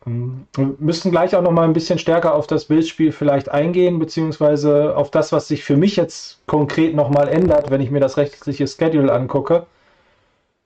Ähm, 0.06 0.46
Wir 0.54 0.74
müssen 0.78 1.10
gleich 1.10 1.34
auch 1.36 1.42
noch 1.42 1.52
mal 1.52 1.64
ein 1.64 1.72
bisschen 1.72 1.98
stärker 1.98 2.34
auf 2.34 2.46
das 2.46 2.66
Bildspiel 2.66 3.12
vielleicht 3.12 3.48
eingehen, 3.50 3.98
beziehungsweise 3.98 4.96
auf 4.96 5.10
das, 5.10 5.32
was 5.32 5.48
sich 5.48 5.64
für 5.64 5.76
mich 5.76 5.96
jetzt 5.96 6.40
konkret 6.46 6.94
noch 6.94 7.10
mal 7.10 7.28
ändert, 7.28 7.70
wenn 7.70 7.80
ich 7.80 7.90
mir 7.90 8.00
das 8.00 8.16
rechtliche 8.16 8.66
Schedule 8.66 9.12
angucke, 9.12 9.66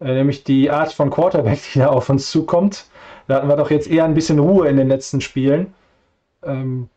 äh, 0.01 0.15
nämlich 0.15 0.45
die 0.45 0.71
Art 0.71 0.93
von 0.93 1.11
Quarterback, 1.11 1.61
die 1.75 1.79
da 1.81 1.89
auf 1.89 2.09
uns 2.09 2.31
zukommt. 2.31 2.87
Da 3.29 3.37
hatten 3.37 3.49
wir 3.49 3.57
doch 3.57 3.71
jetzt 3.71 3.89
eher 3.89 4.05
ein 4.05 4.15
bisschen 4.15 4.39
Ruhe 4.39 4.69
in 4.69 4.77
den 4.77 4.89
letzten 4.89 5.21
Spielen. 5.21 5.75
Ähm, 6.45 6.89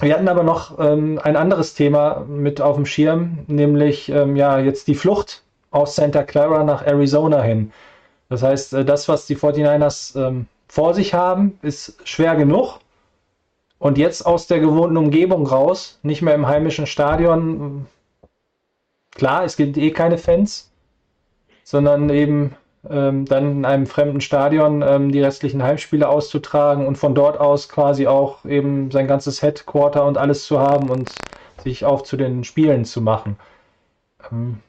wir 0.00 0.14
hatten 0.14 0.28
aber 0.28 0.42
noch 0.42 0.78
ähm, 0.80 1.20
ein 1.22 1.36
anderes 1.36 1.74
Thema 1.74 2.24
mit 2.28 2.60
auf 2.60 2.76
dem 2.76 2.86
Schirm, 2.86 3.40
nämlich 3.46 4.08
ja 4.08 4.58
jetzt 4.58 4.88
die 4.88 4.94
Flucht 4.96 5.44
aus 5.70 5.96
Santa 5.96 6.22
Clara 6.22 6.64
nach 6.64 6.86
Arizona 6.86 7.42
hin. 7.42 7.72
Das 8.28 8.42
heißt, 8.42 8.74
äh, 8.74 8.84
das, 8.84 9.08
was 9.08 9.26
die 9.26 9.36
49ers 9.36 10.18
ähm, 10.18 10.46
vor 10.72 10.94
sich 10.94 11.12
haben, 11.12 11.58
ist 11.60 12.00
schwer 12.08 12.34
genug. 12.34 12.78
Und 13.78 13.98
jetzt 13.98 14.24
aus 14.24 14.46
der 14.46 14.58
gewohnten 14.58 14.96
Umgebung 14.96 15.46
raus, 15.46 15.98
nicht 16.02 16.22
mehr 16.22 16.34
im 16.34 16.46
heimischen 16.46 16.86
Stadion. 16.86 17.84
Klar, 19.10 19.44
es 19.44 19.58
gibt 19.58 19.76
eh 19.76 19.90
keine 19.90 20.16
Fans, 20.16 20.70
sondern 21.62 22.08
eben 22.08 22.56
ähm, 22.88 23.26
dann 23.26 23.58
in 23.58 23.64
einem 23.66 23.84
fremden 23.84 24.22
Stadion 24.22 24.80
ähm, 24.80 25.12
die 25.12 25.20
restlichen 25.20 25.62
Heimspiele 25.62 26.08
auszutragen 26.08 26.86
und 26.86 26.96
von 26.96 27.14
dort 27.14 27.38
aus 27.38 27.68
quasi 27.68 28.06
auch 28.06 28.42
eben 28.46 28.90
sein 28.90 29.06
ganzes 29.06 29.42
Headquarter 29.42 30.06
und 30.06 30.16
alles 30.16 30.46
zu 30.46 30.58
haben 30.58 30.88
und 30.88 31.14
sich 31.62 31.84
auf 31.84 32.02
zu 32.02 32.16
den 32.16 32.44
Spielen 32.44 32.86
zu 32.86 33.02
machen. 33.02 33.36
Ähm, 34.30 34.60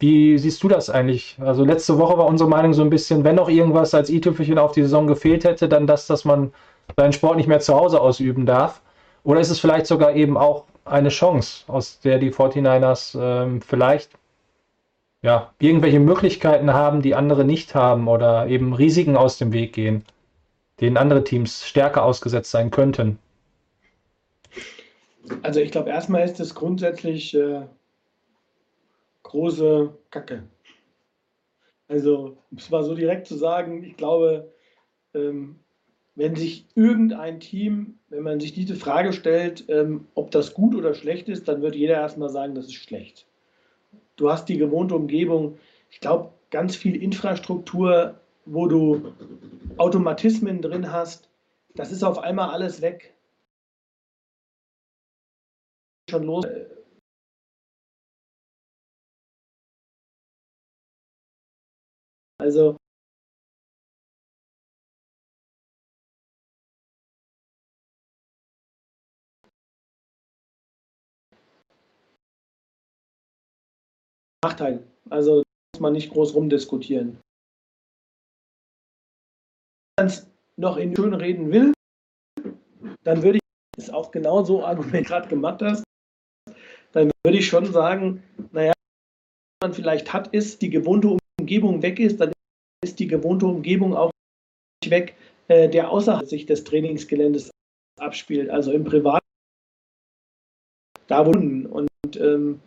Wie 0.00 0.38
siehst 0.38 0.62
du 0.62 0.68
das 0.68 0.88
eigentlich? 0.88 1.36
Also 1.40 1.62
letzte 1.64 1.98
Woche 1.98 2.16
war 2.16 2.26
unsere 2.26 2.48
Meinung 2.48 2.72
so 2.72 2.82
ein 2.82 2.90
bisschen, 2.90 3.22
wenn 3.22 3.36
noch 3.36 3.50
irgendwas 3.50 3.94
als 3.94 4.08
i-Tüpfelchen 4.08 4.58
auf 4.58 4.72
die 4.72 4.82
Saison 4.82 5.06
gefehlt 5.06 5.44
hätte, 5.44 5.68
dann 5.68 5.86
das, 5.86 6.06
dass 6.06 6.24
man 6.24 6.52
seinen 6.96 7.12
Sport 7.12 7.36
nicht 7.36 7.48
mehr 7.48 7.60
zu 7.60 7.74
Hause 7.74 8.00
ausüben 8.00 8.46
darf. 8.46 8.80
Oder 9.24 9.40
ist 9.40 9.50
es 9.50 9.60
vielleicht 9.60 9.86
sogar 9.86 10.16
eben 10.16 10.38
auch 10.38 10.64
eine 10.86 11.10
Chance, 11.10 11.64
aus 11.68 12.00
der 12.00 12.18
die 12.18 12.32
49ers 12.32 13.18
ähm, 13.20 13.60
vielleicht 13.60 14.10
ja, 15.22 15.52
irgendwelche 15.58 16.00
Möglichkeiten 16.00 16.72
haben, 16.72 17.02
die 17.02 17.14
andere 17.14 17.44
nicht 17.44 17.74
haben 17.74 18.08
oder 18.08 18.46
eben 18.46 18.72
Risiken 18.72 19.16
aus 19.16 19.36
dem 19.36 19.52
Weg 19.52 19.74
gehen, 19.74 20.04
denen 20.80 20.96
andere 20.96 21.24
Teams 21.24 21.66
stärker 21.66 22.04
ausgesetzt 22.04 22.50
sein 22.50 22.70
könnten? 22.70 23.18
Also 25.42 25.60
ich 25.60 25.70
glaube, 25.70 25.90
erstmal 25.90 26.24
ist 26.24 26.40
es 26.40 26.54
grundsätzlich 26.54 27.34
äh, 27.36 27.66
große 29.30 29.96
Kacke. 30.10 30.42
Also, 31.88 32.38
um 32.50 32.58
es 32.58 32.70
mal 32.70 32.84
so 32.84 32.94
direkt 32.94 33.26
zu 33.26 33.36
sagen, 33.36 33.84
ich 33.84 33.96
glaube, 33.96 34.52
ähm, 35.14 35.60
wenn 36.16 36.36
sich 36.36 36.66
irgendein 36.74 37.40
Team, 37.40 37.98
wenn 38.08 38.22
man 38.22 38.40
sich 38.40 38.52
diese 38.52 38.74
Frage 38.74 39.12
stellt, 39.12 39.64
ähm, 39.68 40.06
ob 40.14 40.30
das 40.32 40.54
gut 40.54 40.74
oder 40.74 40.94
schlecht 40.94 41.28
ist, 41.28 41.48
dann 41.48 41.62
wird 41.62 41.76
jeder 41.76 41.94
erstmal 41.94 42.28
sagen, 42.28 42.54
das 42.54 42.66
ist 42.66 42.74
schlecht. 42.74 43.26
Du 44.16 44.30
hast 44.30 44.48
die 44.48 44.58
gewohnte 44.58 44.94
Umgebung, 44.96 45.58
ich 45.90 46.00
glaube, 46.00 46.30
ganz 46.50 46.74
viel 46.74 47.00
Infrastruktur, 47.00 48.20
wo 48.46 48.66
du 48.66 49.12
Automatismen 49.76 50.60
drin 50.60 50.92
hast, 50.92 51.28
das 51.74 51.92
ist 51.92 52.02
auf 52.02 52.18
einmal 52.18 52.50
alles 52.50 52.82
weg. 52.82 53.14
Schon 56.08 56.24
los. 56.24 56.44
Also 62.40 62.76
Nachteil. 74.42 74.86
Also 75.10 75.42
muss 75.74 75.80
man 75.80 75.92
nicht 75.92 76.10
groß 76.12 76.34
rumdiskutieren. 76.34 77.20
Wenn 79.96 80.06
man 80.06 80.06
es 80.06 80.30
noch 80.56 80.78
in 80.78 80.96
schön 80.96 81.12
reden 81.12 81.52
will, 81.52 81.74
dann 83.04 83.22
würde 83.22 83.36
ich, 83.36 83.42
ist 83.76 83.92
auch 83.92 84.10
genau 84.10 84.42
so 84.44 84.64
Argument 84.64 85.06
gerade 85.06 85.28
gemacht 85.28 85.60
hast, 85.60 85.84
dann 86.92 87.10
würde 87.22 87.38
ich 87.38 87.46
schon 87.46 87.70
sagen, 87.70 88.22
naja, 88.50 88.72
was 89.60 89.68
man 89.68 89.74
vielleicht 89.74 90.14
hat, 90.14 90.28
ist, 90.28 90.62
die 90.62 90.70
gewohnte 90.70 91.19
Umgebung 91.40 91.82
weg 91.82 91.98
ist, 91.98 92.20
dann 92.20 92.32
ist 92.84 92.98
die 92.98 93.06
gewohnte 93.06 93.46
Umgebung 93.46 93.94
auch 93.94 94.10
weg, 94.86 95.14
äh, 95.48 95.68
der 95.68 95.90
außerhalb 95.90 96.26
sich 96.26 96.46
des 96.46 96.64
Trainingsgeländes 96.64 97.50
abspielt, 97.98 98.50
also 98.50 98.72
im 98.72 98.84
Privat. 98.84 99.22
Da 101.06 101.26
wo 101.26 101.30
und 101.30 101.88
ähm, 102.16 102.60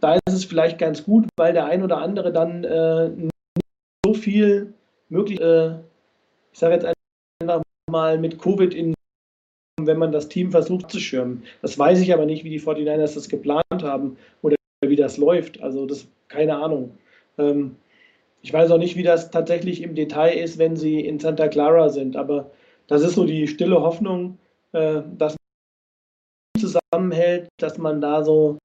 da 0.00 0.14
ist 0.14 0.32
es 0.34 0.44
vielleicht 0.44 0.78
ganz 0.78 1.04
gut, 1.04 1.26
weil 1.36 1.52
der 1.52 1.66
ein 1.66 1.82
oder 1.82 1.98
andere 1.98 2.32
dann 2.32 2.64
äh, 2.64 3.08
nicht 3.08 3.30
so 4.04 4.14
viel 4.14 4.74
möglich, 5.08 5.40
äh, 5.40 5.78
ich 6.52 6.58
sage 6.58 6.74
jetzt 6.74 6.86
einfach 7.40 7.62
mal 7.90 8.18
mit 8.18 8.38
Covid 8.38 8.72
in, 8.74 8.94
wenn 9.80 9.98
man 9.98 10.12
das 10.12 10.28
Team 10.28 10.50
versucht 10.50 10.90
zu 10.90 11.00
schirmen. 11.00 11.42
Das 11.62 11.78
weiß 11.78 12.00
ich 12.00 12.12
aber 12.14 12.26
nicht, 12.26 12.44
wie 12.44 12.50
die 12.50 12.60
49ers 12.60 13.14
das 13.14 13.28
geplant 13.28 13.82
haben 13.82 14.16
oder 14.42 14.56
wie 14.86 14.96
das 14.96 15.16
läuft. 15.16 15.60
Also 15.62 15.86
das 15.86 16.06
keine 16.28 16.56
Ahnung. 16.56 16.96
Ähm, 17.38 17.76
ich 18.44 18.52
weiß 18.52 18.70
auch 18.70 18.78
nicht, 18.78 18.94
wie 18.96 19.02
das 19.02 19.30
tatsächlich 19.30 19.80
im 19.80 19.94
Detail 19.94 20.34
ist, 20.34 20.58
wenn 20.58 20.76
sie 20.76 21.00
in 21.00 21.18
Santa 21.18 21.48
Clara 21.48 21.88
sind, 21.88 22.14
aber 22.14 22.50
das 22.86 23.00
ist 23.00 23.14
so 23.14 23.24
die 23.24 23.48
stille 23.48 23.80
Hoffnung, 23.80 24.38
äh, 24.72 25.00
dass 25.16 25.34
man 25.34 26.60
zusammenhält, 26.60 27.48
dass 27.58 27.78
man 27.78 28.02
da 28.02 28.22
so 28.22 28.58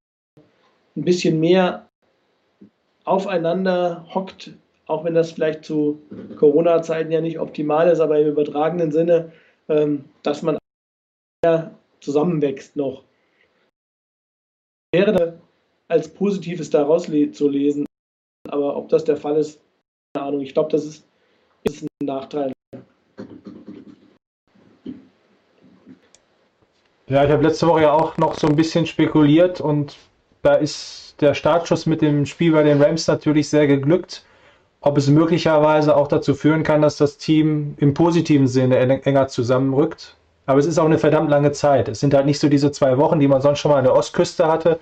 ein 0.97 1.05
bisschen 1.05 1.39
mehr 1.39 1.89
aufeinander 3.05 4.05
hockt, 4.13 4.51
auch 4.85 5.05
wenn 5.05 5.13
das 5.13 5.31
vielleicht 5.31 5.63
zu 5.63 6.01
Corona-Zeiten 6.35 7.13
ja 7.13 7.21
nicht 7.21 7.39
optimal 7.39 7.87
ist, 7.87 8.01
aber 8.01 8.19
im 8.19 8.27
übertragenen 8.27 8.91
Sinne, 8.91 9.31
ähm, 9.69 10.03
dass 10.23 10.41
man 10.41 10.57
zusammenwächst 12.01 12.75
noch. 12.75 13.05
Wäre 14.93 15.39
als 15.87 16.13
Positives 16.13 16.69
daraus 16.69 17.09
zu 17.31 17.47
lesen, 17.47 17.85
aber 18.49 18.75
ob 18.75 18.89
das 18.89 19.05
der 19.05 19.15
Fall 19.15 19.37
ist, 19.37 19.61
Ahnung. 20.15 20.41
Ich 20.41 20.53
glaube, 20.53 20.71
das 20.71 20.85
ist, 20.85 21.05
ist 21.63 21.83
ein 21.83 22.05
Nachteil. 22.05 22.51
Ja, 27.07 27.25
ich 27.25 27.31
habe 27.31 27.43
letzte 27.43 27.67
Woche 27.67 27.81
ja 27.81 27.91
auch 27.91 28.17
noch 28.17 28.35
so 28.35 28.47
ein 28.47 28.55
bisschen 28.55 28.85
spekuliert 28.85 29.61
und 29.61 29.97
da 30.41 30.55
ist 30.55 31.15
der 31.21 31.33
Startschuss 31.33 31.85
mit 31.85 32.01
dem 32.01 32.25
Spiel 32.25 32.51
bei 32.51 32.63
den 32.63 32.81
Rams 32.81 33.07
natürlich 33.07 33.49
sehr 33.49 33.67
geglückt. 33.67 34.23
Ob 34.81 34.97
es 34.97 35.09
möglicherweise 35.09 35.95
auch 35.95 36.07
dazu 36.07 36.33
führen 36.33 36.63
kann, 36.63 36.81
dass 36.81 36.97
das 36.97 37.17
Team 37.17 37.75
im 37.77 37.93
positiven 37.93 38.47
Sinne 38.47 38.77
enger 38.77 39.27
zusammenrückt. 39.27 40.15
Aber 40.45 40.59
es 40.59 40.65
ist 40.65 40.79
auch 40.79 40.85
eine 40.85 40.97
verdammt 40.97 41.29
lange 41.29 41.51
Zeit. 41.51 41.89
Es 41.89 41.99
sind 41.99 42.13
halt 42.13 42.25
nicht 42.25 42.39
so 42.39 42.47
diese 42.47 42.71
zwei 42.71 42.97
Wochen, 42.97 43.19
die 43.19 43.27
man 43.27 43.41
sonst 43.41 43.59
schon 43.59 43.71
mal 43.71 43.79
an 43.79 43.83
der 43.83 43.93
Ostküste 43.93 44.47
hatte. 44.47 44.79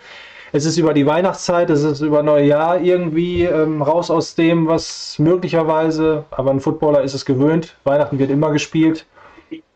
Es 0.53 0.65
ist 0.65 0.77
über 0.77 0.93
die 0.93 1.05
Weihnachtszeit, 1.05 1.69
es 1.69 1.83
ist 1.83 1.99
über 1.99 2.23
Neujahr 2.23 2.79
irgendwie 2.79 3.43
ähm, 3.43 3.81
raus 3.81 4.09
aus 4.09 4.35
dem, 4.35 4.67
was 4.67 5.19
möglicherweise, 5.19 6.23
aber 6.31 6.51
ein 6.51 6.61
Footballer 6.61 7.01
ist 7.01 7.13
es 7.13 7.25
gewöhnt. 7.25 7.75
Weihnachten 7.83 8.17
wird 8.17 8.31
immer 8.31 8.51
gespielt. 8.51 9.05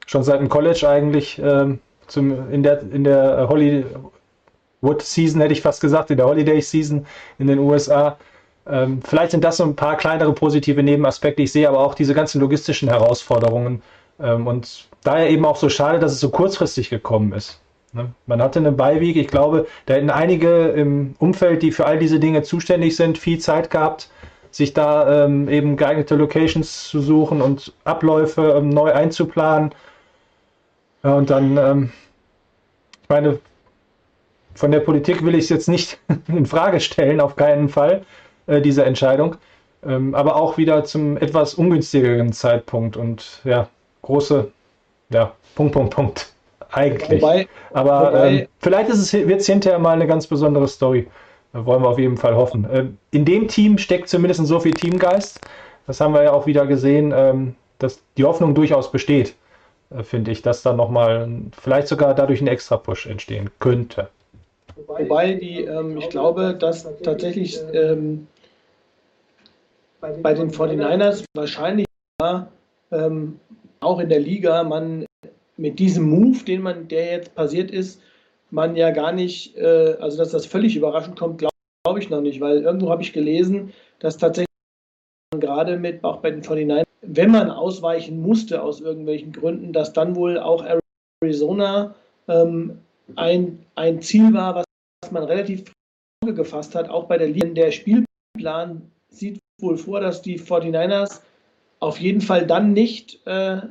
Schon 0.06 0.24
seit 0.24 0.40
dem 0.40 0.50
College 0.50 0.88
eigentlich 0.88 1.40
ähm, 1.44 1.80
zum, 2.08 2.52
in 2.52 2.64
der, 2.64 2.82
in 2.92 3.04
der 3.04 3.48
Holiday, 3.50 3.86
Wood 4.82 5.02
Season, 5.02 5.42
hätte 5.42 5.54
ich 5.54 5.62
fast 5.62 5.82
gesagt, 5.82 6.10
in 6.10 6.18
der 6.18 6.26
Holiday 6.26 6.62
Season 6.62 7.06
in 7.38 7.48
den 7.48 7.60
USA. 7.60 8.18
Ähm, 8.66 9.02
vielleicht 9.04 9.32
sind 9.32 9.44
das 9.44 9.58
so 9.58 9.64
ein 9.64 9.76
paar 9.76 9.98
kleinere 9.98 10.34
positive 10.34 10.82
Nebenaspekte. 10.82 11.42
Ich 11.42 11.52
sehe 11.52 11.68
aber 11.68 11.80
auch 11.80 11.96
diese 11.96 12.14
ganzen 12.14 12.40
logistischen 12.40 12.88
Herausforderungen 12.88 13.82
ähm, 14.20 14.48
und 14.48 14.88
daher 15.04 15.30
eben 15.30 15.46
auch 15.46 15.58
so 15.58 15.68
schade, 15.68 16.00
dass 16.00 16.14
es 16.14 16.20
so 16.20 16.30
kurzfristig 16.30 16.90
gekommen 16.90 17.34
ist. 17.34 17.60
Ne? 17.94 18.14
Man 18.26 18.42
hatte 18.42 18.60
eine 18.60 18.72
Beiwiege, 18.72 19.20
ich 19.20 19.28
glaube, 19.28 19.68
da 19.86 19.96
hätten 19.96 20.10
einige 20.10 20.70
im 20.70 21.16
Umfeld, 21.20 21.62
die 21.62 21.72
für 21.72 21.86
all 21.86 22.00
diese 22.00 22.20
Dinge 22.20 22.44
zuständig 22.44 22.96
sind, 22.96 23.18
viel 23.18 23.40
Zeit 23.40 23.70
gehabt, 23.70 24.10
sich 24.50 24.74
da 24.74 25.26
ähm, 25.26 25.50
eben 25.50 25.78
geeignete 25.78 26.16
Locations 26.16 26.88
zu 26.90 27.02
suchen 27.02 27.42
und 27.42 27.74
Abläufe 27.84 28.56
ähm, 28.58 28.70
neu 28.70 28.94
einzuplanen. 28.94 29.72
Ja, 31.04 31.16
und 31.16 31.30
dann, 31.30 31.58
ähm, 31.58 31.92
ich 33.04 33.10
meine, 33.10 33.40
von 34.56 34.72
der 34.72 34.82
Politik 34.82 35.24
will 35.26 35.36
ich 35.36 35.46
es 35.46 35.50
jetzt 35.50 35.70
nicht 35.70 36.00
in 36.28 36.46
Frage 36.46 36.80
stellen, 36.80 37.20
auf 37.22 37.36
keinen 37.36 37.70
Fall, 37.70 38.06
äh, 38.48 38.62
diese 38.62 38.86
Entscheidung. 38.86 39.36
Ähm, 39.84 40.14
aber 40.14 40.36
auch 40.36 40.58
wieder 40.58 40.84
zum 40.84 41.18
etwas 41.18 41.56
ungünstigeren 41.56 42.34
Zeitpunkt 42.34 42.98
und 42.98 43.42
ja, 43.44 43.68
große, 44.04 44.52
ja, 45.10 45.32
Punkt, 45.56 45.74
Punkt, 45.74 45.96
Punkt. 45.96 46.34
Eigentlich. 46.72 47.22
Wobei, 47.22 47.48
aber 47.74 48.08
wobei, 48.08 48.30
ähm, 48.30 48.48
vielleicht 48.60 48.90
es, 48.90 49.14
wird 49.14 49.42
es 49.42 49.46
hinterher 49.46 49.80
mal 49.80 49.94
eine 49.94 50.08
ganz 50.08 50.28
besondere 50.28 50.68
Story. 50.68 51.08
Da 51.54 51.66
wollen 51.66 51.84
wir 51.84 51.90
auf 51.90 52.00
jeden 52.00 52.18
Fall 52.18 52.36
hoffen. 52.36 52.68
Ähm, 52.72 52.98
in 53.12 53.26
dem 53.26 53.48
Team 53.48 53.78
steckt 53.78 54.08
zumindest 54.08 54.46
so 54.46 54.60
viel 54.60 54.74
Teamgeist. 54.74 55.42
Das 55.88 56.00
haben 56.00 56.14
wir 56.14 56.24
ja 56.24 56.32
auch 56.32 56.46
wieder 56.46 56.66
gesehen, 56.66 57.14
ähm, 57.16 57.56
dass 57.80 58.02
die 58.18 58.24
Hoffnung 58.24 58.56
durchaus 58.56 58.92
besteht, 58.92 59.36
äh, 59.90 60.04
finde 60.04 60.32
ich, 60.32 60.42
dass 60.42 60.62
da 60.62 60.74
nochmal 60.74 61.30
vielleicht 61.60 61.88
sogar 61.88 62.14
dadurch 62.14 62.42
ein 62.42 62.48
Extra-Push 62.48 63.08
entstehen 63.08 63.50
könnte. 63.60 64.10
Wobei 64.88 65.34
die, 65.34 65.66
ähm, 65.66 65.98
ich 65.98 66.10
glaube, 66.10 66.56
dass 66.58 66.88
tatsächlich 67.04 67.60
ähm, 67.74 68.28
bei 70.00 70.34
den 70.34 70.52
49ers 70.52 71.26
wahrscheinlich 71.36 71.86
ähm, 72.92 73.40
auch 73.80 74.00
in 74.00 74.10
der 74.10 74.20
Liga 74.20 74.64
man 74.64 75.06
mit 75.62 75.78
diesem 75.78 76.10
Move, 76.10 76.44
den 76.44 76.64
man, 76.64 76.88
der 76.88 77.12
jetzt 77.12 77.36
passiert 77.36 77.70
ist, 77.70 78.02
man 78.50 78.76
ja 78.76 78.90
gar 78.90 79.12
nicht, 79.12 79.56
äh, 79.58 79.96
also 80.00 80.18
dass 80.18 80.32
das 80.32 80.48
völlig 80.48 80.76
überraschend 80.76 81.18
kommt, 81.18 81.38
glaube 81.38 81.52
glaub 81.84 81.98
ich 81.98 82.10
noch 82.10 82.22
nicht, 82.22 82.42
weil 82.42 82.62
irgendwo 82.62 82.90
habe 82.90 83.04
ich 83.04 83.14
gelesen, 83.14 83.72
dass 84.00 84.18
tatsächlich 84.18 84.48
gerade 85.40 85.78
mit, 85.78 86.04
auch 86.04 86.18
bei 86.18 86.32
den 86.32 86.42
49ers, 86.42 86.84
wenn 87.02 87.32
man 87.32 87.52
ausweichen 87.52 88.22
musste 88.22 88.62
aus 88.62 88.82
irgendwelchen 88.82 89.32
Gründen, 89.32 89.72
dass 89.72 89.94
dann 89.94 90.16
wohl 90.16 90.40
auch 90.40 90.66
Arizona 91.24 91.96
ähm, 92.28 92.80
ein, 93.16 93.66
ein 93.76 94.02
Ziel 94.02 94.34
war, 94.34 94.56
was 94.56 95.12
man 95.12 95.24
relativ 95.24 95.72
gefasst 96.26 96.76
hat, 96.76 96.90
auch 96.90 97.06
bei 97.06 97.18
der 97.18 97.30
Liga. 97.30 97.48
Der 97.50 97.72
Spielplan 97.72 98.92
sieht 99.10 99.40
wohl 99.60 99.78
vor, 99.78 100.00
dass 100.00 100.22
die 100.22 100.40
49ers 100.40 101.22
auf 101.80 102.00
jeden 102.00 102.22
Fall 102.22 102.46
dann 102.46 102.74
nicht 102.74 103.26
äh, 103.26 103.62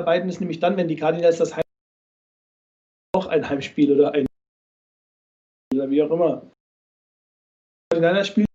arbeiten 0.00 0.28
ist 0.28 0.40
nämlich 0.40 0.60
dann, 0.60 0.76
wenn 0.76 0.88
die 0.88 0.96
Cardinals 0.96 1.38
das 1.38 1.56
Heim 1.56 1.62
auch 3.14 3.26
ein 3.26 3.48
Heimspiel 3.48 3.92
oder 3.92 4.12
ein 4.12 4.26
oder 5.74 5.90
wie 5.90 6.02
auch 6.02 6.10
immer. 6.10 6.50
Niners 7.92 8.28
spielen 8.28 8.46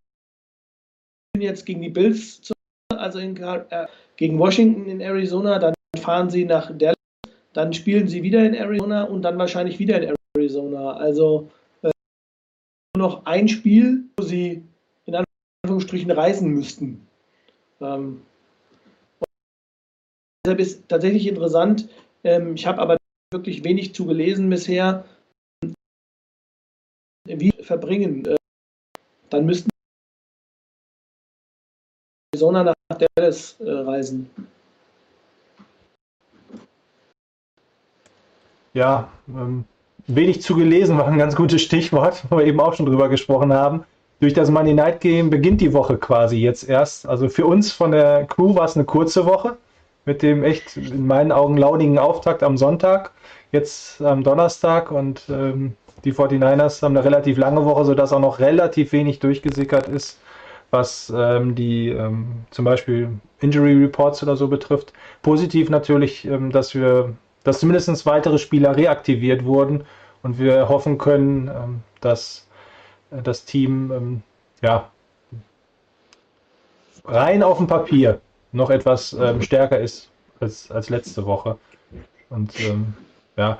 jetzt 1.38 1.66
gegen 1.66 1.82
die 1.82 1.89
Bills, 1.89 2.52
also 2.89 3.20
in, 3.20 3.36
äh, 3.38 3.88
gegen 4.16 4.39
Washington 4.39 4.88
in 4.88 5.02
Arizona, 5.02 5.60
dann 5.60 5.74
fahren 6.00 6.30
sie 6.30 6.46
nach 6.46 6.72
Dallas, 6.78 6.96
dann 7.54 7.74
spielen 7.74 8.08
sie 8.08 8.24
wieder 8.24 8.46
in 8.46 8.54
Arizona 8.54 9.04
und 9.04 9.24
dann 9.24 9.38
wahrscheinlich 9.38 9.80
wieder 9.80 10.02
in 10.02 10.16
Arizona. 10.36 10.94
Also 10.94 11.52
äh, 11.82 11.91
nur 12.96 13.10
noch 13.10 13.26
ein 13.26 13.48
Spiel, 13.48 14.06
wo 14.18 14.24
sie 14.24 14.64
in 15.06 15.16
Anführungsstrichen 15.66 16.12
reisen 16.12 16.54
müssten. 16.54 17.08
Ähm, 17.82 18.22
deshalb 20.46 20.60
ist 20.60 20.89
tatsächlich 20.89 21.28
interessant. 21.28 21.89
Ähm, 22.24 22.56
ich 22.56 22.66
habe 22.66 22.82
aber 22.82 22.98
wirklich 23.32 23.64
wenig 23.64 23.94
zu 23.94 24.06
gelesen 24.06 24.50
bisher. 24.50 25.06
Wie 27.26 27.52
verbringen? 27.62 28.26
Äh, 28.26 28.36
dann 29.30 29.46
müssten 29.46 29.70
Arizona 32.34 32.64
nach 32.64 32.74
Dallas 33.16 33.60
äh, 33.60 33.70
reisen. 33.70 34.30
Ja, 38.74 39.12
ähm, 39.30 39.66
wenig 40.08 40.41
zu 40.41 40.56
gelesen 40.56 40.98
war 40.98 41.08
ein 41.08 41.20
ganz 41.20 41.36
gutes 41.36 41.62
Stichwort, 41.62 42.24
wo 42.30 42.38
wir 42.38 42.46
eben 42.46 42.60
auch 42.60 42.74
schon 42.74 42.88
drüber 42.88 43.08
gesprochen 43.08 43.54
haben. 43.54 43.86
Durch 44.20 44.34
das 44.34 44.50
Monday 44.50 44.74
Night 44.74 45.00
Game 45.00 45.30
beginnt 45.30 45.62
die 45.62 45.74
Woche 45.74 45.98
quasi 45.98 46.38
jetzt 46.38 46.68
erst. 46.68 47.08
Also 47.08 47.30
für 47.30 47.46
uns 47.46 47.72
von 47.72 47.91
der 47.91 48.26
Crew 48.26 48.56
war 48.56 48.66
es 48.66 48.76
eine 48.76 48.86
kurze 48.86 49.26
Woche 49.26 49.58
mit 50.06 50.22
dem 50.22 50.43
echt 50.43 50.78
in 50.78 51.08
meinen 51.08 51.32
Augen 51.32 51.58
launigen 51.58 51.97
Auftakt 51.97 52.43
am 52.43 52.58
Sonntag, 52.58 53.12
jetzt 53.51 54.01
am 54.01 54.24
Donnerstag 54.24 54.91
und 54.91 55.24
ähm, 55.30 55.76
die 56.04 56.14
49ers 56.14 56.82
haben 56.82 56.97
eine 56.97 57.06
relativ 57.06 57.38
lange 57.38 57.64
Woche, 57.66 57.86
sodass 57.86 58.12
auch 58.12 58.20
noch 58.20 58.39
relativ 58.39 58.91
wenig 58.91 59.20
durchgesickert 59.20 59.88
ist, 59.88 60.20
was 60.72 61.14
ähm, 61.16 61.56
die 61.56 61.89
ähm, 61.89 62.43
zum 62.51 62.66
Beispiel 62.66 63.10
Injury 63.39 63.74
Reports 63.76 64.22
oder 64.24 64.36
so 64.36 64.47
betrifft. 64.47 64.91
Positiv 65.22 65.70
natürlich, 65.70 66.26
ähm, 66.26 66.51
dass 66.51 66.76
wir, 66.76 67.14
dass 67.43 67.60
zumindest 67.60 68.06
weitere 68.06 68.38
Spieler 68.38 68.76
reaktiviert 68.76 69.45
wurden 69.45 69.86
und 70.24 70.39
wir 70.39 70.68
hoffen 70.68 70.97
können, 70.97 71.47
ähm, 71.47 71.82
dass 72.01 72.47
äh, 73.12 73.22
das 73.22 73.45
Team 73.45 73.91
ähm, 73.91 74.24
ja 74.62 74.89
rein 77.06 77.43
auf 77.43 77.58
dem 77.58 77.68
Papier 77.68 78.20
noch 78.54 78.70
etwas 78.70 79.12
ähm, 79.14 79.41
stärker 79.41 79.80
ist 79.80 80.10
als, 80.39 80.72
als 80.72 80.89
letzte 80.89 81.26
Woche. 81.26 81.58
Und 82.30 82.58
ähm, 82.62 82.93
ja, 83.36 83.58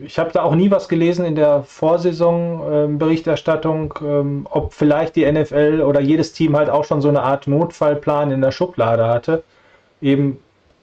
ich 0.00 0.18
habe 0.18 0.32
da 0.32 0.42
auch 0.42 0.54
nie 0.54 0.70
was 0.70 0.88
gelesen 0.88 1.26
in 1.26 1.34
der 1.34 1.64
Vorsaison-Berichterstattung, 1.64 3.92
ähm, 4.02 4.46
ob 4.50 4.72
vielleicht 4.72 5.16
die 5.16 5.30
NFL 5.30 5.82
oder 5.84 6.00
jedes 6.00 6.32
Team 6.32 6.56
halt 6.56 6.70
auch 6.70 6.84
schon 6.84 7.02
so 7.02 7.08
eine 7.08 7.22
Art 7.22 7.48
Notfallplan 7.48 8.30
in 8.30 8.40
der 8.40 8.52
Schublade 8.52 9.06
hatte. 9.06 9.42
Eben, 10.00 10.38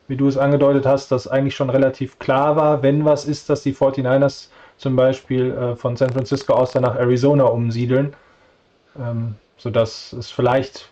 wie 0.08 0.18
du 0.18 0.28
es 0.28 0.38
angedeutet 0.38 0.86
hast, 0.86 1.12
dass 1.12 1.28
eigentlich 1.28 1.56
schon 1.56 1.70
relativ 1.70 2.20
klar 2.20 2.58
war, 2.58 2.84
wenn 2.84 3.06
was 3.06 3.26
ist, 3.26 3.50
dass 3.50 3.64
die 3.64 3.74
49ers 3.74 4.50
zum 4.78 4.96
Beispiel 4.96 5.52
äh, 5.52 5.76
von 5.76 5.96
San 5.96 6.12
Francisco 6.12 6.54
aus 6.54 6.72
dann 6.72 6.84
nach 6.84 6.96
Arizona 6.96 7.46
umsiedeln, 7.46 8.14
ähm, 9.00 9.36
sodass 9.58 10.14
es 10.14 10.30
vielleicht 10.32 10.90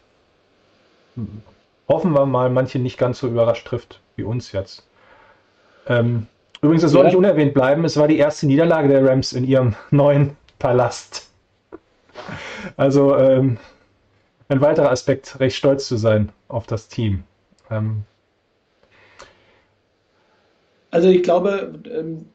hoffen 1.89 2.13
wir 2.13 2.25
mal, 2.25 2.49
manche 2.49 2.79
nicht 2.79 2.97
ganz 2.97 3.19
so 3.19 3.27
überrascht 3.27 3.67
trifft 3.67 3.99
wie 4.15 4.23
uns 4.23 4.51
jetzt. 4.53 4.87
Ähm, 5.87 6.27
übrigens, 6.61 6.83
es 6.83 6.91
soll 6.91 7.01
Ja. 7.01 7.07
nicht 7.07 7.17
unerwähnt 7.17 7.53
bleiben, 7.53 7.83
es 7.85 7.97
war 7.97 8.07
die 8.07 8.17
erste 8.17 8.47
Niederlage 8.47 8.87
der 8.87 9.05
Rams 9.05 9.33
in 9.33 9.43
ihrem 9.45 9.75
neuen 9.91 10.37
Palast. 10.59 11.29
Also 12.77 13.15
ähm, 13.17 13.57
ein 14.49 14.61
weiterer 14.61 14.91
Aspekt, 14.91 15.39
recht 15.39 15.55
stolz 15.55 15.87
zu 15.87 15.97
sein 15.97 16.31
auf 16.47 16.67
das 16.67 16.87
Team. 16.87 17.23
Ähm, 17.71 18.03
Also 20.91 21.07
ich 21.09 21.23
glaube, 21.23 21.73
ähm, 21.91 22.25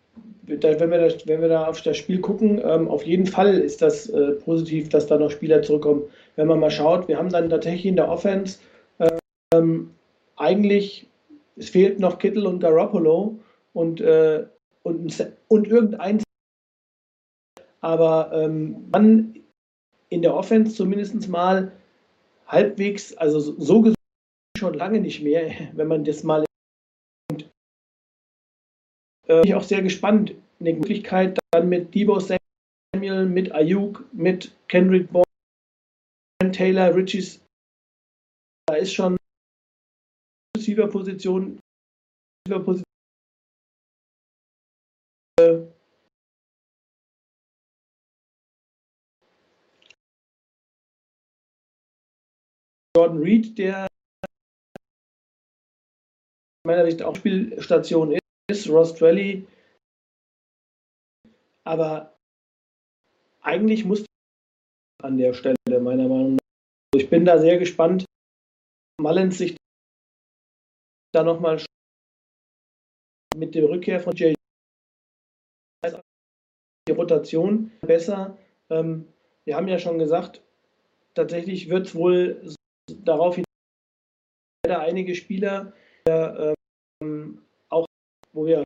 da, 0.47 0.79
wenn, 0.79 0.91
wir 0.91 0.99
das, 0.99 1.27
wenn 1.27 1.41
wir 1.41 1.49
da 1.49 1.67
auf 1.67 1.81
das 1.83 1.97
Spiel 1.97 2.21
gucken, 2.21 2.61
ähm, 2.65 2.89
auf 2.89 3.05
jeden 3.05 3.27
Fall 3.27 3.55
ist 3.59 3.83
das 3.83 4.09
äh, 4.09 4.33
positiv, 4.33 4.89
dass 4.89 5.07
da 5.07 5.19
noch 5.19 5.31
Spieler 5.31 5.63
zurückkommen. 5.63 6.03
Wenn 6.37 6.47
man 6.47 6.61
mal 6.61 6.71
schaut, 6.71 7.09
wir 7.09 7.19
haben 7.19 7.31
dann 7.31 7.49
tatsächlich 7.51 7.87
in 7.87 7.97
der 7.97 8.09
Offense 8.09 8.59
ähm, 9.59 9.95
eigentlich, 10.37 11.09
es 11.57 11.71
fehlt 11.71 11.99
noch 12.01 12.19
Kittel 12.19 12.47
und 12.47 12.61
Garoppolo 12.61 13.39
und, 13.73 14.01
äh, 14.01 14.47
und, 14.83 15.35
und 15.49 15.67
irgendein 15.69 16.23
aber 17.85 18.33
ähm, 18.33 18.89
man 18.91 19.35
in 20.09 20.23
der 20.23 20.35
Offense 20.35 20.75
zumindest 20.75 21.29
mal 21.29 21.71
halbwegs, 22.47 23.15
also 23.19 23.41
so 23.41 23.83
gesund 23.83 23.97
schon 24.57 24.73
lange 24.73 25.01
nicht 25.01 25.23
mehr, 25.23 25.53
wenn 25.75 25.89
man 25.89 26.03
das 26.03 26.23
mal 26.23 26.45
äh, 29.27 29.41
bin 29.41 29.45
ich 29.45 29.55
auch 29.55 29.63
sehr 29.63 29.83
gespannt. 29.83 30.35
In 30.61 30.67
der 30.67 30.75
Möglichkeit 30.77 31.39
dann 31.51 31.69
mit 31.69 31.95
Debo 31.95 32.21
Samuel, 32.21 33.27
mit 33.27 33.53
Ayuk, 33.53 34.05
mit 34.15 34.57
Kendrick 34.69 35.11
Bourne, 35.13 35.27
Taylor, 36.53 36.95
Richies. 36.95 37.45
Da 38.67 38.77
ist 38.77 38.95
schon 38.95 39.19
Receiver-Position. 40.57 41.59
Receiver-Position. 42.47 42.85
Äh, 45.41 45.67
Jordan 52.97 53.19
Reed, 53.19 53.59
der 53.59 53.89
meiner 56.65 56.85
Sicht 56.85 57.03
auch 57.03 57.17
Spielstation 57.17 58.19
ist, 58.49 58.69
Ross 58.69 58.95
Trelly. 58.95 59.47
Aber 61.67 62.17
eigentlich 63.43 63.85
muss 63.85 64.05
an 65.03 65.19
der 65.19 65.35
Stelle, 65.35 65.57
meiner 65.69 66.09
Meinung 66.09 66.35
nach. 66.35 66.39
Also 66.95 67.05
ich 67.05 67.11
bin 67.11 67.25
da 67.25 67.39
sehr 67.39 67.59
gespannt, 67.59 68.05
Mullins 69.01 69.39
sich 69.39 69.57
da 71.15 71.23
nochmal 71.23 71.65
mit 73.37 73.55
der 73.55 73.69
Rückkehr 73.69 74.01
von 74.01 74.15
Jay 74.15 74.35
die 76.87 76.93
Rotation 76.93 77.71
besser. 77.81 78.37
Ähm, 78.69 79.09
wir 79.45 79.57
haben 79.57 79.69
ja 79.69 79.79
schon 79.79 79.99
gesagt, 79.99 80.43
tatsächlich 81.15 81.69
wird 81.71 81.87
es 81.87 81.95
wohl 81.95 82.55
darauf 83.05 83.37
hin 83.37 83.45
einige 84.67 85.15
Spieler, 85.15 85.73
der, 86.07 86.55
ähm, 87.03 87.43
auch 87.69 87.87
wo 88.33 88.47
wir 88.47 88.65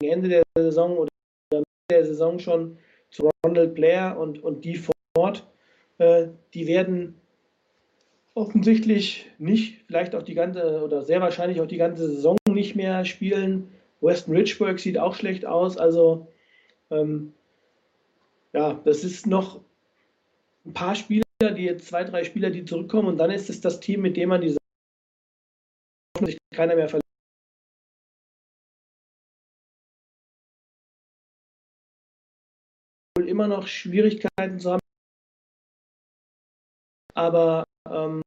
gegen 0.00 0.12
Ende 0.12 0.28
der 0.28 0.42
Saison 0.58 0.96
oder 0.96 1.10
Mitte 1.52 1.64
der 1.90 2.06
Saison 2.06 2.38
schon 2.38 2.78
zu 3.10 3.30
Ronald 3.44 3.74
Blair 3.74 4.18
und, 4.18 4.42
und 4.42 4.64
die 4.64 4.82
fort, 5.16 5.46
äh, 5.98 6.28
die 6.54 6.66
werden 6.66 7.20
offensichtlich 8.36 9.30
nicht, 9.38 9.82
vielleicht 9.86 10.14
auch 10.14 10.22
die 10.22 10.34
ganze 10.34 10.82
oder 10.84 11.02
sehr 11.02 11.20
wahrscheinlich 11.20 11.60
auch 11.60 11.66
die 11.66 11.78
ganze 11.78 12.06
Saison 12.06 12.36
nicht 12.50 12.76
mehr 12.76 13.04
spielen. 13.06 13.72
Weston 14.02 14.36
Richburg 14.36 14.78
sieht 14.78 14.98
auch 14.98 15.14
schlecht 15.14 15.46
aus. 15.46 15.78
Also 15.78 16.28
ähm, 16.90 17.32
ja, 18.52 18.74
das 18.84 19.04
ist 19.04 19.26
noch 19.26 19.62
ein 20.66 20.74
paar 20.74 20.94
Spieler, 20.94 21.22
die 21.40 21.64
jetzt 21.64 21.88
zwei, 21.88 22.04
drei 22.04 22.24
Spieler, 22.24 22.50
die 22.50 22.64
zurückkommen 22.66 23.08
und 23.08 23.16
dann 23.18 23.30
ist 23.30 23.48
es 23.48 23.60
das 23.62 23.80
Team, 23.80 24.02
mit 24.02 24.16
dem 24.18 24.28
man 24.28 24.42
die 24.42 24.56
hoffentlich 26.16 26.38
keiner 26.54 26.76
mehr 26.76 26.88
verliert. 26.88 27.02
Wohl 33.18 33.28
immer 33.28 33.48
noch 33.48 33.66
Schwierigkeiten 33.66 34.60
zu 34.60 34.72
haben, 34.72 34.80
aber 37.14 37.64
ähm, 37.88 38.22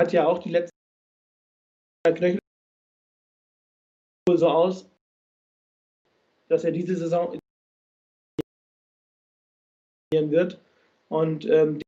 hat 0.00 0.12
ja 0.12 0.26
auch 0.26 0.38
die 0.38 0.50
letzten 0.50 0.70
Knöchel 2.04 2.38
so 4.34 4.48
aus, 4.48 4.90
dass 6.48 6.64
er 6.64 6.72
diese 6.72 6.96
Saison 6.96 7.38
wird 10.12 10.60
und 11.08 11.44
ähm, 11.46 11.80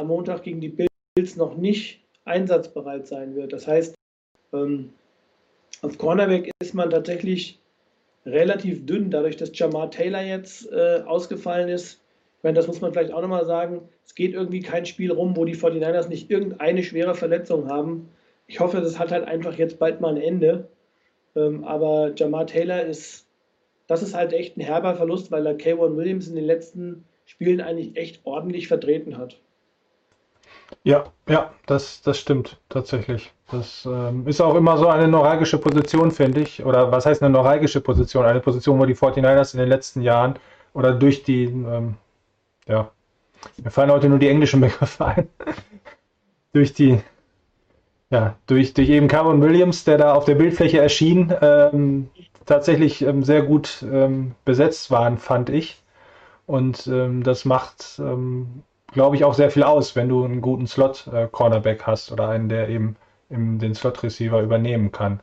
am 0.00 0.06
Montag 0.06 0.42
gegen 0.42 0.60
die 0.60 0.86
Bills 1.14 1.36
noch 1.36 1.56
nicht 1.56 2.04
einsatzbereit 2.24 3.06
sein 3.06 3.34
wird. 3.34 3.52
Das 3.52 3.66
heißt, 3.66 3.94
ähm, 4.52 4.92
auf 5.82 5.98
Cornerback 5.98 6.50
ist 6.60 6.74
man 6.74 6.90
tatsächlich 6.90 7.60
relativ 8.26 8.86
dünn, 8.86 9.10
dadurch, 9.10 9.36
dass 9.36 9.56
Jamar 9.56 9.90
Taylor 9.90 10.22
jetzt 10.22 10.70
äh, 10.70 11.02
ausgefallen 11.06 11.68
ist. 11.68 12.01
Ich 12.42 12.44
meine, 12.44 12.56
das 12.56 12.66
muss 12.66 12.80
man 12.80 12.92
vielleicht 12.92 13.12
auch 13.12 13.22
nochmal 13.22 13.46
sagen. 13.46 13.88
Es 14.04 14.14
geht 14.14 14.34
irgendwie 14.34 14.60
kein 14.60 14.84
Spiel 14.84 15.12
rum, 15.12 15.36
wo 15.36 15.44
die 15.44 15.56
49ers 15.56 16.08
nicht 16.08 16.30
irgendeine 16.30 16.82
schwere 16.82 17.14
Verletzung 17.14 17.68
haben. 17.68 18.08
Ich 18.48 18.58
hoffe, 18.58 18.80
das 18.80 18.98
hat 18.98 19.12
halt 19.12 19.24
einfach 19.26 19.54
jetzt 19.54 19.78
bald 19.78 20.00
mal 20.00 20.16
ein 20.16 20.20
Ende. 20.20 20.68
Ähm, 21.36 21.64
aber 21.64 22.12
Jamar 22.16 22.46
Taylor 22.46 22.82
ist 22.84 23.26
das 23.92 24.02
ist 24.02 24.14
halt 24.14 24.32
echt 24.32 24.56
ein 24.56 24.62
herber 24.62 24.94
Verlust, 24.94 25.30
weil 25.30 25.46
er 25.46 25.56
K1 25.56 25.96
Williams 25.96 26.28
in 26.28 26.34
den 26.34 26.46
letzten 26.46 27.04
Spielen 27.26 27.60
eigentlich 27.60 27.96
echt 27.96 28.20
ordentlich 28.24 28.68
vertreten 28.68 29.18
hat. 29.18 29.38
Ja, 30.84 31.04
ja, 31.28 31.52
das, 31.66 32.00
das 32.00 32.18
stimmt 32.18 32.58
tatsächlich. 32.70 33.32
Das 33.50 33.86
ähm, 33.86 34.26
ist 34.26 34.40
auch 34.40 34.54
immer 34.54 34.78
so 34.78 34.88
eine 34.88 35.06
neuralgische 35.06 35.58
Position, 35.58 36.10
finde 36.10 36.40
ich. 36.40 36.64
Oder 36.64 36.90
was 36.90 37.04
heißt 37.04 37.22
eine 37.22 37.30
neuralgische 37.30 37.82
Position? 37.82 38.24
Eine 38.24 38.40
Position, 38.40 38.78
wo 38.78 38.86
die 38.86 38.96
49ers 38.96 39.52
in 39.52 39.60
den 39.60 39.68
letzten 39.68 40.00
Jahren 40.00 40.38
oder 40.72 40.94
durch 40.94 41.22
die, 41.22 41.44
ähm, 41.44 41.96
ja, 42.66 42.90
mir 43.62 43.70
fallen 43.70 43.90
heute 43.90 44.08
nur 44.08 44.18
die 44.18 44.28
englischen 44.28 44.60
Begriffe 44.60 45.04
ein. 45.06 45.28
durch 46.52 46.74
die, 46.74 47.00
ja, 48.10 48.36
durch, 48.46 48.74
durch 48.74 48.88
eben 48.88 49.08
Cameron 49.08 49.42
Williams, 49.42 49.84
der 49.84 49.98
da 49.98 50.14
auf 50.14 50.24
der 50.24 50.34
Bildfläche 50.34 50.78
erschien, 50.78 51.32
ähm, 51.40 52.10
tatsächlich 52.46 53.02
ähm, 53.02 53.22
sehr 53.22 53.42
gut 53.42 53.84
ähm, 53.90 54.34
besetzt 54.44 54.90
waren, 54.90 55.18
fand 55.18 55.50
ich. 55.50 55.82
Und 56.46 56.86
ähm, 56.86 57.22
das 57.22 57.44
macht, 57.44 57.98
ähm, 57.98 58.62
glaube 58.92 59.16
ich, 59.16 59.24
auch 59.24 59.34
sehr 59.34 59.50
viel 59.50 59.62
aus, 59.62 59.96
wenn 59.96 60.08
du 60.08 60.24
einen 60.24 60.40
guten 60.40 60.66
Slot-Cornerback 60.66 61.84
hast 61.84 62.12
oder 62.12 62.28
einen, 62.28 62.48
der 62.48 62.68
eben 62.68 62.96
im, 63.30 63.58
den 63.58 63.74
Slot-Receiver 63.74 64.42
übernehmen 64.42 64.92
kann. 64.92 65.20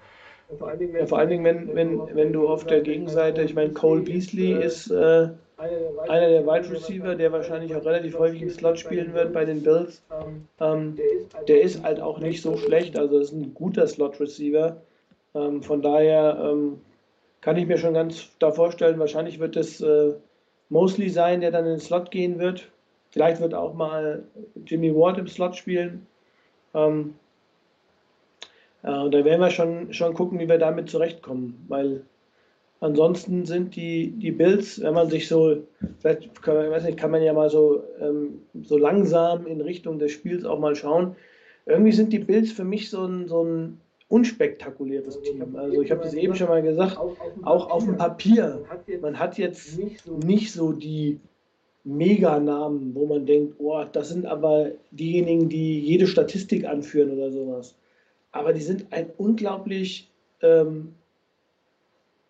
Vor 0.58 0.70
allen 0.70 0.80
Dingen, 0.80 1.08
vor 1.08 1.20
allen 1.20 1.30
Dingen, 1.30 1.44
wenn, 1.44 1.76
wenn, 1.76 2.16
wenn 2.16 2.34
du 2.34 2.48
auf 2.48 2.66
der 2.66 2.82
Gegenseite, 2.82 3.44
ich 3.44 3.54
meine, 3.54 3.70
Cole 3.72 4.02
Beasley 4.02 4.54
ist 4.54 4.90
äh, 4.90 5.30
einer 5.60 6.30
der 6.30 6.46
Wide 6.46 6.72
Receiver, 6.72 7.16
der 7.16 7.32
wahrscheinlich 7.32 7.76
auch 7.76 7.86
relativ 7.86 8.18
häufig 8.18 8.42
im 8.42 8.50
Slot 8.50 8.80
spielen 8.80 9.14
wird 9.14 9.34
bei 9.34 9.44
den 9.46 9.62
Bills. 9.62 10.02
Ähm, 10.60 10.98
der 11.48 11.62
ist 11.62 11.84
halt 11.84 12.00
auch 12.00 12.20
nicht 12.20 12.42
so 12.42 12.56
schlecht, 12.56 12.98
also 12.98 13.20
ist 13.20 13.34
ein 13.34 13.54
guter 13.54 13.86
Slot 13.88 14.20
Receiver. 14.20 14.78
Ähm, 15.36 15.62
von 15.62 15.82
daher 15.82 16.38
ähm, 16.42 16.80
kann 17.42 17.58
ich 17.58 17.68
mir 17.68 17.78
schon 17.78 17.94
ganz 17.94 18.30
da 18.40 18.52
vorstellen, 18.52 19.00
wahrscheinlich 19.00 19.40
wird 19.40 19.58
es 19.58 19.82
äh, 19.82 20.14
Mosley 20.70 21.10
sein, 21.10 21.42
der 21.42 21.52
dann 21.52 21.66
in 21.66 21.72
den 21.72 21.80
Slot 21.80 22.10
gehen 22.12 22.40
wird. 22.40 22.70
Vielleicht 23.12 23.42
wird 23.42 23.54
auch 23.54 23.74
mal 23.74 24.24
Jimmy 24.66 24.96
Ward 24.96 25.18
im 25.18 25.28
Slot 25.28 25.56
spielen. 25.56 26.06
Ähm, 26.74 27.16
und 28.82 29.14
da 29.14 29.26
werden 29.26 29.42
wir 29.42 29.50
schon, 29.50 29.92
schon 29.94 30.14
gucken, 30.14 30.40
wie 30.40 30.48
wir 30.48 30.58
damit 30.58 30.90
zurechtkommen, 30.90 31.66
weil 31.68 32.04
ansonsten 32.80 33.46
sind 33.46 33.76
die, 33.76 34.12
die 34.12 34.32
Bills, 34.32 34.82
wenn 34.82 34.94
man 34.94 35.10
sich 35.10 35.28
so, 35.28 35.64
vielleicht 36.00 36.42
kann 36.42 36.56
man, 36.56 36.84
nicht, 36.84 36.98
kann 36.98 37.12
man 37.12 37.22
ja 37.22 37.34
mal 37.34 37.50
so, 37.50 37.84
ähm, 38.00 38.42
so 38.64 38.78
langsam 38.78 39.46
in 39.48 39.62
Richtung 39.62 40.00
des 40.00 40.12
Spiels 40.12 40.46
auch 40.46 40.60
mal 40.60 40.76
schauen. 40.76 41.16
Irgendwie 41.66 41.92
sind 41.92 42.14
die 42.14 42.20
Bills 42.20 42.52
für 42.52 42.64
mich 42.64 42.90
so 42.90 43.06
ein, 43.06 43.28
so 43.28 43.44
ein 43.44 43.82
unspektakuläres 44.08 45.22
Team. 45.22 45.56
Also 45.56 45.82
ich 45.82 45.92
habe 45.92 46.04
das 46.04 46.14
eben 46.14 46.36
schon 46.36 46.50
mal 46.50 46.64
gesagt, 46.64 46.98
auch 46.98 47.70
auf 47.70 47.86
dem 47.86 47.98
Papier. 47.98 48.66
Man 49.02 49.20
hat 49.20 49.38
jetzt 49.38 49.78
nicht 50.24 50.52
so 50.52 50.72
die 50.72 51.20
Meganamen, 51.84 52.94
wo 52.96 53.06
man 53.06 53.26
denkt, 53.26 53.56
oh, 53.60 53.84
das 53.92 54.10
sind 54.10 54.26
aber 54.26 54.72
diejenigen, 54.92 55.48
die 55.50 55.80
jede 55.80 56.08
Statistik 56.08 56.66
anführen 56.66 57.12
oder 57.12 57.32
sowas. 57.32 57.76
Aber 58.32 58.54
die 58.54 58.62
sind 58.62 58.88
ein 58.92 59.10
unglaublich, 59.18 60.12
ähm, 60.42 60.96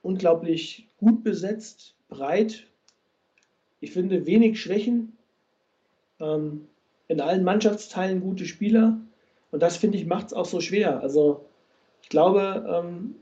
unglaublich 0.01 0.87
gut 0.97 1.23
besetzt, 1.23 1.95
breit. 2.07 2.65
Ich 3.79 3.91
finde 3.91 4.25
wenig 4.25 4.61
Schwächen. 4.61 5.17
Ähm, 6.19 6.67
in 7.07 7.21
allen 7.21 7.43
Mannschaftsteilen 7.43 8.21
gute 8.21 8.45
Spieler. 8.45 8.97
Und 9.51 9.61
das 9.63 9.77
finde 9.77 9.97
ich 9.97 10.05
macht 10.05 10.27
es 10.27 10.33
auch 10.33 10.45
so 10.45 10.61
schwer. 10.61 11.01
Also 11.01 11.45
ich 12.03 12.09
glaube, 12.09 12.65
ähm, 12.69 13.15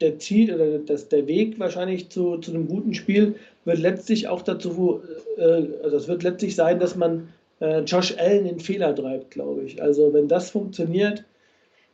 der 0.00 0.18
Ziel 0.18 0.54
oder 0.54 0.78
das, 0.78 1.08
der 1.08 1.26
Weg 1.26 1.58
wahrscheinlich 1.58 2.08
zu, 2.08 2.38
zu 2.38 2.52
einem 2.52 2.68
guten 2.68 2.94
Spiel 2.94 3.34
wird 3.64 3.78
letztlich 3.78 4.28
auch 4.28 4.42
dazu, 4.42 5.02
äh, 5.36 5.66
also 5.82 5.96
es 5.96 6.08
wird 6.08 6.22
letztlich 6.22 6.54
sein, 6.54 6.78
dass 6.78 6.94
man 6.94 7.28
äh, 7.60 7.80
Josh 7.80 8.16
Allen 8.16 8.46
in 8.46 8.60
Fehler 8.60 8.94
treibt, 8.94 9.32
glaube 9.32 9.64
ich. 9.64 9.82
Also 9.82 10.12
wenn 10.12 10.28
das 10.28 10.50
funktioniert, 10.50 11.24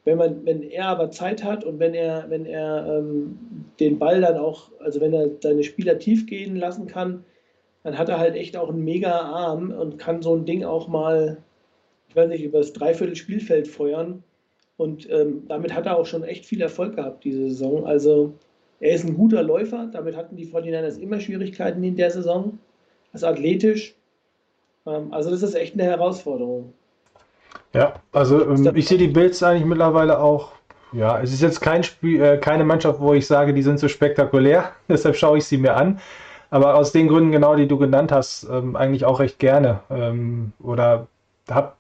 wenn 0.04 0.18
man, 0.18 0.44
wenn 0.44 0.62
er 0.62 0.86
aber 0.86 1.10
Zeit 1.10 1.42
hat 1.42 1.64
und 1.64 1.78
wenn 1.78 1.94
er, 1.94 2.28
wenn 2.28 2.44
er 2.46 2.98
ähm, 2.98 3.38
den 3.80 3.98
Ball 3.98 4.20
dann 4.20 4.36
auch, 4.36 4.70
also 4.78 5.00
wenn 5.00 5.14
er 5.14 5.30
seine 5.40 5.64
Spieler 5.64 5.98
tief 5.98 6.26
gehen 6.26 6.56
lassen 6.56 6.86
kann, 6.86 7.24
dann 7.82 7.98
hat 7.98 8.08
er 8.08 8.18
halt 8.18 8.34
echt 8.34 8.56
auch 8.56 8.68
einen 8.68 8.84
mega 8.84 9.12
Arm 9.12 9.70
und 9.70 9.98
kann 9.98 10.22
so 10.22 10.34
ein 10.34 10.44
Ding 10.44 10.64
auch 10.64 10.88
mal, 10.88 11.38
ich 12.08 12.16
weiß 12.16 12.28
nicht, 12.28 12.44
über 12.44 12.58
das 12.58 12.72
Dreiviertel 12.72 13.16
Spielfeld 13.16 13.68
feuern. 13.68 14.22
Und 14.76 15.08
ähm, 15.10 15.44
damit 15.48 15.74
hat 15.74 15.86
er 15.86 15.96
auch 15.96 16.06
schon 16.06 16.24
echt 16.24 16.46
viel 16.46 16.60
Erfolg 16.60 16.96
gehabt 16.96 17.24
diese 17.24 17.48
Saison. 17.48 17.86
Also 17.86 18.34
er 18.80 18.94
ist 18.94 19.04
ein 19.04 19.14
guter 19.14 19.42
Läufer, 19.42 19.88
damit 19.92 20.16
hatten 20.16 20.36
die 20.36 20.46
49ers 20.46 20.98
immer 20.98 21.20
Schwierigkeiten 21.20 21.82
in 21.84 21.96
der 21.96 22.10
Saison. 22.10 22.58
Er 23.12 23.16
ist 23.16 23.24
athletisch. 23.24 23.94
Ähm, 24.86 25.12
also 25.12 25.30
das 25.30 25.42
ist 25.42 25.54
echt 25.54 25.74
eine 25.74 25.84
Herausforderung. 25.84 26.72
Ja, 27.74 27.94
also 28.12 28.48
ähm, 28.48 28.70
ich 28.76 28.86
sehe 28.86 28.98
die 28.98 29.08
Bills 29.08 29.42
eigentlich 29.42 29.64
mittlerweile 29.64 30.20
auch. 30.20 30.52
Ja, 30.92 31.20
es 31.20 31.32
ist 31.32 31.42
jetzt 31.42 31.60
kein 31.60 31.82
Spiel, 31.82 32.22
äh, 32.22 32.38
keine 32.38 32.64
Mannschaft, 32.64 33.00
wo 33.00 33.14
ich 33.14 33.26
sage, 33.26 33.52
die 33.52 33.62
sind 33.62 33.80
so 33.80 33.88
spektakulär. 33.88 34.72
Deshalb 34.88 35.16
schaue 35.16 35.38
ich 35.38 35.44
sie 35.44 35.58
mir 35.58 35.76
an. 35.76 36.00
Aber 36.50 36.76
aus 36.76 36.92
den 36.92 37.08
Gründen 37.08 37.32
genau, 37.32 37.56
die 37.56 37.66
du 37.66 37.76
genannt 37.78 38.12
hast, 38.12 38.44
ähm, 38.44 38.76
eigentlich 38.76 39.04
auch 39.04 39.18
recht 39.18 39.40
gerne. 39.40 39.80
Ähm, 39.90 40.52
oder 40.62 41.08
habe 41.50 41.72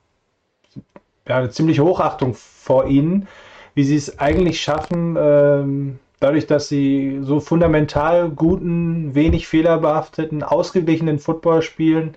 ja, 1.28 1.38
eine 1.38 1.50
ziemliche 1.50 1.84
Hochachtung 1.84 2.34
vor 2.34 2.86
ihnen, 2.86 3.28
wie 3.74 3.84
sie 3.84 3.96
es 3.96 4.18
eigentlich 4.18 4.60
schaffen, 4.60 5.16
ähm, 5.16 5.98
dadurch, 6.18 6.46
dass 6.46 6.68
sie 6.68 7.20
so 7.22 7.38
fundamental 7.38 8.30
guten, 8.30 9.14
wenig 9.14 9.46
fehlerbehafteten, 9.46 10.42
ausgeglichenen 10.42 11.20
Football 11.20 11.62
spielen, 11.62 12.16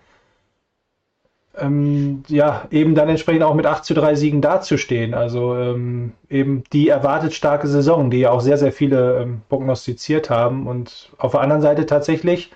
ähm, 1.60 2.24
ja, 2.28 2.68
eben 2.72 2.96
dann 2.96 3.10
entsprechend 3.10 3.44
auch 3.44 3.54
mit 3.54 3.66
8 3.66 3.84
zu 3.84 3.94
3 3.94 4.16
Siegen 4.16 4.42
dazustehen. 4.42 5.14
Also 5.14 5.56
ähm, 5.56 6.14
eben 6.30 6.64
die 6.74 6.90
erwartet 6.90 7.34
starke 7.34 7.68
Saison, 7.68 8.10
die 8.10 8.20
ja 8.20 8.32
auch 8.32 8.42
sehr, 8.42 8.58
sehr 8.58 8.72
viele 8.72 9.22
ähm, 9.22 9.42
prognostiziert 9.50 10.30
haben. 10.30 10.68
Und 10.68 11.10
auf 11.18 11.32
der 11.32 11.42
anderen 11.42 11.62
Seite 11.62 11.86
tatsächlich, 11.86 12.52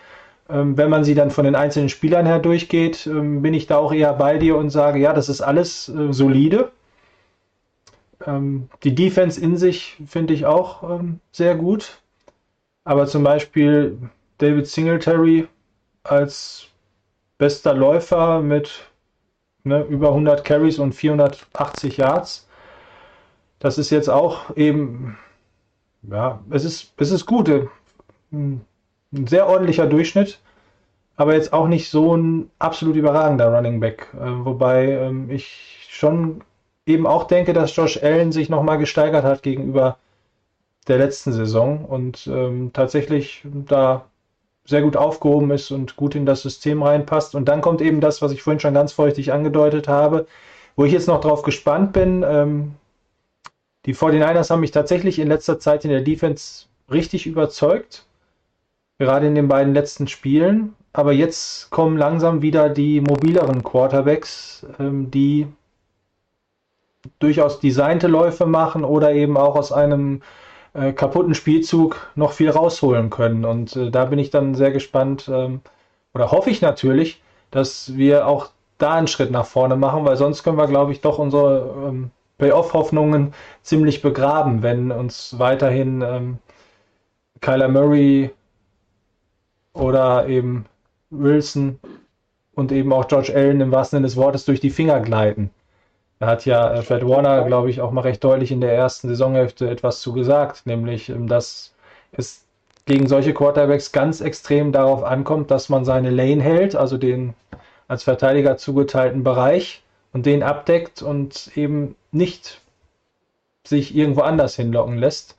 ähm, 0.50 0.78
wenn 0.78 0.90
man 0.90 1.04
sie 1.04 1.16
dann 1.16 1.32
von 1.32 1.46
den 1.46 1.56
einzelnen 1.56 1.90
Spielern 1.90 2.26
her 2.26 2.40
durchgeht, 2.40 3.08
ähm, 3.08 3.42
bin 3.42 3.54
ich 3.54 3.68
da 3.68 3.78
auch 3.78 3.94
eher 3.94 4.14
bei 4.14 4.38
dir 4.38 4.58
und 4.58 4.70
sage, 4.70 5.00
ja, 5.00 5.14
das 5.14 5.30
ist 5.30 5.42
alles 5.42 5.90
äh, 5.90 6.14
solide. 6.14 6.72
Ähm, 8.26 8.70
die 8.84 8.96
Defense 8.96 9.42
in 9.42 9.58
sich 9.58 9.98
finde 10.06 10.34
ich 10.34 10.46
auch 10.46 11.02
sehr 11.32 11.56
gut. 11.56 12.02
Aber 12.84 13.06
zum 13.06 13.24
Beispiel 13.24 13.98
David 14.40 14.68
Singletary 14.68 15.48
als 16.04 16.68
bester 17.38 17.74
Läufer 17.74 18.42
mit 18.42 18.91
ne, 19.64 19.84
über 19.84 20.10
100 20.10 20.44
Carries 20.46 20.80
und 20.80 20.94
480 20.94 21.98
Yards. 21.98 22.48
Das 23.60 23.78
ist 23.78 23.90
jetzt 23.92 24.10
auch 24.10 24.56
eben, 24.58 25.18
ja, 26.04 26.42
es 26.50 26.66
ist, 26.66 26.94
es 26.98 27.12
ist 27.12 27.26
gut. 27.26 27.50
äh, 27.50 27.68
Ein 28.32 28.66
sehr 29.28 29.48
ordentlicher 29.48 29.88
Durchschnitt, 29.88 30.40
aber 31.18 31.36
jetzt 31.36 31.54
auch 31.54 31.68
nicht 31.68 31.90
so 31.90 32.16
ein 32.18 32.52
absolut 32.60 32.96
überragender 32.96 33.54
Running 33.56 33.80
Back. 33.80 34.10
Äh, 34.16 34.46
wobei 34.46 34.90
ähm, 34.92 35.30
ich 35.30 35.88
schon 35.90 36.44
eben 36.86 37.08
auch 37.08 37.26
denke, 37.26 37.54
dass 37.54 37.76
Josh 37.76 38.02
Allen 38.04 38.32
sich 38.32 38.50
nochmal 38.50 38.78
gesteigert 38.80 39.24
hat 39.26 39.44
gegenüber 39.44 39.98
der 40.88 40.98
letzten 41.00 41.32
Saison 41.34 41.86
und 41.86 42.28
ähm, 42.28 42.72
tatsächlich 42.74 43.44
da 43.46 44.06
sehr 44.66 44.82
gut 44.82 44.96
aufgehoben 44.96 45.52
ist 45.52 45.72
und 45.72 45.96
gut 45.96 46.16
in 46.16 46.26
das 46.26 46.42
System 46.42 46.84
reinpasst. 46.84 47.36
Und 47.36 47.46
dann 47.46 47.62
kommt 47.62 47.82
eben 47.82 48.02
das, 48.02 48.22
was 48.22 48.32
ich 48.32 48.44
vorhin 48.44 48.60
schon 48.60 48.74
ganz 48.74 48.94
feuchtig 48.94 49.34
angedeutet 49.34 49.88
habe, 49.88 50.28
wo 50.76 50.86
ich 50.86 50.92
jetzt 50.92 51.08
noch 51.08 51.22
drauf 51.22 51.42
gespannt 51.42 51.94
bin. 51.94 52.24
Ähm, 52.28 52.76
die 53.86 53.96
49ers 53.96 54.50
haben 54.50 54.60
mich 54.60 54.72
tatsächlich 54.72 55.20
in 55.20 55.28
letzter 55.28 55.60
Zeit 55.60 55.84
in 55.84 55.92
der 55.92 56.02
Defense 56.02 56.66
richtig 56.92 57.26
überzeugt, 57.26 58.06
gerade 59.00 59.28
in 59.28 59.36
den 59.36 59.48
beiden 59.48 59.74
letzten 59.74 60.08
Spielen. 60.08 60.76
Aber 60.94 61.14
jetzt 61.14 61.70
kommen 61.72 61.98
langsam 61.98 62.42
wieder 62.42 62.70
die 62.70 63.02
mobileren 63.02 63.64
Quarterbacks, 63.64 64.66
ähm, 64.80 65.10
die 65.10 65.48
durchaus 67.18 67.60
designte 67.60 68.08
Läufe 68.08 68.46
machen 68.46 68.84
oder 68.84 69.14
eben 69.14 69.38
auch 69.38 69.56
aus 69.56 69.72
einem 69.72 70.22
äh, 70.74 70.94
kaputten 70.94 71.36
Spielzug 71.36 72.12
noch 72.16 72.32
viel 72.34 72.50
rausholen 72.50 73.10
können. 73.10 73.46
Und 73.46 73.76
äh, 73.76 73.92
da 73.92 74.06
bin 74.06 74.20
ich 74.20 74.30
dann 74.30 74.56
sehr 74.56 74.72
gespannt 74.72 75.30
ähm, 75.32 75.62
oder 76.14 76.32
hoffe 76.32 76.50
ich 76.50 76.62
natürlich, 76.62 77.22
dass 77.52 77.96
wir 77.96 78.28
auch 78.28 78.50
da 78.78 78.94
einen 78.94 79.08
Schritt 79.08 79.32
nach 79.32 79.46
vorne 79.46 79.76
machen, 79.76 80.06
weil 80.06 80.18
sonst 80.18 80.44
können 80.44 80.58
wir, 80.58 80.68
glaube 80.68 80.92
ich, 80.92 81.02
doch 81.02 81.20
unsere 81.20 81.88
ähm, 81.88 82.12
Playoff-Hoffnungen 82.38 83.34
ziemlich 83.62 84.02
begraben, 84.02 84.64
wenn 84.64 84.92
uns 84.92 85.38
weiterhin 85.38 86.02
ähm, 86.02 86.38
Kyler 87.40 87.70
Murray 87.70 88.32
oder 89.74 90.28
eben 90.28 90.66
Wilson 91.12 91.80
und 92.56 92.72
eben 92.72 92.92
auch 92.94 93.08
George 93.08 93.34
Allen 93.36 93.62
im 93.62 93.72
wahrsten 93.72 93.98
Sinne 93.98 94.08
des 94.08 94.18
Wortes 94.18 94.46
durch 94.46 94.60
die 94.60 94.70
Finger 94.70 95.00
gleiten. 95.02 95.52
Da 96.22 96.28
hat 96.28 96.46
ja 96.46 96.72
äh, 96.72 96.84
Fred 96.84 97.04
Warner, 97.04 97.44
glaube 97.46 97.72
ich, 97.72 97.82
auch 97.82 97.90
mal 97.90 98.02
recht 98.02 98.24
deutlich 98.24 98.52
in 98.52 98.62
der 98.62 98.76
ersten 98.76 99.08
Saisonhälfte 99.08 99.68
etwas 99.68 100.02
zu 100.02 100.14
gesagt, 100.14 100.68
nämlich, 100.68 101.10
ähm, 101.10 101.28
dass 101.28 101.74
es 102.12 102.46
gegen 102.86 103.08
solche 103.08 103.34
Quarterbacks 103.34 103.92
ganz 103.92 104.22
extrem 104.22 104.72
darauf 104.72 105.04
ankommt, 105.04 105.50
dass 105.50 105.70
man 105.70 105.84
seine 105.84 106.12
Lane 106.12 106.44
hält, 106.44 106.76
also 106.76 107.00
den 107.00 107.34
als 107.88 108.04
Verteidiger 108.04 108.56
zugeteilten 108.58 109.24
Bereich 109.24 109.82
und 110.14 110.28
den 110.28 110.44
abdeckt 110.44 111.02
und 111.02 111.58
eben 111.58 111.96
nicht 112.12 112.62
sich 113.66 113.96
irgendwo 113.96 114.22
anders 114.22 114.56
hinlocken 114.56 115.00
lässt. 115.00 115.38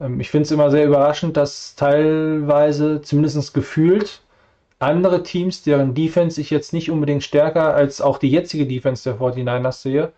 Ähm, 0.00 0.18
ich 0.18 0.30
finde 0.30 0.46
es 0.46 0.50
immer 0.50 0.72
sehr 0.72 0.86
überraschend, 0.86 1.36
dass 1.36 1.76
teilweise, 1.76 3.02
zumindest 3.02 3.54
gefühlt, 3.54 4.21
andere 4.82 5.22
Teams, 5.22 5.62
deren 5.62 5.94
Defense 5.94 6.40
ich 6.40 6.50
jetzt 6.50 6.72
nicht 6.72 6.90
unbedingt 6.90 7.22
stärker 7.22 7.74
als 7.74 8.00
auch 8.00 8.18
die 8.18 8.30
jetzige 8.30 8.66
Defense 8.66 9.08
der 9.08 9.18
49ers 9.18 9.82
sehe, 9.82 10.12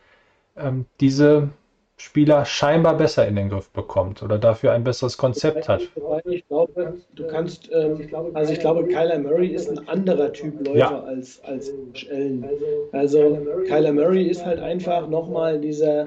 ähm, 0.56 0.86
diese 1.00 1.50
Spieler 1.96 2.44
scheinbar 2.44 2.96
besser 2.96 3.26
in 3.28 3.36
den 3.36 3.48
Griff 3.50 3.70
bekommt 3.70 4.22
oder 4.22 4.36
dafür 4.38 4.72
ein 4.72 4.82
besseres 4.82 5.16
Konzept 5.16 5.68
hat. 5.68 5.82
Ich 6.24 6.46
glaube, 6.48 6.94
du 7.14 7.26
kannst, 7.28 7.70
ähm, 7.72 8.08
also 8.34 8.52
ich 8.52 8.58
glaube, 8.58 8.84
Kyler 8.88 9.18
Murray 9.20 9.48
ist 9.48 9.70
ein 9.70 9.86
anderer 9.86 10.32
Typ 10.32 10.58
Läufer 10.66 10.76
Ja. 10.76 11.00
als, 11.00 11.42
als 11.44 11.72
Allen. 12.10 12.44
Also 12.90 13.38
Kyler 13.66 13.92
Murray 13.92 14.24
ist 14.24 14.44
halt 14.44 14.58
einfach 14.58 15.08
nochmal 15.08 15.60
dieser 15.60 16.06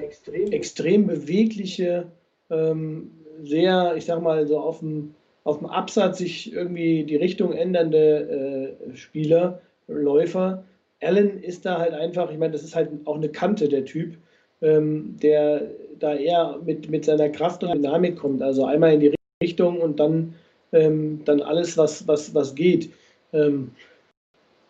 extrem 0.50 1.06
bewegliche, 1.06 2.08
ähm, 2.50 3.10
sehr, 3.42 3.94
ich 3.96 4.04
sag 4.04 4.20
mal, 4.20 4.46
so 4.46 4.58
auf 4.58 4.80
dem, 4.80 5.14
auf 5.48 5.60
dem 5.60 5.66
Absatz 5.66 6.18
sich 6.18 6.52
irgendwie 6.52 7.04
die 7.04 7.16
Richtung 7.16 7.54
ändernde 7.54 8.76
äh, 8.90 8.96
Spieler, 8.96 9.62
Läufer. 9.86 10.62
Allen 11.00 11.42
ist 11.42 11.64
da 11.64 11.78
halt 11.78 11.94
einfach, 11.94 12.30
ich 12.30 12.36
meine, 12.36 12.52
das 12.52 12.62
ist 12.62 12.76
halt 12.76 12.90
auch 13.06 13.16
eine 13.16 13.30
Kante, 13.30 13.66
der 13.66 13.86
Typ, 13.86 14.18
ähm, 14.60 15.16
der 15.22 15.62
da 15.98 16.14
eher 16.14 16.58
mit, 16.66 16.90
mit 16.90 17.06
seiner 17.06 17.30
Kraft 17.30 17.64
und 17.64 17.72
Dynamik 17.72 18.18
kommt. 18.18 18.42
Also 18.42 18.66
einmal 18.66 18.92
in 18.92 19.00
die 19.00 19.14
Richtung 19.42 19.80
und 19.80 19.98
dann, 19.98 20.34
ähm, 20.72 21.22
dann 21.24 21.40
alles, 21.40 21.78
was, 21.78 22.06
was, 22.06 22.34
was 22.34 22.54
geht. 22.54 22.90
Ähm, 23.32 23.70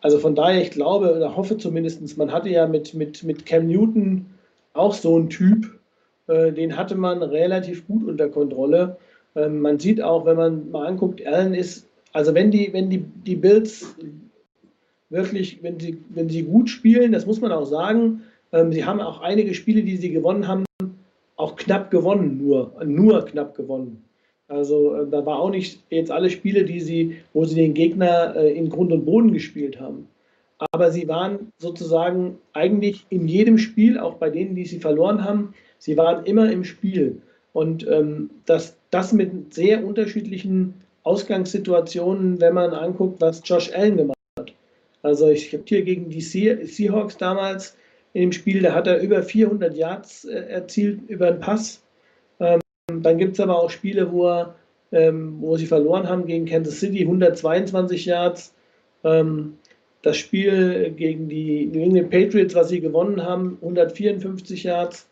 also 0.00 0.20
von 0.20 0.36
daher, 0.36 0.62
ich 0.62 0.70
glaube 0.70 1.12
oder 1.12 1.34
hoffe 1.34 1.58
zumindest, 1.58 2.16
man 2.16 2.32
hatte 2.32 2.50
ja 2.50 2.68
mit, 2.68 2.94
mit, 2.94 3.24
mit 3.24 3.46
Cam 3.46 3.66
Newton 3.66 4.26
auch 4.74 4.94
so 4.94 5.16
einen 5.16 5.28
Typ, 5.28 5.76
äh, 6.28 6.52
den 6.52 6.76
hatte 6.76 6.94
man 6.94 7.20
relativ 7.24 7.84
gut 7.88 8.06
unter 8.06 8.28
Kontrolle. 8.28 8.96
Ähm, 9.36 9.60
man 9.60 9.78
sieht 9.78 10.02
auch, 10.02 10.26
wenn 10.26 10.36
man 10.36 10.70
mal 10.70 10.86
anguckt, 10.86 11.24
Allen 11.26 11.54
ist, 11.54 11.86
also 12.12 12.34
wenn 12.34 12.50
die, 12.50 12.72
wenn 12.72 12.90
die, 12.90 13.04
die 13.24 13.36
Bills 13.36 13.94
wirklich, 15.10 15.62
wenn 15.62 15.78
sie, 15.78 15.98
wenn 16.10 16.28
sie 16.28 16.42
gut 16.42 16.68
spielen, 16.70 17.12
das 17.12 17.26
muss 17.26 17.40
man 17.40 17.52
auch 17.52 17.64
sagen, 17.64 18.22
ähm, 18.52 18.72
sie 18.72 18.84
haben 18.84 19.00
auch 19.00 19.20
einige 19.20 19.54
Spiele, 19.54 19.82
die 19.82 19.96
sie 19.96 20.10
gewonnen 20.10 20.48
haben, 20.48 20.64
auch 21.36 21.56
knapp 21.56 21.90
gewonnen, 21.90 22.38
nur, 22.38 22.72
nur 22.84 23.24
knapp 23.24 23.54
gewonnen. 23.54 24.04
Also 24.48 24.94
äh, 24.94 25.06
da 25.08 25.24
war 25.24 25.38
auch 25.38 25.50
nicht 25.50 25.82
jetzt 25.90 26.10
alle 26.10 26.30
Spiele, 26.30 26.64
die 26.64 26.80
sie, 26.80 27.16
wo 27.32 27.44
sie 27.44 27.54
den 27.54 27.74
Gegner 27.74 28.34
äh, 28.34 28.52
in 28.52 28.70
Grund 28.70 28.92
und 28.92 29.04
Boden 29.04 29.32
gespielt 29.32 29.78
haben. 29.78 30.08
Aber 30.72 30.90
sie 30.90 31.06
waren 31.06 31.52
sozusagen 31.58 32.38
eigentlich 32.52 33.06
in 33.10 33.28
jedem 33.28 33.58
Spiel, 33.58 33.98
auch 33.98 34.14
bei 34.14 34.30
denen, 34.30 34.56
die 34.56 34.64
sie 34.64 34.80
verloren 34.80 35.24
haben, 35.24 35.54
sie 35.78 35.96
waren 35.96 36.24
immer 36.24 36.50
im 36.50 36.64
Spiel. 36.64 37.22
Und 37.52 37.86
ähm, 37.88 38.30
das, 38.46 38.76
das 38.90 39.12
mit 39.12 39.54
sehr 39.54 39.84
unterschiedlichen 39.84 40.74
Ausgangssituationen, 41.02 42.40
wenn 42.40 42.54
man 42.54 42.72
anguckt, 42.72 43.20
was 43.20 43.40
Josh 43.44 43.72
Allen 43.74 43.96
gemacht 43.96 44.18
hat. 44.38 44.52
Also 45.02 45.28
ich 45.30 45.52
habe 45.52 45.64
hier 45.66 45.82
gegen 45.82 46.10
die 46.10 46.20
Se- 46.20 46.66
Seahawks 46.66 47.16
damals 47.16 47.76
in 48.12 48.22
dem 48.22 48.32
Spiel, 48.32 48.62
da 48.62 48.74
hat 48.74 48.86
er 48.86 49.00
über 49.00 49.22
400 49.22 49.76
Yards 49.76 50.24
äh, 50.24 50.34
erzielt 50.48 51.00
über 51.08 51.30
den 51.30 51.40
Pass. 51.40 51.82
Ähm, 52.40 52.60
dann 52.90 53.18
gibt 53.18 53.34
es 53.34 53.40
aber 53.40 53.58
auch 53.58 53.70
Spiele, 53.70 54.10
wo, 54.12 54.26
er, 54.26 54.54
ähm, 54.92 55.36
wo 55.40 55.56
sie 55.56 55.66
verloren 55.66 56.08
haben 56.08 56.26
gegen 56.26 56.46
Kansas 56.46 56.80
City, 56.80 57.00
122 57.02 58.06
Yards. 58.06 58.54
Ähm, 59.04 59.58
das 60.02 60.16
Spiel 60.16 60.90
gegen 60.96 61.28
die 61.28 61.66
New 61.66 61.82
England 61.82 62.10
Patriots, 62.10 62.54
was 62.54 62.68
sie 62.68 62.80
gewonnen 62.80 63.22
haben, 63.22 63.58
154 63.60 64.62
Yards. 64.64 65.08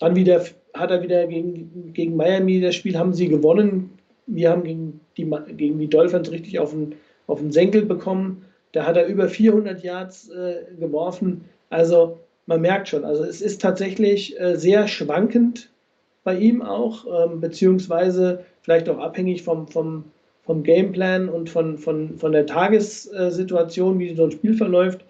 Dann 0.00 0.16
wieder 0.16 0.44
hat 0.74 0.90
er 0.90 1.02
wieder 1.02 1.26
gegen, 1.26 1.92
gegen 1.92 2.16
Miami 2.16 2.60
das 2.60 2.74
Spiel 2.74 2.96
haben 2.96 3.14
sie 3.14 3.28
gewonnen. 3.28 3.98
Wir 4.26 4.50
haben 4.50 4.62
gegen 4.62 5.00
die, 5.16 5.30
gegen 5.56 5.78
die 5.78 5.88
Dolphins 5.88 6.30
richtig 6.30 6.58
auf 6.58 6.70
den, 6.70 6.94
auf 7.26 7.40
den 7.40 7.50
Senkel 7.50 7.84
bekommen. 7.84 8.44
Da 8.72 8.86
hat 8.86 8.96
er 8.96 9.06
über 9.06 9.28
400 9.28 9.82
Yards 9.82 10.28
äh, 10.30 10.56
geworfen. 10.78 11.44
Also 11.70 12.18
man 12.46 12.60
merkt 12.60 12.88
schon, 12.88 13.04
also 13.04 13.24
es 13.24 13.40
ist 13.40 13.60
tatsächlich 13.60 14.38
äh, 14.40 14.56
sehr 14.56 14.88
schwankend 14.88 15.70
bei 16.24 16.36
ihm 16.36 16.62
auch, 16.62 17.06
ähm, 17.06 17.40
beziehungsweise 17.40 18.44
vielleicht 18.62 18.88
auch 18.88 18.98
abhängig 18.98 19.42
vom, 19.42 19.66
vom, 19.68 20.04
vom 20.44 20.62
Gameplan 20.62 21.28
und 21.28 21.50
von, 21.50 21.78
von, 21.78 22.18
von 22.18 22.32
der 22.32 22.46
Tagessituation, 22.46 23.98
wie 23.98 24.14
so 24.14 24.24
ein 24.24 24.30
Spiel 24.30 24.54
verläuft. 24.54 25.04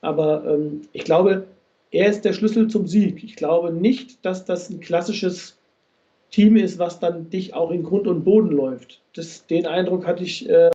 Aber 0.00 0.44
ähm, 0.46 0.82
ich 0.92 1.04
glaube, 1.04 1.44
er 1.90 2.08
ist 2.08 2.24
der 2.24 2.32
Schlüssel 2.32 2.68
zum 2.68 2.86
Sieg. 2.86 3.24
Ich 3.24 3.36
glaube 3.36 3.72
nicht, 3.72 4.24
dass 4.24 4.44
das 4.44 4.70
ein 4.70 4.80
klassisches 4.80 5.58
Team 6.30 6.56
ist, 6.56 6.78
was 6.78 7.00
dann 7.00 7.30
dich 7.30 7.54
auch 7.54 7.70
in 7.70 7.82
Grund 7.82 8.06
und 8.06 8.24
Boden 8.24 8.50
läuft. 8.50 9.02
Das, 9.14 9.46
den 9.46 9.66
Eindruck 9.66 10.06
hatte 10.06 10.22
ich 10.22 10.48
äh, 10.48 10.70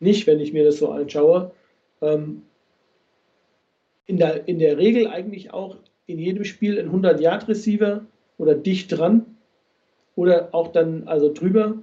nicht, 0.00 0.26
wenn 0.26 0.40
ich 0.40 0.52
mir 0.52 0.64
das 0.64 0.78
so 0.78 0.90
anschaue. 0.90 1.52
Ähm, 2.02 2.42
in, 4.06 4.18
der, 4.18 4.46
in 4.46 4.58
der 4.58 4.76
Regel 4.76 5.06
eigentlich 5.06 5.52
auch 5.52 5.76
in 6.06 6.18
jedem 6.18 6.44
Spiel 6.44 6.78
ein 6.78 6.90
100-Yard-Receiver 6.90 8.04
oder 8.36 8.54
dicht 8.54 8.92
dran 8.92 9.36
oder 10.16 10.48
auch 10.52 10.68
dann 10.68 11.08
also 11.08 11.32
drüber. 11.32 11.78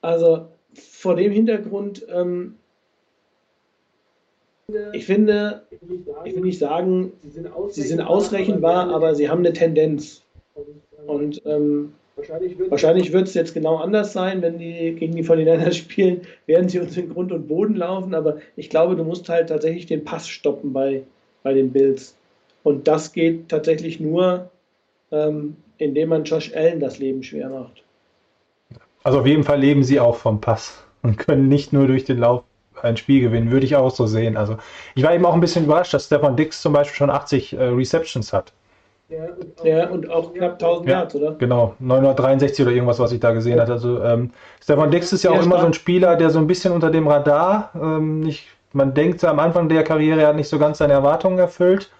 Also 0.00 0.48
vor 0.74 1.14
dem 1.14 1.30
Hintergrund, 1.30 2.04
ähm, 2.08 2.56
ich 4.92 5.06
finde, 5.06 5.62
ich 6.24 6.34
will 6.34 6.42
nicht 6.42 6.58
sagen, 6.58 7.12
sie 7.22 7.82
sind 7.82 8.00
ausrechenbar, 8.00 8.90
aber 8.90 9.14
sie 9.14 9.28
haben 9.28 9.40
eine 9.40 9.52
Tendenz. 9.52 10.22
Und 11.06 11.42
ähm, 11.46 11.94
wahrscheinlich 12.68 13.12
wird 13.12 13.26
es 13.26 13.34
jetzt 13.34 13.54
genau 13.54 13.76
anders 13.76 14.12
sein, 14.12 14.42
wenn 14.42 14.58
die 14.58 14.94
gegen 14.94 15.16
die 15.16 15.24
49ers 15.24 15.72
spielen, 15.74 16.22
werden 16.46 16.68
sie 16.68 16.78
uns 16.78 16.96
in 16.96 17.12
Grund 17.12 17.32
und 17.32 17.48
Boden 17.48 17.76
laufen, 17.76 18.14
aber 18.14 18.38
ich 18.56 18.70
glaube, 18.70 18.96
du 18.96 19.04
musst 19.04 19.28
halt 19.28 19.48
tatsächlich 19.48 19.86
den 19.86 20.04
Pass 20.04 20.28
stoppen 20.28 20.72
bei, 20.72 21.02
bei 21.42 21.54
den 21.54 21.72
Bills. 21.72 22.16
Und 22.62 22.86
das 22.86 23.12
geht 23.12 23.48
tatsächlich 23.48 23.98
nur, 23.98 24.50
ähm, 25.10 25.56
indem 25.78 26.10
man 26.10 26.24
Josh 26.24 26.54
Allen 26.54 26.78
das 26.78 26.98
Leben 26.98 27.22
schwer 27.22 27.48
macht. 27.48 27.82
Also 29.02 29.20
auf 29.20 29.26
jeden 29.26 29.42
Fall 29.42 29.58
leben 29.58 29.82
sie 29.82 29.98
auch 29.98 30.14
vom 30.14 30.40
Pass 30.40 30.84
und 31.02 31.18
können 31.18 31.48
nicht 31.48 31.72
nur 31.72 31.88
durch 31.88 32.04
den 32.04 32.18
Lauf 32.18 32.44
ein 32.82 32.96
Spiel 32.96 33.20
gewinnen, 33.20 33.50
würde 33.50 33.66
ich 33.66 33.76
auch 33.76 33.90
so 33.90 34.06
sehen. 34.06 34.36
Also 34.36 34.56
ich 34.94 35.02
war 35.02 35.14
eben 35.14 35.24
auch 35.26 35.34
ein 35.34 35.40
bisschen 35.40 35.64
überrascht, 35.64 35.94
dass 35.94 36.06
Stefan 36.06 36.36
Dix 36.36 36.60
zum 36.62 36.72
Beispiel 36.72 36.96
schon 36.96 37.10
80 37.10 37.52
äh, 37.54 37.62
Receptions 37.64 38.32
hat. 38.32 38.52
Ja, 39.62 39.88
und 39.88 40.08
auch 40.10 40.32
knapp 40.32 40.52
1000 40.52 40.88
Ja, 40.88 40.98
Yards, 41.00 41.14
oder? 41.14 41.32
Genau, 41.32 41.74
963 41.78 42.64
oder 42.64 42.74
irgendwas, 42.74 42.98
was 42.98 43.12
ich 43.12 43.20
da 43.20 43.32
gesehen 43.32 43.60
hatte. 43.60 43.72
Also 43.72 44.02
ähm, 44.02 44.30
Stefan 44.62 44.90
Dix 44.90 45.12
ist 45.12 45.22
ja 45.22 45.30
Sehr 45.30 45.40
auch 45.40 45.44
immer 45.44 45.60
so 45.60 45.66
ein. 45.66 45.74
Spieler, 45.74 46.16
der 46.16 46.30
so 46.30 46.38
ein 46.38 46.46
bisschen 46.46 46.72
unter 46.72 46.90
dem 46.90 47.06
Radar, 47.06 47.70
ähm, 47.74 48.20
nicht, 48.20 48.46
man 48.72 48.94
denkt 48.94 49.22
am 49.24 49.38
Anfang 49.38 49.68
der 49.68 49.84
Karriere, 49.84 50.22
er 50.22 50.28
hat 50.28 50.36
nicht 50.36 50.48
so 50.48 50.58
ganz 50.58 50.78
seine 50.78 50.94
Erwartungen 50.94 51.38
erfüllt. 51.38 51.90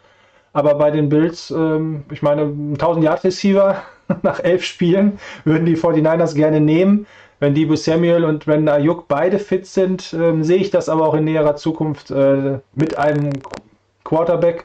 Aber 0.54 0.74
bei 0.74 0.90
den 0.90 1.08
Bills, 1.08 1.50
ähm, 1.50 2.04
ich 2.10 2.22
meine, 2.22 2.42
ein 2.42 2.72
1000 2.74 3.04
Yard 3.04 3.24
Receiver 3.24 3.82
nach 4.22 4.40
elf 4.40 4.64
Spielen 4.64 5.18
würden 5.44 5.66
die 5.66 5.76
49ers 5.76 6.34
gerne 6.34 6.60
nehmen. 6.60 7.06
Wenn 7.42 7.54
Debo 7.54 7.74
Samuel 7.74 8.24
und 8.24 8.46
wenn 8.46 8.68
Ayuk 8.68 9.08
beide 9.08 9.40
fit 9.40 9.66
sind, 9.66 10.14
ähm, 10.14 10.44
sehe 10.44 10.58
ich 10.58 10.70
das 10.70 10.88
aber 10.88 11.08
auch 11.08 11.14
in 11.14 11.24
näherer 11.24 11.56
Zukunft 11.56 12.12
äh, 12.12 12.60
mit 12.76 12.96
einem 12.96 13.30
Quarterback, 14.04 14.64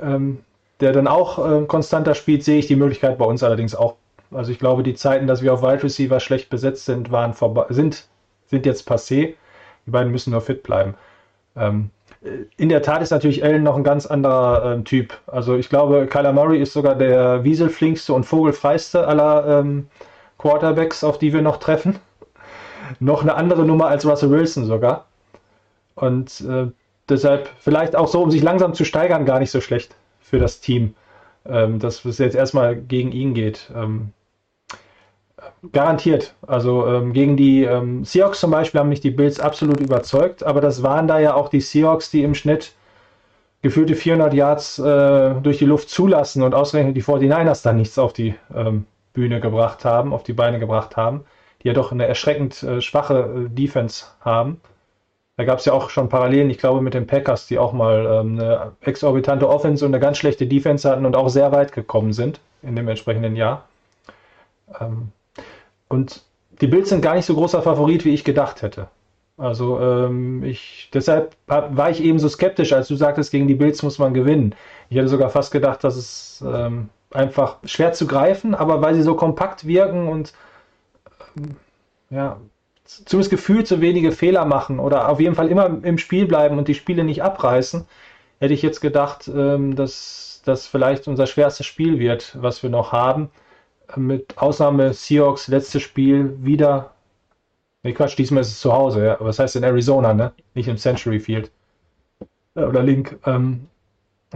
ähm, 0.00 0.38
der 0.78 0.92
dann 0.92 1.08
auch 1.08 1.44
äh, 1.44 1.64
konstanter 1.64 2.14
spielt, 2.14 2.44
sehe 2.44 2.60
ich 2.60 2.68
die 2.68 2.76
Möglichkeit 2.76 3.18
bei 3.18 3.24
uns 3.24 3.42
allerdings 3.42 3.74
auch. 3.74 3.96
Also 4.30 4.52
ich 4.52 4.60
glaube, 4.60 4.84
die 4.84 4.94
Zeiten, 4.94 5.26
dass 5.26 5.42
wir 5.42 5.52
auf 5.52 5.62
Wide 5.62 5.82
Receiver 5.82 6.20
schlecht 6.20 6.48
besetzt 6.48 6.84
sind, 6.84 7.10
waren 7.10 7.34
sind, 7.70 8.06
sind 8.46 8.66
jetzt 8.66 8.88
passé. 8.88 9.34
Die 9.84 9.90
beiden 9.90 10.12
müssen 10.12 10.30
nur 10.30 10.42
fit 10.42 10.62
bleiben. 10.62 10.94
Ähm, 11.56 11.90
in 12.56 12.68
der 12.68 12.82
Tat 12.82 13.02
ist 13.02 13.10
natürlich 13.10 13.42
Allen 13.42 13.64
noch 13.64 13.76
ein 13.76 13.82
ganz 13.82 14.06
anderer 14.06 14.74
ähm, 14.74 14.84
Typ. 14.84 15.18
Also 15.26 15.56
ich 15.56 15.68
glaube, 15.68 16.06
Kyler 16.06 16.32
Murray 16.32 16.62
ist 16.62 16.72
sogar 16.72 16.94
der 16.94 17.42
wieselflinkste 17.42 18.12
und 18.12 18.22
vogelfreiste 18.22 19.08
aller 19.08 19.58
ähm, 19.58 19.88
Quarterbacks, 20.46 21.02
auf 21.02 21.18
die 21.18 21.32
wir 21.32 21.42
noch 21.42 21.56
treffen. 21.56 21.98
Noch 23.00 23.22
eine 23.22 23.34
andere 23.34 23.64
Nummer 23.64 23.88
als 23.88 24.06
Russell 24.06 24.30
Wilson 24.30 24.64
sogar. 24.64 25.06
Und 25.96 26.40
äh, 26.42 26.68
deshalb 27.08 27.50
vielleicht 27.58 27.96
auch 27.96 28.06
so, 28.06 28.22
um 28.22 28.30
sich 28.30 28.44
langsam 28.44 28.72
zu 28.72 28.84
steigern, 28.84 29.26
gar 29.26 29.40
nicht 29.40 29.50
so 29.50 29.60
schlecht 29.60 29.96
für 30.20 30.38
das 30.38 30.60
Team, 30.60 30.94
ähm, 31.46 31.80
dass 31.80 32.04
es 32.04 32.18
jetzt 32.18 32.36
erstmal 32.36 32.76
gegen 32.76 33.10
ihn 33.10 33.34
geht. 33.34 33.72
Ähm, 33.74 34.12
garantiert. 35.72 36.34
Also 36.46 36.86
ähm, 36.86 37.12
gegen 37.12 37.36
die 37.36 37.64
ähm, 37.64 38.04
Seahawks 38.04 38.38
zum 38.38 38.52
Beispiel 38.52 38.78
haben 38.78 38.88
mich 38.88 39.00
die 39.00 39.10
Bills 39.10 39.40
absolut 39.40 39.80
überzeugt, 39.80 40.44
aber 40.44 40.60
das 40.60 40.84
waren 40.84 41.08
da 41.08 41.18
ja 41.18 41.34
auch 41.34 41.48
die 41.48 41.60
Seahawks, 41.60 42.10
die 42.10 42.22
im 42.22 42.36
Schnitt 42.36 42.72
gefühlte 43.62 43.96
400 43.96 44.32
Yards 44.32 44.78
äh, 44.78 45.34
durch 45.42 45.58
die 45.58 45.64
Luft 45.64 45.90
zulassen 45.90 46.44
und 46.44 46.54
ausgerechnet 46.54 46.96
die 46.96 47.02
49ers 47.02 47.64
dann 47.64 47.76
nichts 47.76 47.98
auf 47.98 48.12
die 48.12 48.36
ähm, 48.54 48.86
Bühne 49.16 49.40
gebracht 49.40 49.84
haben, 49.84 50.12
auf 50.12 50.22
die 50.22 50.34
Beine 50.34 50.60
gebracht 50.60 50.96
haben. 50.96 51.24
Die 51.62 51.68
ja 51.68 51.74
doch 51.74 51.90
eine 51.90 52.06
erschreckend 52.06 52.62
äh, 52.62 52.80
schwache 52.80 53.46
äh, 53.46 53.48
Defense 53.48 54.04
haben. 54.20 54.60
Da 55.36 55.44
gab 55.44 55.58
es 55.58 55.64
ja 55.64 55.72
auch 55.72 55.90
schon 55.90 56.08
Parallelen, 56.08 56.50
ich 56.50 56.58
glaube, 56.58 56.80
mit 56.80 56.94
den 56.94 57.06
Packers, 57.06 57.46
die 57.46 57.58
auch 57.58 57.72
mal 57.72 58.06
ähm, 58.06 58.38
eine 58.38 58.72
exorbitante 58.82 59.48
Offense 59.48 59.84
und 59.84 59.94
eine 59.94 60.00
ganz 60.00 60.18
schlechte 60.18 60.46
Defense 60.46 60.88
hatten 60.88 61.04
und 61.04 61.16
auch 61.16 61.28
sehr 61.28 61.50
weit 61.52 61.72
gekommen 61.72 62.12
sind 62.12 62.40
in 62.62 62.76
dem 62.76 62.88
entsprechenden 62.88 63.36
Jahr. 63.36 63.64
Ähm, 64.80 65.12
und 65.88 66.22
die 66.60 66.66
Bills 66.66 66.90
sind 66.90 67.02
gar 67.02 67.14
nicht 67.14 67.26
so 67.26 67.34
großer 67.34 67.62
Favorit, 67.62 68.04
wie 68.04 68.14
ich 68.14 68.24
gedacht 68.24 68.62
hätte. 68.62 68.88
Also 69.38 69.80
ähm, 69.80 70.42
ich, 70.44 70.90
deshalb 70.94 71.36
war 71.46 71.90
ich 71.90 72.02
eben 72.02 72.18
so 72.18 72.28
skeptisch, 72.28 72.72
als 72.72 72.88
du 72.88 72.96
sagtest, 72.96 73.30
gegen 73.30 73.48
die 73.48 73.54
Bills 73.54 73.82
muss 73.82 73.98
man 73.98 74.14
gewinnen. 74.14 74.54
Ich 74.88 74.96
hätte 74.96 75.08
sogar 75.08 75.28
fast 75.28 75.52
gedacht, 75.52 75.84
dass 75.84 75.96
es 75.96 76.44
ähm, 76.46 76.88
einfach 77.16 77.58
schwer 77.64 77.92
zu 77.92 78.06
greifen, 78.06 78.54
aber 78.54 78.82
weil 78.82 78.94
sie 78.94 79.02
so 79.02 79.14
kompakt 79.14 79.66
wirken 79.66 80.08
und 80.08 80.32
ähm, 81.36 81.56
ja, 82.10 82.38
zumindest 82.84 83.30
gefühlt 83.30 83.66
so 83.66 83.80
wenige 83.80 84.12
Fehler 84.12 84.44
machen 84.44 84.78
oder 84.78 85.08
auf 85.08 85.20
jeden 85.20 85.34
Fall 85.34 85.48
immer 85.48 85.82
im 85.82 85.98
Spiel 85.98 86.26
bleiben 86.26 86.58
und 86.58 86.68
die 86.68 86.74
Spiele 86.74 87.04
nicht 87.04 87.22
abreißen, 87.22 87.86
hätte 88.38 88.54
ich 88.54 88.62
jetzt 88.62 88.80
gedacht, 88.80 89.28
ähm, 89.28 89.74
dass 89.76 90.42
das 90.44 90.66
vielleicht 90.66 91.08
unser 91.08 91.26
schwerstes 91.26 91.66
Spiel 91.66 91.98
wird, 91.98 92.36
was 92.40 92.62
wir 92.62 92.70
noch 92.70 92.92
haben. 92.92 93.30
Mit 93.96 94.38
Ausnahme 94.38 94.92
Seahawks 94.92 95.48
letztes 95.48 95.82
Spiel 95.82 96.36
wieder. 96.42 96.92
Ne, 97.82 97.92
Quatsch, 97.94 98.16
diesmal 98.18 98.42
ist 98.42 98.48
es 98.48 98.60
zu 98.60 98.72
Hause, 98.72 99.04
ja. 99.04 99.16
Was 99.20 99.38
heißt 99.38 99.56
in 99.56 99.64
Arizona, 99.64 100.12
ne? 100.14 100.32
Nicht 100.54 100.68
im 100.68 100.76
Century 100.76 101.20
Field. 101.20 101.50
Äh, 102.54 102.64
oder 102.64 102.82
Link. 102.82 103.18
Ähm, 103.26 103.68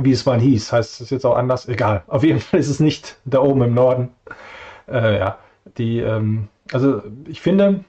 wie 0.05 0.13
es 0.13 0.27
mal 0.27 0.41
hieß, 0.41 0.73
heißt 0.73 1.01
es 1.01 1.11
jetzt 1.11 1.25
auch 1.25 1.37
anders. 1.37 1.69
Egal. 1.69 2.05
Auf 2.07 2.25
jeden 2.25 2.41
Fall 2.41 2.61
ist 2.61 2.69
es 2.69 2.81
nicht 2.81 3.17
da 3.25 3.41
oben 3.41 3.63
im 3.63 3.75
Norden. 3.75 4.11
Äh, 4.89 5.19
ja, 5.19 5.39
die, 5.79 6.01
ähm, 6.01 6.49
also 6.73 7.03
ich 7.27 7.41
finde, 7.41 7.85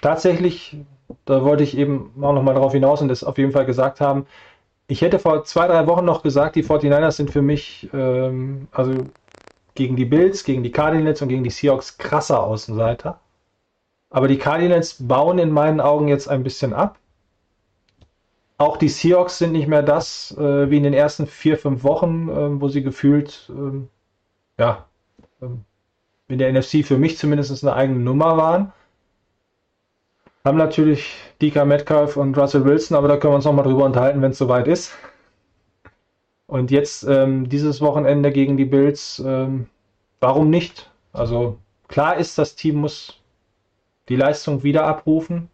tatsächlich, 0.00 0.76
da 1.24 1.44
wollte 1.44 1.64
ich 1.64 1.76
eben 1.76 2.12
auch 2.20 2.32
nochmal 2.32 2.54
darauf 2.54 2.72
hinaus 2.72 3.02
und 3.02 3.08
das 3.08 3.24
auf 3.24 3.38
jeden 3.38 3.52
Fall 3.52 3.66
gesagt 3.66 4.00
haben, 4.00 4.26
ich 4.86 5.02
hätte 5.02 5.18
vor 5.18 5.44
zwei, 5.44 5.66
drei 5.66 5.86
Wochen 5.86 6.04
noch 6.04 6.22
gesagt, 6.22 6.56
die 6.56 6.64
49ers 6.64 7.12
sind 7.12 7.30
für 7.30 7.42
mich, 7.42 7.88
ähm, 7.92 8.68
also 8.72 8.92
gegen 9.74 9.96
die 9.96 10.06
Bills, 10.06 10.44
gegen 10.44 10.62
die 10.62 10.72
Cardinals 10.72 11.20
und 11.22 11.28
gegen 11.28 11.44
die 11.44 11.50
Seahawks 11.50 11.98
krasser 11.98 12.42
Außenseiter. 12.42 13.20
Aber 14.10 14.28
die 14.28 14.38
Cardinals 14.38 14.96
bauen 14.98 15.38
in 15.38 15.50
meinen 15.50 15.80
Augen 15.80 16.08
jetzt 16.08 16.28
ein 16.28 16.42
bisschen 16.42 16.72
ab. 16.72 16.98
Auch 18.58 18.76
die 18.76 18.88
Seahawks 18.88 19.38
sind 19.38 19.52
nicht 19.52 19.68
mehr 19.68 19.82
das 19.82 20.36
äh, 20.36 20.68
wie 20.70 20.78
in 20.78 20.82
den 20.82 20.92
ersten 20.92 21.26
vier, 21.26 21.56
fünf 21.56 21.84
Wochen, 21.84 22.28
äh, 22.28 22.60
wo 22.60 22.68
sie 22.68 22.82
gefühlt, 22.82 23.48
ähm, 23.50 23.88
ja, 24.58 24.86
ähm, 25.40 25.64
in 26.26 26.38
der 26.38 26.52
NFC 26.52 26.84
für 26.84 26.98
mich 26.98 27.16
zumindest 27.18 27.62
eine 27.64 27.74
eigene 27.74 28.00
Nummer 28.00 28.36
waren. 28.36 28.72
Haben 30.44 30.58
natürlich 30.58 31.14
DK 31.40 31.64
Metcalf 31.64 32.16
und 32.16 32.36
Russell 32.36 32.64
Wilson, 32.64 32.96
aber 32.96 33.06
da 33.06 33.16
können 33.16 33.32
wir 33.32 33.36
uns 33.36 33.44
nochmal 33.44 33.64
drüber 33.64 33.84
unterhalten, 33.84 34.22
wenn 34.22 34.32
es 34.32 34.38
soweit 34.38 34.66
ist. 34.66 34.92
Und 36.48 36.70
jetzt 36.70 37.04
ähm, 37.04 37.48
dieses 37.48 37.80
Wochenende 37.80 38.32
gegen 38.32 38.56
die 38.56 38.64
Bills, 38.64 39.22
ähm, 39.24 39.66
warum 40.20 40.50
nicht? 40.50 40.90
Also 41.12 41.58
klar 41.86 42.16
ist, 42.16 42.38
das 42.38 42.56
Team 42.56 42.76
muss 42.76 43.20
die 44.08 44.16
Leistung 44.16 44.62
wieder 44.62 44.84
abrufen. 44.86 45.48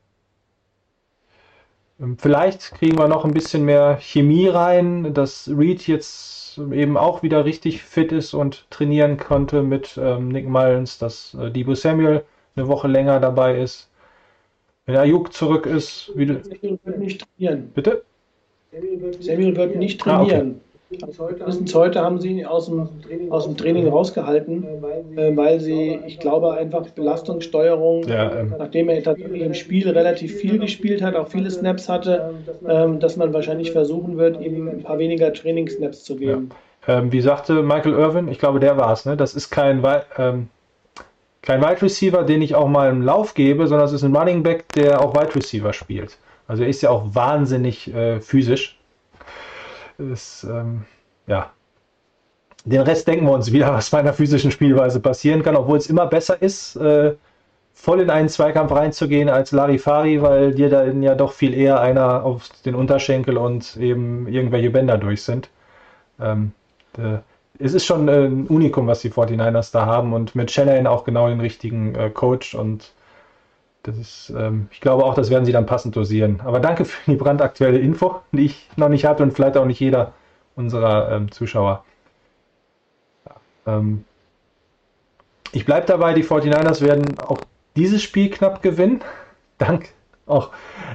Ähm, 2.01 2.18
vielleicht 2.18 2.72
kriegen 2.74 2.99
wir 2.99 3.09
noch 3.09 3.24
ein 3.24 3.34
bisschen 3.34 3.64
mehr 3.64 3.99
Chemie 4.01 4.49
rein, 4.49 5.14
dass 5.14 5.49
Reed 5.49 5.86
jetzt 5.86 6.59
eben 6.72 6.97
auch 6.97 7.22
wieder 7.22 7.45
richtig 7.45 7.82
fit 7.82 8.12
ist 8.12 8.34
und 8.34 8.70
trainieren 8.70 9.16
konnte 9.16 9.62
mit 9.62 9.99
ähm, 10.01 10.28
Nick 10.28 10.49
Mullins, 10.49 10.99
dass 10.99 11.34
äh, 11.34 11.51
Debo 11.51 11.74
Samuel 11.74 12.24
eine 12.57 12.68
Woche 12.68 12.88
länger 12.88 13.20
dabei 13.20 13.59
ist. 13.59 13.90
Wenn 14.86 14.97
Ayuk 14.97 15.32
zurück 15.32 15.66
ist, 15.66 16.12
wie 16.14 16.26
du. 16.26 16.42
Samuel 16.42 16.78
wird 16.84 16.99
nicht 16.99 17.24
trainieren. 17.24 17.70
Bitte? 17.74 18.05
Samuel 19.20 19.57
wird 19.57 19.76
nicht 19.76 20.07
Ah, 20.07 20.22
okay. 20.22 20.55
Trainieren. 20.99 21.36
Mindestens 21.38 21.74
heute 21.74 22.01
haben 22.01 22.20
sie 22.20 22.30
ihn 22.30 22.47
aus 22.47 22.66
dem, 22.66 22.88
aus 23.30 23.45
dem 23.45 23.57
Training 23.57 23.88
rausgehalten, 23.88 24.64
äh, 25.16 25.36
weil 25.36 25.61
sie, 25.61 26.01
ich 26.07 26.18
glaube, 26.20 26.55
einfach 26.55 26.86
Belastungssteuerung, 26.90 28.05
Ja, 28.09 28.40
ähm, 28.40 28.55
nachdem 28.59 28.88
er 28.88 29.03
tatsächlich 29.03 29.42
im 29.42 29.55
Spiel 29.55 29.88
relativ 29.90 30.34
viel 30.36 30.59
gespielt 30.59 31.03
hat, 31.03 31.14
auch 31.16 31.28
viele 31.28 31.51
Snaps 31.51 31.88
hatte, 31.88 32.34
ähm, 32.68 33.01
dass 33.01 33.16
man 33.16 33.32
wahrscheinlich 33.32 33.72
versuchen 33.72 34.16
wird, 34.16 34.40
ihm 34.40 34.68
ein 34.68 34.82
paar 34.82 34.99
weniger 34.99 35.32
Trainingssnaps 35.32 36.05
zu 36.05 36.16
geben. 36.16 36.51
ähm, 36.86 37.12
wie 37.12 37.20
sagte 37.20 37.62
Michael 37.62 37.95
Irvin, 37.95 38.28
ich 38.28 38.38
glaube, 38.38 38.61
der 38.61 38.76
war 38.76 38.92
es, 38.92 39.07
ne? 39.07 39.16
Das 39.16 39.34
ist 39.34 39.51
kein, 39.51 39.82
ähm, 40.18 40.49
kein 41.42 41.61
Wide 41.61 41.82
Receiver, 41.82 42.22
den 42.22 42.42
ich 42.42 42.55
auch 42.55 42.68
mal 42.68 42.90
im 42.90 43.03
Lauf 43.03 43.34
gebe, 43.34 43.66
sondern 43.66 43.86
es 43.86 43.92
ist 43.92 44.03
ein 44.03 44.14
Running 44.14 44.42
Back, 44.42 44.64
der 44.74 45.01
auch 45.01 45.14
Wide 45.14 45.34
Receiver 45.34 45.72
spielt. 45.72 46.18
Also 46.47 46.62
er 46.62 46.68
ist 46.68 46.82
ja 46.82 46.90
auch 46.90 47.14
wahnsinnig 47.14 47.92
äh, 47.95 48.20
physisch. 48.20 48.74
Ist, 49.99 50.45
ähm, 50.45 50.84
ja. 51.26 51.53
Den 52.64 52.80
Rest 52.80 53.07
denken 53.07 53.26
wir 53.26 53.32
uns 53.32 53.53
wieder, 53.53 53.72
was 53.72 53.90
bei 53.90 53.99
einer 53.99 54.14
physischen 54.14 54.51
Spielweise 54.51 55.01
passieren 55.01 55.42
kann, 55.42 55.55
obwohl 55.55 55.76
es 55.76 55.88
immer 55.88 56.07
besser 56.07 56.40
ist, 56.40 56.76
äh, 56.76 57.14
voll 57.74 58.01
in 58.01 58.11
einen 58.11 58.28
Zweikampf 58.28 58.72
reinzugehen 58.72 59.28
als 59.28 59.53
Larifari, 59.53 60.22
weil 60.22 60.55
dir 60.55 60.70
dann 60.70 61.03
ja 61.03 61.14
doch 61.14 61.32
viel 61.32 61.53
eher 61.53 61.80
einer 61.80 62.24
auf 62.24 62.49
den 62.64 62.74
Unterschenkel 62.74 63.36
und 63.36 63.76
eben 63.76 64.26
irgendwelche 64.28 64.70
Bänder 64.70 64.97
durch 64.97 65.22
sind. 65.22 65.51
Ähm, 66.20 66.53
äh, 66.97 67.18
es 67.59 67.74
ist 67.74 67.84
schon 67.84 68.09
äh, 68.09 68.26
ein 68.26 68.47
Unikum, 68.47 68.86
was 68.86 69.01
die 69.01 69.11
49ers 69.11 69.72
da 69.72 69.86
haben 69.86 70.12
und 70.12 70.34
mit 70.34 70.51
Shanahan 70.51 70.86
auch 70.86 71.05
genau 71.05 71.28
den 71.28 71.40
richtigen 71.40 71.95
äh, 71.95 72.11
Coach 72.11 72.55
und 72.55 72.92
das 73.85 73.99
ist, 73.99 74.32
ähm, 74.37 74.68
ich 74.72 74.80
glaube 74.80 75.05
auch, 75.05 75.14
das 75.14 75.30
werden 75.30 75.45
sie 75.45 75.53
dann 75.53 75.66
passend 75.66 75.95
dosieren. 75.95 76.41
Aber 76.45 76.59
danke 76.59 76.85
für 76.85 77.11
die 77.11 77.16
brandaktuelle 77.16 77.78
Info, 77.78 78.16
die 78.32 78.47
ich 78.47 78.68
noch 78.76 78.89
nicht 78.89 79.05
hatte 79.05 79.22
und 79.22 79.32
vielleicht 79.32 79.57
auch 79.57 79.66
nicht 79.66 79.78
jeder 79.78 80.12
unserer 80.57 81.12
ähm, 81.12 81.30
Zuschauer. 81.30 81.85
Ja, 83.27 83.74
ähm, 83.74 84.05
ich 85.52 85.66
bleibe 85.66 85.86
dabei, 85.86 86.15
die 86.15 86.24
49ers 86.24 86.81
werden 86.81 87.19
auch 87.20 87.40
dieses 87.77 88.02
Spiel 88.02 88.31
knapp 88.31 88.62
gewinnen. 88.62 89.02
Dank 89.59 89.90
auch 90.27 90.51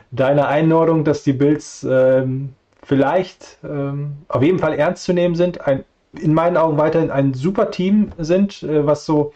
deiner 0.09 0.47
Einordnung, 0.47 1.03
dass 1.03 1.23
die 1.23 1.33
Bills 1.33 1.85
ähm, 1.87 2.55
vielleicht 2.83 3.59
ähm, 3.63 4.17
auf 4.27 4.41
jeden 4.41 4.57
Fall 4.57 4.73
ernst 4.73 5.03
zu 5.03 5.13
nehmen 5.13 5.35
sind. 5.35 5.61
Ein, 5.61 5.85
in 6.13 6.33
meinen 6.33 6.57
Augen 6.57 6.79
weiterhin 6.79 7.11
ein 7.11 7.35
super 7.35 7.69
Team 7.69 8.11
sind, 8.17 8.63
äh, 8.63 8.87
was 8.87 9.05
so, 9.05 9.33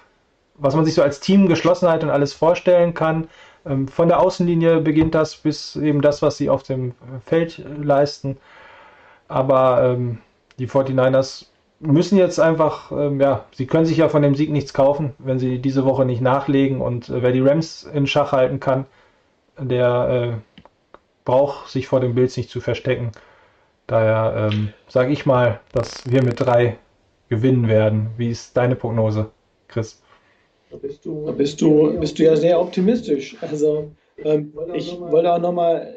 was 0.63 0.75
man 0.75 0.85
sich 0.85 0.93
so 0.93 1.03
als 1.03 1.19
Teamgeschlossenheit 1.19 2.03
und 2.03 2.09
alles 2.09 2.33
vorstellen 2.33 2.93
kann. 2.93 3.27
Ähm, 3.65 3.87
von 3.87 4.07
der 4.07 4.21
Außenlinie 4.21 4.79
beginnt 4.79 5.13
das 5.13 5.35
bis 5.35 5.75
eben 5.75 6.01
das, 6.01 6.21
was 6.21 6.37
sie 6.37 6.49
auf 6.49 6.63
dem 6.63 6.93
Feld 7.25 7.59
äh, 7.59 7.83
leisten. 7.83 8.37
Aber 9.27 9.83
ähm, 9.83 10.19
die 10.59 10.67
49ers 10.67 11.47
müssen 11.81 12.17
jetzt 12.17 12.39
einfach, 12.39 12.91
ähm, 12.93 13.19
ja, 13.19 13.43
sie 13.51 13.67
können 13.67 13.85
sich 13.85 13.97
ja 13.97 14.07
von 14.07 14.21
dem 14.21 14.35
Sieg 14.35 14.51
nichts 14.51 14.73
kaufen, 14.73 15.13
wenn 15.19 15.37
sie 15.37 15.59
diese 15.59 15.83
Woche 15.83 16.05
nicht 16.05 16.21
nachlegen. 16.21 16.79
Und 16.79 17.09
äh, 17.09 17.21
wer 17.21 17.33
die 17.33 17.41
Rams 17.41 17.83
in 17.83 18.07
Schach 18.07 18.31
halten 18.31 18.61
kann, 18.61 18.85
der 19.59 20.09
äh, 20.09 20.61
braucht 21.25 21.69
sich 21.69 21.87
vor 21.87 21.99
den 21.99 22.15
Bills 22.15 22.37
nicht 22.37 22.49
zu 22.49 22.61
verstecken. 22.61 23.11
Daher 23.87 24.49
ähm, 24.49 24.69
sage 24.87 25.11
ich 25.11 25.25
mal, 25.25 25.59
dass 25.73 26.09
wir 26.09 26.23
mit 26.23 26.39
drei 26.39 26.77
gewinnen 27.27 27.67
werden. 27.67 28.11
Wie 28.15 28.29
ist 28.29 28.55
deine 28.55 28.77
Prognose, 28.77 29.29
Chris? 29.67 30.01
Da 30.73 30.79
bist 30.79 31.05
du, 31.05 31.25
Da 31.25 31.31
bist 31.31 31.61
du, 31.61 31.99
bist 31.99 32.17
du 32.17 32.23
ja 32.23 32.35
sehr 32.35 32.59
optimistisch. 32.59 33.37
Also 33.41 33.91
ähm, 34.17 34.51
ich 34.73 34.99
wollte 34.99 35.31
auch 35.31 35.39
nochmal, 35.39 35.95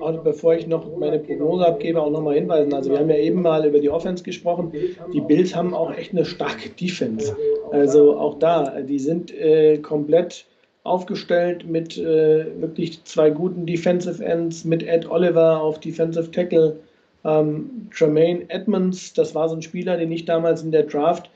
auch 0.00 0.18
bevor 0.22 0.54
ich 0.54 0.66
noch 0.66 0.96
meine 0.96 1.18
Prognose 1.18 1.66
abgebe, 1.66 2.00
auch 2.00 2.10
nochmal 2.10 2.36
hinweisen. 2.36 2.72
Also 2.72 2.90
wir 2.90 2.98
haben 2.98 3.10
ja 3.10 3.16
eben 3.16 3.42
mal 3.42 3.66
über 3.66 3.78
die 3.78 3.90
Offense 3.90 4.24
gesprochen. 4.24 4.72
Die 5.12 5.20
Bills 5.20 5.54
haben 5.54 5.74
auch 5.74 5.94
echt 5.94 6.12
eine 6.12 6.24
starke 6.24 6.70
Defense. 6.70 7.36
Also 7.72 8.16
auch 8.16 8.38
da, 8.38 8.80
die 8.80 8.98
sind 8.98 9.34
äh, 9.38 9.76
komplett 9.78 10.46
aufgestellt 10.82 11.66
mit 11.68 11.98
äh, 11.98 12.46
wirklich 12.58 13.04
zwei 13.04 13.28
guten 13.28 13.66
Defensive 13.66 14.24
Ends, 14.24 14.64
mit 14.64 14.82
Ed 14.82 15.10
Oliver 15.10 15.60
auf 15.60 15.78
Defensive 15.78 16.30
Tackle, 16.30 16.76
ähm, 17.22 17.88
Tremaine 17.94 18.46
Edmonds, 18.48 19.12
das 19.12 19.34
war 19.34 19.50
so 19.50 19.56
ein 19.56 19.60
Spieler, 19.60 19.98
den 19.98 20.10
ich 20.10 20.24
damals 20.24 20.62
in 20.62 20.72
der 20.72 20.84
Draft 20.84 21.30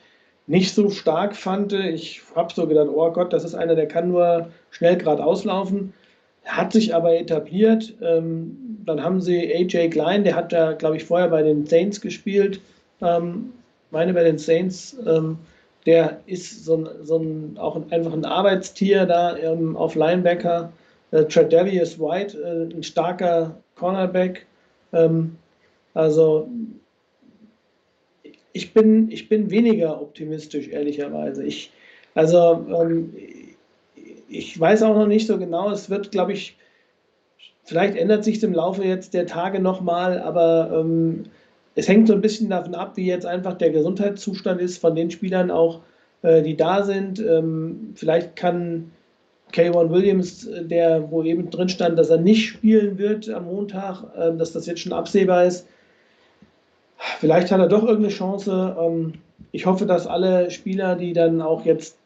nicht 0.47 0.73
so 0.73 0.89
stark 0.89 1.35
fand. 1.35 1.73
Ich 1.73 2.21
habe 2.35 2.53
so 2.53 2.67
gedacht, 2.67 2.87
oh 2.93 3.11
Gott, 3.11 3.33
das 3.33 3.43
ist 3.43 3.55
einer, 3.55 3.75
der 3.75 3.87
kann 3.87 4.09
nur 4.09 4.49
schnell 4.69 4.97
geradeaus 4.97 5.43
laufen. 5.43 5.93
Hat 6.45 6.73
sich 6.73 6.93
aber 6.93 7.17
etabliert. 7.19 7.93
Ähm, 8.01 8.79
dann 8.85 9.03
haben 9.03 9.21
sie 9.21 9.53
AJ 9.53 9.89
Klein, 9.89 10.23
der 10.23 10.35
hat 10.35 10.51
ja, 10.51 10.73
glaube 10.73 10.97
ich, 10.97 11.05
vorher 11.05 11.29
bei 11.29 11.41
den 11.41 11.65
Saints 11.65 11.99
gespielt. 11.99 12.61
Ähm, 13.01 13.53
meine 13.91 14.13
bei 14.13 14.23
den 14.23 14.37
Saints. 14.37 14.95
Ähm, 15.05 15.37
der 15.85 16.19
ist 16.25 16.65
so 16.65 16.87
so 17.03 17.17
ein, 17.17 17.57
auch 17.59 17.75
ein, 17.75 17.91
einfach 17.91 18.13
ein 18.13 18.25
Arbeitstier 18.25 19.05
da 19.05 19.37
auf 19.75 19.93
Linebacker. 19.95 20.71
Äh, 21.11 21.25
Tredavious 21.25 21.99
White, 21.99 22.37
äh, 22.37 22.75
ein 22.75 22.83
starker 22.83 23.55
Cornerback. 23.75 24.45
Also 25.93 26.47
ich 28.55 28.73
bin, 28.73 29.11
ich 29.11 29.27
bin 29.27 29.51
weniger 29.51 30.01
optimistisch, 30.01 30.69
ehrlicherweise. 30.69 31.43
Ich, 31.43 31.73
also 32.13 32.65
ähm, 32.69 33.13
ich 34.29 34.57
weiß 34.57 34.81
auch 34.83 34.95
noch 34.95 35.07
nicht 35.07 35.27
so 35.27 35.37
genau. 35.37 35.69
Es 35.71 35.89
wird, 35.89 36.09
glaube 36.11 36.31
ich, 36.31 36.55
vielleicht 37.65 37.97
ändert 37.97 38.23
sich 38.23 38.41
im 38.43 38.53
Laufe 38.53 38.85
jetzt 38.85 39.13
der 39.13 39.25
Tage 39.25 39.59
nochmal, 39.59 40.19
aber 40.19 40.71
ähm, 40.73 41.25
es 41.75 41.89
hängt 41.89 42.07
so 42.07 42.13
ein 42.13 42.21
bisschen 42.21 42.49
davon 42.49 42.75
ab, 42.75 42.93
wie 42.95 43.05
jetzt 43.05 43.25
einfach 43.25 43.55
der 43.57 43.71
Gesundheitszustand 43.71 44.61
ist 44.61 44.77
von 44.77 44.95
den 44.95 45.11
Spielern 45.11 45.51
auch, 45.51 45.81
äh, 46.21 46.41
die 46.41 46.55
da 46.55 46.83
sind. 46.83 47.19
Ähm, 47.19 47.91
vielleicht 47.95 48.37
kann 48.37 48.89
K1 49.51 49.89
Williams, 49.89 50.49
der 50.61 51.11
wo 51.11 51.23
eben 51.23 51.49
drin 51.49 51.67
stand, 51.67 51.99
dass 51.99 52.09
er 52.09 52.21
nicht 52.21 52.47
spielen 52.47 52.97
wird 52.97 53.29
am 53.29 53.47
Montag, 53.47 54.05
äh, 54.15 54.33
dass 54.37 54.53
das 54.53 54.65
jetzt 54.65 54.79
schon 54.79 54.93
absehbar 54.93 55.43
ist. 55.43 55.67
Vielleicht 56.97 57.51
hat 57.51 57.59
er 57.59 57.67
doch 57.67 57.83
irgendeine 57.83 58.13
Chance. 58.13 58.75
Ähm, 58.79 59.13
ich 59.51 59.65
hoffe, 59.65 59.85
dass 59.85 60.07
alle 60.07 60.51
Spieler, 60.51 60.95
die 60.95 61.13
dann 61.13 61.41
auch 61.41 61.65
jetzt 61.65 61.97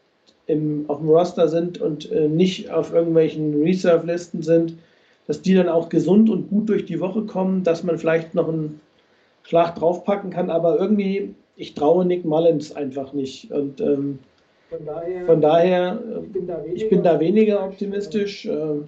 im, 0.47 0.85
auf 0.87 0.99
dem 0.99 1.09
Roster 1.09 1.47
sind 1.47 1.79
und 1.79 2.11
äh, 2.11 2.27
nicht 2.27 2.71
auf 2.71 2.93
irgendwelchen 2.93 3.61
Reserve-Listen 3.61 4.41
sind, 4.41 4.75
dass 5.27 5.41
die 5.41 5.53
dann 5.53 5.69
auch 5.69 5.89
gesund 5.89 6.29
und 6.29 6.49
gut 6.49 6.69
durch 6.69 6.85
die 6.85 6.99
Woche 6.99 7.23
kommen, 7.23 7.63
dass 7.63 7.83
man 7.83 7.97
vielleicht 7.99 8.33
noch 8.33 8.49
einen 8.49 8.81
Schlag 9.43 9.75
draufpacken 9.75 10.31
kann. 10.31 10.49
Aber 10.49 10.79
irgendwie, 10.79 11.35
ich 11.55 11.75
traue 11.75 12.05
Nick 12.05 12.25
Mullins 12.25 12.75
einfach 12.75 13.13
nicht. 13.13 13.51
Und 13.51 13.79
ähm, 13.79 14.19
Von 14.69 14.85
daher, 14.85 15.25
von 15.25 15.41
daher, 15.41 15.99
ich 16.23 16.31
bin 16.31 16.47
da 16.47 16.63
weniger, 16.63 16.75
ich 16.75 16.89
bin 16.89 17.03
da 17.03 17.19
weniger 17.19 17.63
optimistisch. 17.63 18.45
Ähm, 18.45 18.87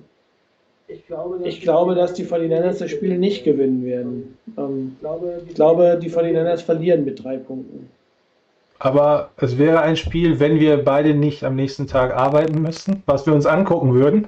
Ich 0.93 1.07
glaube, 1.07 1.37
dass 1.37 1.47
ich 1.47 1.61
glaube, 1.61 1.95
dass 1.95 2.13
die 2.13 2.25
49ers 2.25 2.79
das 2.79 2.91
Spiel 2.91 3.17
nicht 3.17 3.43
gewinnen 3.43 3.85
werden. 3.85 4.37
Ähm, 4.57 4.97
Ich 5.47 5.55
glaube, 5.55 5.97
die 6.01 6.09
49ers 6.09 6.63
verlieren 6.63 7.05
mit 7.05 7.23
drei 7.23 7.37
Punkten. 7.37 7.89
Aber 8.79 9.29
es 9.37 9.57
wäre 9.57 9.81
ein 9.81 9.95
Spiel, 9.95 10.39
wenn 10.39 10.59
wir 10.59 10.83
beide 10.83 11.13
nicht 11.13 11.43
am 11.43 11.55
nächsten 11.55 11.87
Tag 11.87 12.15
arbeiten 12.15 12.61
müssten, 12.61 13.03
was 13.05 13.25
wir 13.27 13.33
uns 13.33 13.45
angucken 13.45 13.93
würden. 13.93 14.27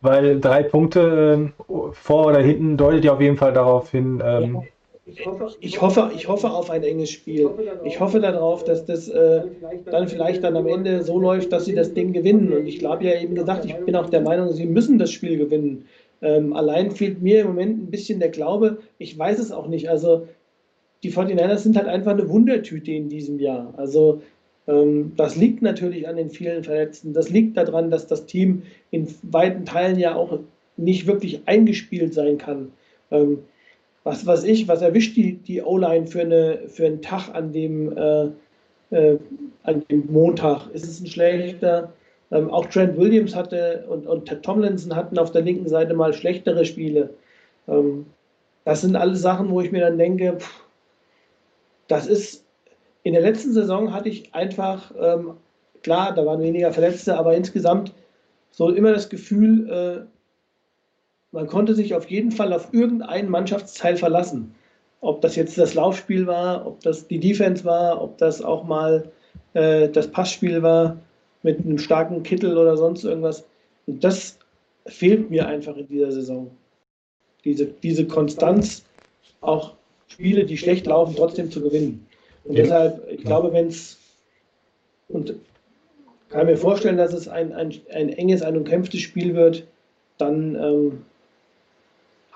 Weil 0.00 0.40
drei 0.40 0.62
Punkte 0.62 1.34
ähm, 1.34 1.52
vor 1.92 2.26
oder 2.26 2.38
hinten 2.38 2.76
deutet 2.76 3.04
ja 3.04 3.12
auf 3.12 3.20
jeden 3.20 3.36
Fall 3.36 3.52
darauf 3.52 3.90
hin. 3.90 4.22
Ähm, 4.24 4.62
ich 5.10 5.26
hoffe, 5.26 5.56
Ich 5.60 5.80
hoffe, 5.80 6.10
ich 6.14 6.28
hoffe 6.28 6.50
auf 6.50 6.70
ein 6.70 6.82
enges 6.82 7.10
Spiel. 7.10 7.50
Ich 7.84 8.00
hoffe 8.00 8.20
darauf, 8.20 8.64
dass 8.64 8.84
das 8.84 9.08
äh, 9.08 9.42
dann 9.90 10.08
vielleicht 10.08 10.44
dann 10.44 10.56
am 10.56 10.66
Ende 10.66 11.02
so 11.02 11.18
läuft, 11.18 11.52
dass 11.52 11.64
sie 11.64 11.74
das 11.74 11.94
Ding 11.94 12.12
gewinnen. 12.12 12.52
Und 12.52 12.66
ich 12.66 12.84
habe 12.84 13.04
ja 13.04 13.20
eben 13.20 13.34
gesagt, 13.34 13.64
ich 13.64 13.74
bin 13.76 13.96
auch 13.96 14.10
der 14.10 14.20
Meinung, 14.20 14.52
sie 14.52 14.66
müssen 14.66 14.98
das 14.98 15.10
Spiel 15.10 15.38
gewinnen. 15.38 15.86
Ähm, 16.20 16.52
allein 16.52 16.90
fehlt 16.90 17.22
mir 17.22 17.40
im 17.40 17.48
Moment 17.48 17.82
ein 17.82 17.90
bisschen 17.90 18.20
der 18.20 18.30
Glaube. 18.30 18.78
Ich 18.98 19.18
weiß 19.18 19.38
es 19.38 19.52
auch 19.52 19.68
nicht. 19.68 19.88
Also 19.88 20.26
die 21.02 21.12
49ers 21.12 21.58
sind 21.58 21.76
halt 21.76 21.88
einfach 21.88 22.12
eine 22.12 22.28
Wundertüte 22.28 22.92
in 22.92 23.08
diesem 23.08 23.38
Jahr. 23.38 23.72
Also 23.76 24.22
ähm, 24.66 25.12
das 25.16 25.36
liegt 25.36 25.62
natürlich 25.62 26.08
an 26.08 26.16
den 26.16 26.28
vielen 26.30 26.64
Verletzten. 26.64 27.12
Das 27.12 27.30
liegt 27.30 27.56
daran, 27.56 27.90
dass 27.90 28.06
das 28.06 28.26
Team 28.26 28.62
in 28.90 29.08
weiten 29.22 29.64
Teilen 29.64 29.98
ja 29.98 30.14
auch 30.14 30.40
nicht 30.76 31.06
wirklich 31.06 31.42
eingespielt 31.46 32.14
sein 32.14 32.38
kann. 32.38 32.72
Ähm, 33.10 33.38
was 34.08 34.24
weiß 34.24 34.44
ich, 34.44 34.66
was 34.68 34.80
erwischt 34.80 35.16
die, 35.16 35.34
die 35.34 35.60
O-Line 35.60 36.06
für, 36.06 36.22
eine, 36.22 36.60
für 36.68 36.86
einen 36.86 37.02
Tag 37.02 37.28
an 37.34 37.52
dem, 37.52 37.94
äh, 37.94 38.28
äh, 38.90 39.18
an 39.64 39.84
dem 39.90 40.10
Montag? 40.10 40.68
Ist 40.72 40.88
es 40.88 41.00
ein 41.00 41.06
schlechter? 41.06 41.92
Ähm, 42.30 42.50
auch 42.50 42.64
Trent 42.66 42.96
Williams 42.96 43.36
hatte 43.36 43.84
und, 43.88 44.06
und 44.06 44.24
Ted 44.24 44.42
Tomlinson 44.42 44.96
hatten 44.96 45.18
auf 45.18 45.30
der 45.32 45.42
linken 45.42 45.68
Seite 45.68 45.92
mal 45.92 46.14
schlechtere 46.14 46.64
Spiele. 46.64 47.10
Ähm, 47.68 48.06
das 48.64 48.80
sind 48.80 48.96
alles 48.96 49.20
Sachen, 49.20 49.50
wo 49.50 49.60
ich 49.60 49.72
mir 49.72 49.80
dann 49.82 49.98
denke, 49.98 50.36
pff, 50.38 50.64
das 51.86 52.06
ist, 52.06 52.46
in 53.02 53.12
der 53.12 53.22
letzten 53.22 53.52
Saison 53.52 53.92
hatte 53.92 54.08
ich 54.08 54.34
einfach, 54.34 54.90
ähm, 54.98 55.34
klar, 55.82 56.14
da 56.14 56.24
waren 56.24 56.40
weniger 56.40 56.72
Verletzte, 56.72 57.18
aber 57.18 57.34
insgesamt 57.34 57.92
so 58.50 58.70
immer 58.70 58.92
das 58.92 59.10
Gefühl, 59.10 59.70
äh, 59.70 60.17
man 61.32 61.46
konnte 61.46 61.74
sich 61.74 61.94
auf 61.94 62.08
jeden 62.10 62.30
Fall 62.30 62.52
auf 62.52 62.72
irgendeinen 62.72 63.28
Mannschaftsteil 63.28 63.96
verlassen. 63.96 64.54
Ob 65.00 65.20
das 65.20 65.36
jetzt 65.36 65.58
das 65.58 65.74
Laufspiel 65.74 66.26
war, 66.26 66.66
ob 66.66 66.80
das 66.82 67.06
die 67.06 67.20
Defense 67.20 67.64
war, 67.64 68.02
ob 68.02 68.18
das 68.18 68.42
auch 68.42 68.64
mal 68.64 69.10
äh, 69.54 69.88
das 69.88 70.08
Passspiel 70.08 70.62
war 70.62 70.98
mit 71.42 71.60
einem 71.60 71.78
starken 71.78 72.22
Kittel 72.22 72.56
oder 72.56 72.76
sonst 72.76 73.04
irgendwas. 73.04 73.44
Und 73.86 74.02
das 74.02 74.38
fehlt 74.86 75.30
mir 75.30 75.46
einfach 75.46 75.76
in 75.76 75.86
dieser 75.88 76.10
Saison. 76.10 76.50
Diese, 77.44 77.66
diese 77.66 78.06
Konstanz, 78.06 78.84
auch 79.40 79.74
Spiele, 80.08 80.44
die 80.44 80.56
schlecht 80.56 80.86
laufen, 80.86 81.14
trotzdem 81.16 81.50
zu 81.50 81.60
gewinnen. 81.62 82.06
Und 82.44 82.56
Ja. 82.56 82.62
deshalb, 82.62 83.08
ich 83.10 83.22
glaube, 83.22 83.52
wenn 83.52 83.68
es, 83.68 83.98
und 85.08 85.34
kann 86.28 86.46
mir 86.46 86.56
vorstellen, 86.56 86.96
dass 86.96 87.12
es 87.12 87.28
ein, 87.28 87.52
ein, 87.52 87.72
ein 87.92 88.08
enges, 88.10 88.42
ein 88.42 88.56
umkämpftes 88.56 89.00
Spiel 89.00 89.34
wird, 89.34 89.66
dann 90.18 90.56
ähm, 90.56 91.04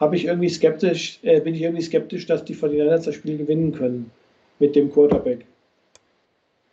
habe 0.03 0.17
ich 0.17 0.25
irgendwie 0.25 0.49
skeptisch, 0.49 1.21
äh, 1.23 1.41
bin 1.41 1.55
ich 1.55 1.63
irgendwie 1.63 1.83
skeptisch, 1.83 2.27
dass 2.27 2.45
die 2.45 2.57
49ers 2.57 3.05
das 3.05 3.15
Spiel 3.15 3.39
gewinnen 3.39 3.71
können 3.71 4.11
mit 4.59 4.75
dem 4.75 4.93
Quarterback. 4.93 5.47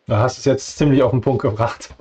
Du 0.07 0.15
hast 0.15 0.39
es 0.39 0.45
jetzt 0.45 0.77
ziemlich 0.77 1.03
auf 1.03 1.11
den 1.11 1.22
Punkt 1.22 1.43
gebracht. 1.43 1.93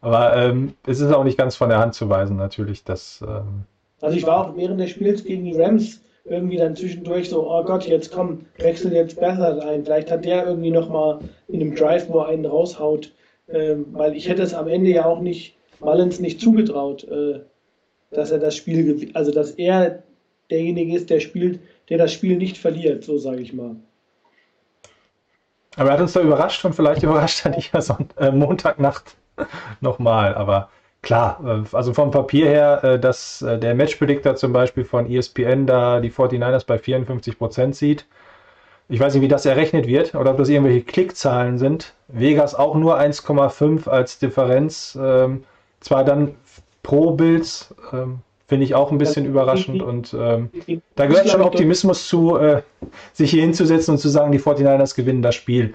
Aber 0.00 0.34
ähm, 0.34 0.72
es 0.86 1.00
ist 1.00 1.12
auch 1.12 1.24
nicht 1.24 1.36
ganz 1.36 1.56
von 1.56 1.68
der 1.68 1.78
Hand 1.78 1.94
zu 1.94 2.08
weisen, 2.08 2.38
natürlich, 2.38 2.84
dass. 2.84 3.20
Ähm, 3.20 3.64
Also 4.00 4.16
ich 4.16 4.26
war 4.26 4.46
auch 4.46 4.56
während 4.56 4.80
des 4.80 4.90
Spiels 4.90 5.24
gegen 5.24 5.44
die 5.44 5.60
Rams 5.60 6.00
irgendwie 6.24 6.56
dann 6.56 6.74
zwischendurch 6.74 7.28
so, 7.28 7.50
oh 7.50 7.62
Gott, 7.62 7.86
jetzt 7.86 8.10
komm, 8.10 8.46
wechsel 8.56 8.94
jetzt 8.94 9.20
besser 9.20 9.62
ein. 9.62 9.84
Vielleicht 9.84 10.10
hat 10.10 10.24
der 10.24 10.46
irgendwie 10.46 10.70
nochmal 10.70 11.18
in 11.48 11.60
einem 11.60 11.74
Drive, 11.74 12.08
wo 12.08 12.20
er 12.20 12.28
einen 12.28 12.46
raushaut. 12.46 13.12
Ähm, 13.52 13.84
weil 13.92 14.16
ich 14.16 14.26
hätte 14.26 14.42
es 14.42 14.54
am 14.54 14.68
Ende 14.68 14.90
ja 14.90 15.04
auch 15.04 15.20
nicht, 15.20 15.54
Mullins 15.80 16.18
nicht 16.18 16.40
zugetraut, 16.40 17.04
äh, 17.04 17.40
dass 18.10 18.30
er 18.30 18.38
das 18.38 18.56
Spiel, 18.56 19.10
also 19.12 19.30
dass 19.30 19.50
er 19.50 20.02
derjenige 20.50 20.96
ist, 20.96 21.10
der 21.10 21.20
spielt, 21.20 21.60
der 21.88 21.98
das 21.98 22.12
Spiel 22.12 22.36
nicht 22.36 22.58
verliert, 22.58 23.04
so 23.04 23.18
sage 23.18 23.40
ich 23.40 23.52
mal. 23.52 23.76
aber 25.76 25.90
er 25.90 25.94
hat 25.94 26.00
uns 26.00 26.12
da 26.14 26.20
überrascht 26.20 26.64
und 26.64 26.74
vielleicht 26.74 27.02
überrascht 27.04 27.44
er 27.44 27.52
dich 27.52 27.70
ja 27.72 27.80
Sonnt 27.80 28.16
äh, 28.18 28.30
Montagnacht 28.30 29.16
nochmal. 29.80 30.34
Aber 30.34 30.70
klar, 31.02 31.40
äh, 31.44 31.76
also 31.76 31.92
vom 31.94 32.10
Papier 32.10 32.46
her, 32.48 32.84
äh, 32.84 32.98
dass 32.98 33.42
äh, 33.42 33.58
der 33.58 33.74
Matchpredictor 33.74 34.36
zum 34.36 34.52
Beispiel 34.52 34.84
von 34.84 35.10
ESPN 35.10 35.66
da 35.66 36.00
die 36.00 36.10
49ers 36.10 36.66
bei 36.66 36.76
54% 36.76 37.74
sieht. 37.74 38.06
Ich 38.88 39.00
weiß 39.00 39.14
nicht, 39.14 39.22
wie 39.22 39.28
das 39.28 39.44
errechnet 39.46 39.88
wird 39.88 40.14
oder 40.14 40.30
ob 40.30 40.38
das 40.38 40.48
irgendwelche 40.48 40.82
Klickzahlen 40.82 41.58
sind. 41.58 41.94
Vegas 42.08 42.54
auch 42.54 42.76
nur 42.76 42.98
1,5 42.98 43.88
als 43.88 44.20
Differenz. 44.20 44.96
Ähm, 45.00 45.42
zwar 45.80 46.04
dann 46.04 46.36
pro 46.82 47.10
Bills, 47.12 47.74
ähm, 47.92 48.20
finde 48.46 48.64
ich 48.64 48.74
auch 48.74 48.92
ein 48.92 48.98
bisschen 48.98 49.26
überraschend 49.26 49.82
und 49.82 50.14
ähm, 50.18 50.50
da 50.94 51.06
gehört 51.06 51.28
schon 51.28 51.42
Optimismus 51.42 52.06
zu, 52.08 52.36
äh, 52.36 52.62
sich 53.12 53.30
hier 53.30 53.42
hinzusetzen 53.42 53.92
und 53.92 53.98
zu 53.98 54.08
sagen, 54.08 54.30
die 54.30 54.38
49ers 54.38 54.94
gewinnen 54.94 55.22
das 55.22 55.34
Spiel. 55.34 55.74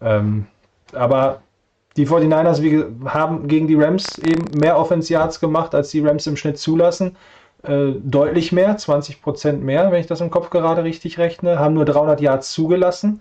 Ähm, 0.00 0.46
aber 0.92 1.42
die 1.96 2.06
49ers 2.06 2.62
wie, 2.62 2.84
haben 3.08 3.46
gegen 3.48 3.66
die 3.66 3.74
Rams 3.74 4.18
eben 4.18 4.44
mehr 4.58 4.78
Offense 4.78 5.12
Yards 5.12 5.40
gemacht, 5.40 5.74
als 5.74 5.90
die 5.90 6.00
Rams 6.00 6.26
im 6.26 6.36
Schnitt 6.36 6.58
zulassen. 6.58 7.16
Äh, 7.62 7.92
deutlich 8.02 8.52
mehr, 8.52 8.78
20% 8.78 9.54
mehr, 9.58 9.90
wenn 9.90 10.00
ich 10.00 10.06
das 10.06 10.20
im 10.20 10.30
Kopf 10.30 10.50
gerade 10.50 10.84
richtig 10.84 11.18
rechne, 11.18 11.58
haben 11.58 11.74
nur 11.74 11.84
300 11.84 12.20
Yards 12.20 12.52
zugelassen. 12.52 13.20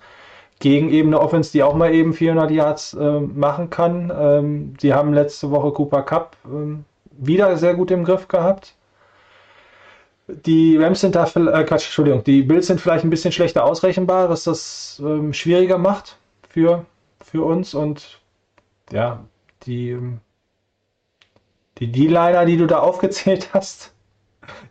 Gegen 0.60 0.90
eben 0.90 1.10
eine 1.10 1.22
Offense, 1.22 1.52
die 1.52 1.62
auch 1.62 1.76
mal 1.76 1.94
eben 1.94 2.14
400 2.14 2.50
Yards 2.50 2.94
äh, 2.94 3.20
machen 3.20 3.70
kann. 3.70 4.12
Ähm, 4.16 4.74
die 4.82 4.94
haben 4.94 5.14
letzte 5.14 5.52
Woche 5.52 5.72
Cooper 5.72 6.02
Cup 6.02 6.36
ähm, 6.46 6.84
wieder 7.12 7.58
sehr 7.58 7.76
gut 7.76 7.92
im 7.92 8.04
Griff 8.04 8.28
gehabt. 8.28 8.74
Die 10.28 10.78
Rams 10.78 11.02
sind 11.02 11.16
da, 11.16 11.24
äh, 11.26 11.64
Quatsch, 11.64 11.86
Entschuldigung, 11.86 12.24
die 12.24 12.42
Bills 12.42 12.68
sind 12.68 12.82
vielleicht 12.82 13.06
ein 13.06 13.10
bisschen 13.10 13.32
schlechter 13.32 13.64
ausrechenbar, 13.64 14.30
was 14.30 14.44
das 14.44 15.02
ähm, 15.04 15.32
schwieriger 15.32 15.78
macht 15.78 16.18
für, 16.50 16.86
für 17.24 17.44
uns. 17.46 17.74
Und 17.74 18.20
ja, 18.92 19.24
die, 19.64 19.92
ähm, 19.92 20.20
die 21.78 21.92
D-Liner, 21.92 22.46
die 22.46 22.58
du 22.58 22.68
da 22.68 22.80
aufgezählt 22.82 23.54
hast, 23.54 23.94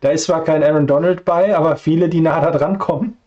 da 0.01 0.09
ist 0.09 0.25
zwar 0.25 0.43
kein 0.43 0.63
Aaron 0.63 0.87
Donald 0.87 1.25
bei, 1.25 1.55
aber 1.55 1.77
viele, 1.77 2.09
die 2.09 2.21
nah 2.21 2.39
da 2.39 2.51
dran 2.51 2.77
kommen. 2.77 3.17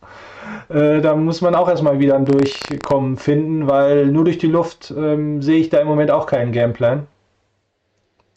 Äh, 0.68 1.00
da 1.00 1.16
muss 1.16 1.40
man 1.40 1.56
auch 1.56 1.68
erstmal 1.68 1.98
wieder 1.98 2.14
ein 2.14 2.26
Durchkommen 2.26 3.16
finden, 3.16 3.66
weil 3.66 4.06
nur 4.06 4.24
durch 4.24 4.38
die 4.38 4.46
Luft 4.46 4.92
ähm, 4.96 5.42
sehe 5.42 5.58
ich 5.58 5.68
da 5.68 5.80
im 5.80 5.88
Moment 5.88 6.12
auch 6.12 6.26
keinen 6.26 6.52
Gameplan. 6.52 7.08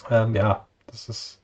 Ähm, 0.10 0.36
ja, 0.36 0.66
das 0.88 1.10
ist. 1.10 1.40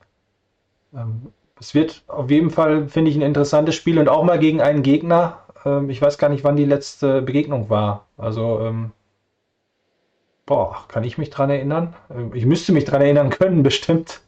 Ähm, 0.94 1.32
es 1.60 1.74
wird 1.74 2.02
auf 2.08 2.30
jeden 2.30 2.50
Fall, 2.50 2.88
finde 2.88 3.10
ich, 3.10 3.16
ein 3.16 3.22
interessantes 3.22 3.74
Spiel 3.74 3.98
und 3.98 4.08
auch 4.08 4.24
mal 4.24 4.38
gegen 4.38 4.60
einen 4.62 4.82
Gegner. 4.82 5.40
Ähm, 5.64 5.90
ich 5.90 6.00
weiß 6.00 6.18
gar 6.18 6.30
nicht, 6.30 6.42
wann 6.42 6.56
die 6.56 6.64
letzte 6.64 7.22
Begegnung 7.22 7.68
war. 7.70 8.06
Also, 8.16 8.60
ähm, 8.60 8.92
boah, 10.46 10.84
kann 10.88 11.04
ich 11.04 11.18
mich 11.18 11.30
dran 11.30 11.50
erinnern? 11.50 11.94
Ähm, 12.10 12.32
ich 12.34 12.46
müsste 12.46 12.72
mich 12.72 12.84
dran 12.86 13.02
erinnern 13.02 13.30
können, 13.38 13.62
bestimmt. 13.62 14.20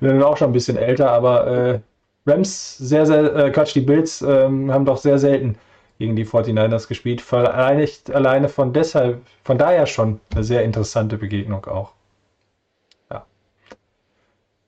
Wir 0.00 0.10
sind 0.10 0.22
auch 0.22 0.36
schon 0.36 0.50
ein 0.50 0.52
bisschen 0.52 0.76
älter, 0.76 1.10
aber 1.10 1.46
äh, 1.46 1.80
Rams 2.26 2.78
sehr, 2.78 3.06
sehr, 3.06 3.34
äh, 3.36 3.50
Quatsch, 3.50 3.74
die 3.74 3.80
Bills 3.80 4.22
ähm, 4.22 4.72
haben 4.72 4.84
doch 4.84 4.96
sehr 4.96 5.18
selten 5.18 5.56
gegen 5.98 6.16
die 6.16 6.24
49ers 6.26 6.88
gespielt. 6.88 7.20
Vielleicht 7.20 8.10
alleine 8.12 8.48
von 8.48 8.72
deshalb, 8.72 9.22
von 9.44 9.58
daher 9.58 9.86
schon 9.86 10.20
eine 10.32 10.44
sehr 10.44 10.64
interessante 10.64 11.18
Begegnung 11.18 11.66
auch. 11.66 11.92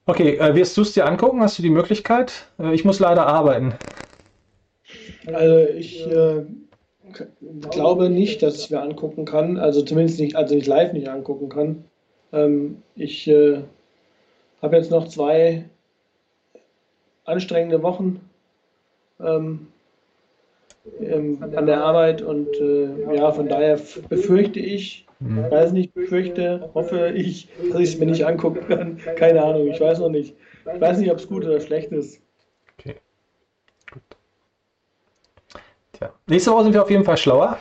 Okay, 0.08 0.36
äh, 0.36 0.54
wirst 0.54 0.76
du 0.76 0.82
es 0.82 0.92
dir 0.92 1.04
angucken? 1.04 1.40
Hast 1.40 1.58
du 1.58 1.62
die 1.62 1.70
Möglichkeit? 1.70 2.46
Äh, 2.60 2.74
ich 2.74 2.84
muss 2.84 3.00
leider 3.00 3.26
arbeiten. 3.26 3.74
Also 5.26 5.58
ich 5.72 6.06
äh, 6.06 6.44
glaube 7.70 8.08
nicht, 8.08 8.42
dass 8.42 8.56
ich 8.60 8.70
mir 8.70 8.80
angucken 8.80 9.24
kann, 9.24 9.58
also 9.58 9.82
zumindest 9.82 10.20
nicht, 10.20 10.36
also 10.36 10.54
nicht 10.54 10.68
live 10.68 10.92
nicht 10.92 11.08
angucken 11.08 11.48
kann. 11.48 11.84
Ähm, 12.32 12.82
ich 12.94 13.26
äh, 13.26 13.62
habe 14.62 14.76
jetzt 14.76 14.92
noch 14.92 15.08
zwei 15.08 15.64
anstrengende 17.24 17.82
Wochen 17.82 18.20
ähm, 19.18 19.66
ähm, 21.00 21.42
an 21.56 21.66
der 21.66 21.82
Arbeit 21.82 22.22
und 22.22 22.54
äh, 22.60 23.16
ja, 23.16 23.32
von 23.32 23.48
daher 23.48 23.80
befürchte 24.08 24.60
ich, 24.60 25.05
Hm. 25.20 25.50
weiß 25.50 25.72
nicht, 25.72 25.94
befürchte, 25.94 26.70
hoffe 26.74 27.10
ich, 27.10 27.48
dass 27.70 27.80
ich 27.80 27.94
es 27.94 27.98
mir 27.98 28.06
nicht 28.06 28.26
angucken 28.26 28.66
kann. 28.68 28.98
Keine 29.16 29.42
Ahnung, 29.42 29.66
ich 29.68 29.80
weiß 29.80 29.98
noch 30.00 30.10
nicht. 30.10 30.34
Ich 30.74 30.80
weiß 30.80 30.98
nicht, 30.98 31.10
ob 31.10 31.18
es 31.18 31.28
gut 31.28 31.44
oder 31.44 31.60
schlecht 31.60 31.92
ist. 31.92 32.20
Okay. 32.78 32.96
Gut. 33.90 34.02
Tja. 35.92 36.12
Nächste 36.26 36.50
Woche 36.50 36.64
sind 36.64 36.74
wir 36.74 36.82
auf 36.82 36.90
jeden 36.90 37.04
Fall 37.04 37.16
schlauer. 37.16 37.58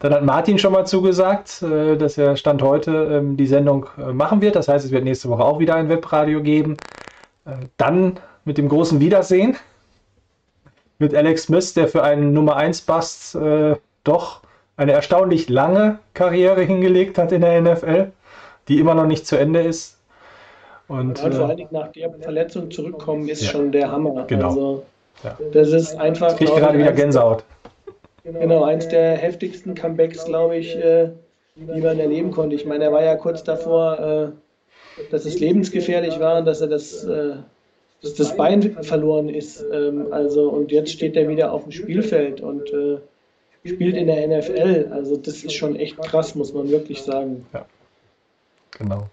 Dann 0.00 0.14
hat 0.14 0.24
Martin 0.24 0.58
schon 0.58 0.72
mal 0.72 0.86
zugesagt, 0.86 1.62
äh, 1.62 1.96
dass 1.96 2.18
er 2.18 2.36
Stand 2.36 2.62
heute 2.62 2.92
ähm, 3.12 3.36
die 3.36 3.46
Sendung 3.46 3.86
äh, 3.96 4.12
machen 4.12 4.40
wird. 4.40 4.54
Das 4.54 4.68
heißt, 4.68 4.84
es 4.84 4.92
wird 4.92 5.04
nächste 5.04 5.28
Woche 5.28 5.44
auch 5.44 5.58
wieder 5.58 5.74
ein 5.74 5.88
Webradio 5.88 6.42
geben. 6.42 6.76
Äh, 7.44 7.66
Dann 7.76 8.20
mit 8.44 8.58
dem 8.58 8.68
großen 8.68 9.00
Wiedersehen 9.00 9.56
mit 10.98 11.14
Alex 11.14 11.44
Smith, 11.44 11.74
der 11.74 11.88
für 11.88 12.02
einen 12.02 12.32
Nummer 12.32 12.56
1 12.56 12.82
Bust 12.82 13.34
äh, 13.36 13.76
doch 14.04 14.42
eine 14.78 14.92
erstaunlich 14.92 15.48
lange 15.50 15.98
Karriere 16.14 16.62
hingelegt 16.62 17.18
hat 17.18 17.32
in 17.32 17.42
der 17.42 17.60
NFL, 17.60 18.12
die 18.68 18.78
immer 18.78 18.94
noch 18.94 19.06
nicht 19.06 19.26
zu 19.26 19.36
Ende 19.36 19.60
ist. 19.60 19.98
Und 20.86 21.22
Und 21.22 21.34
vor 21.34 21.44
allen 21.46 21.50
äh, 21.50 21.56
Dingen 21.56 21.68
nach 21.72 21.88
der 21.88 22.10
Verletzung 22.14 22.70
zurückkommen, 22.70 23.28
ist 23.28 23.42
Ja. 23.42 23.50
schon 23.50 23.72
der 23.72 23.90
Hammer. 23.90 24.24
Genau. 24.26 24.48
Also, 24.48 24.82
Ja. 25.24 25.36
das 25.52 25.72
ist 25.72 25.96
einfach. 25.96 26.36
kriege 26.36 26.46
glaub 26.52 26.60
gerade 26.60 26.78
ich, 26.78 26.84
wieder 26.84 26.92
Gänsehaut. 26.92 27.44
Genau, 28.24 28.64
eins 28.64 28.88
der 28.88 29.16
heftigsten 29.16 29.74
Comebacks, 29.74 30.24
glaube 30.24 30.56
ich, 30.56 30.76
äh, 30.76 31.10
die 31.56 31.80
man 31.80 31.98
erleben 31.98 32.30
konnte. 32.30 32.54
Ich 32.54 32.64
meine, 32.64 32.84
er 32.84 32.92
war 32.92 33.02
ja 33.02 33.16
kurz 33.16 33.42
davor, 33.42 34.32
äh, 34.96 35.02
dass 35.10 35.24
es 35.24 35.40
lebensgefährlich 35.40 36.20
war 36.20 36.38
und 36.38 36.44
dass 36.44 36.60
er 36.60 36.68
das, 36.68 37.04
äh, 37.04 37.32
dass 38.02 38.14
das 38.14 38.36
Bein 38.36 38.62
verloren 38.82 39.28
ist. 39.28 39.64
Ähm, 39.72 40.06
also, 40.12 40.50
und 40.50 40.70
jetzt 40.70 40.92
steht 40.92 41.16
er 41.16 41.28
wieder 41.28 41.52
auf 41.52 41.64
dem 41.64 41.72
Spielfeld 41.72 42.40
und 42.40 42.72
äh, 42.72 42.98
spielt 43.68 43.96
in 43.96 44.06
der 44.06 44.26
NFL. 44.26 44.88
Also, 44.92 45.16
das 45.16 45.44
ist 45.44 45.54
schon 45.54 45.76
echt 45.76 45.98
krass, 45.98 46.34
muss 46.34 46.52
man 46.52 46.70
wirklich 46.70 47.02
sagen. 47.02 47.46
Genau. 48.78 49.08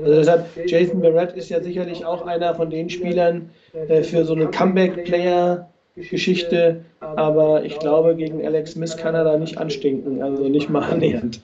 Also 0.00 0.14
deshalb, 0.14 0.46
Jason 0.66 1.02
Barrett 1.02 1.32
ist 1.32 1.50
ja 1.50 1.62
sicherlich 1.62 2.04
auch 2.04 2.26
einer 2.26 2.52
von 2.54 2.70
den 2.70 2.88
Spielern 2.88 3.50
äh, 3.74 4.02
für 4.02 4.24
so 4.24 4.34
eine 4.34 4.48
Comeback-Player-Geschichte, 4.48 6.84
aber 7.00 7.62
ich 7.64 7.78
glaube, 7.78 8.16
gegen 8.16 8.46
Alex 8.46 8.72
Smith 8.72 8.96
kann 8.96 9.14
er 9.14 9.24
da 9.24 9.36
nicht 9.36 9.58
anstinken, 9.58 10.22
also 10.22 10.48
nicht 10.48 10.70
mal 10.70 10.90
annähernd. 10.90 11.42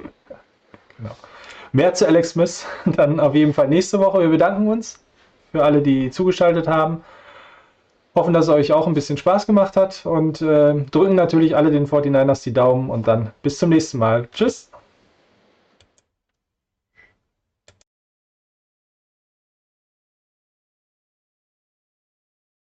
Mehr 1.73 1.93
zu 1.93 2.07
Alex 2.07 2.31
Smith 2.31 2.65
dann 2.97 3.21
auf 3.21 3.35
jeden 3.35 3.53
Fall 3.53 3.69
nächste 3.69 3.99
Woche. 3.99 4.21
Wir 4.21 4.31
bedanken 4.31 4.69
uns 4.69 4.99
für 5.53 5.63
alle, 5.63 5.83
die 5.83 6.11
zugeschaltet 6.11 6.67
haben. 6.67 7.05
Hoffen, 8.19 8.35
dass 8.35 8.47
es 8.47 8.55
euch 8.55 8.73
auch 8.73 8.87
ein 8.87 8.95
bisschen 8.95 9.17
Spaß 9.17 9.47
gemacht 9.47 9.77
hat 9.77 10.05
und 10.05 10.43
äh, 10.43 10.75
drücken 10.91 11.15
natürlich 11.15 11.57
alle 11.57 11.71
den 11.71 11.87
49ers 11.87 12.43
die 12.43 12.53
Daumen 12.53 12.91
und 12.91 13.07
dann 13.07 13.31
bis 13.43 13.59
zum 13.59 13.71
nächsten 13.71 13.99
Mal. 13.99 14.29
Tschüss. 14.33 14.68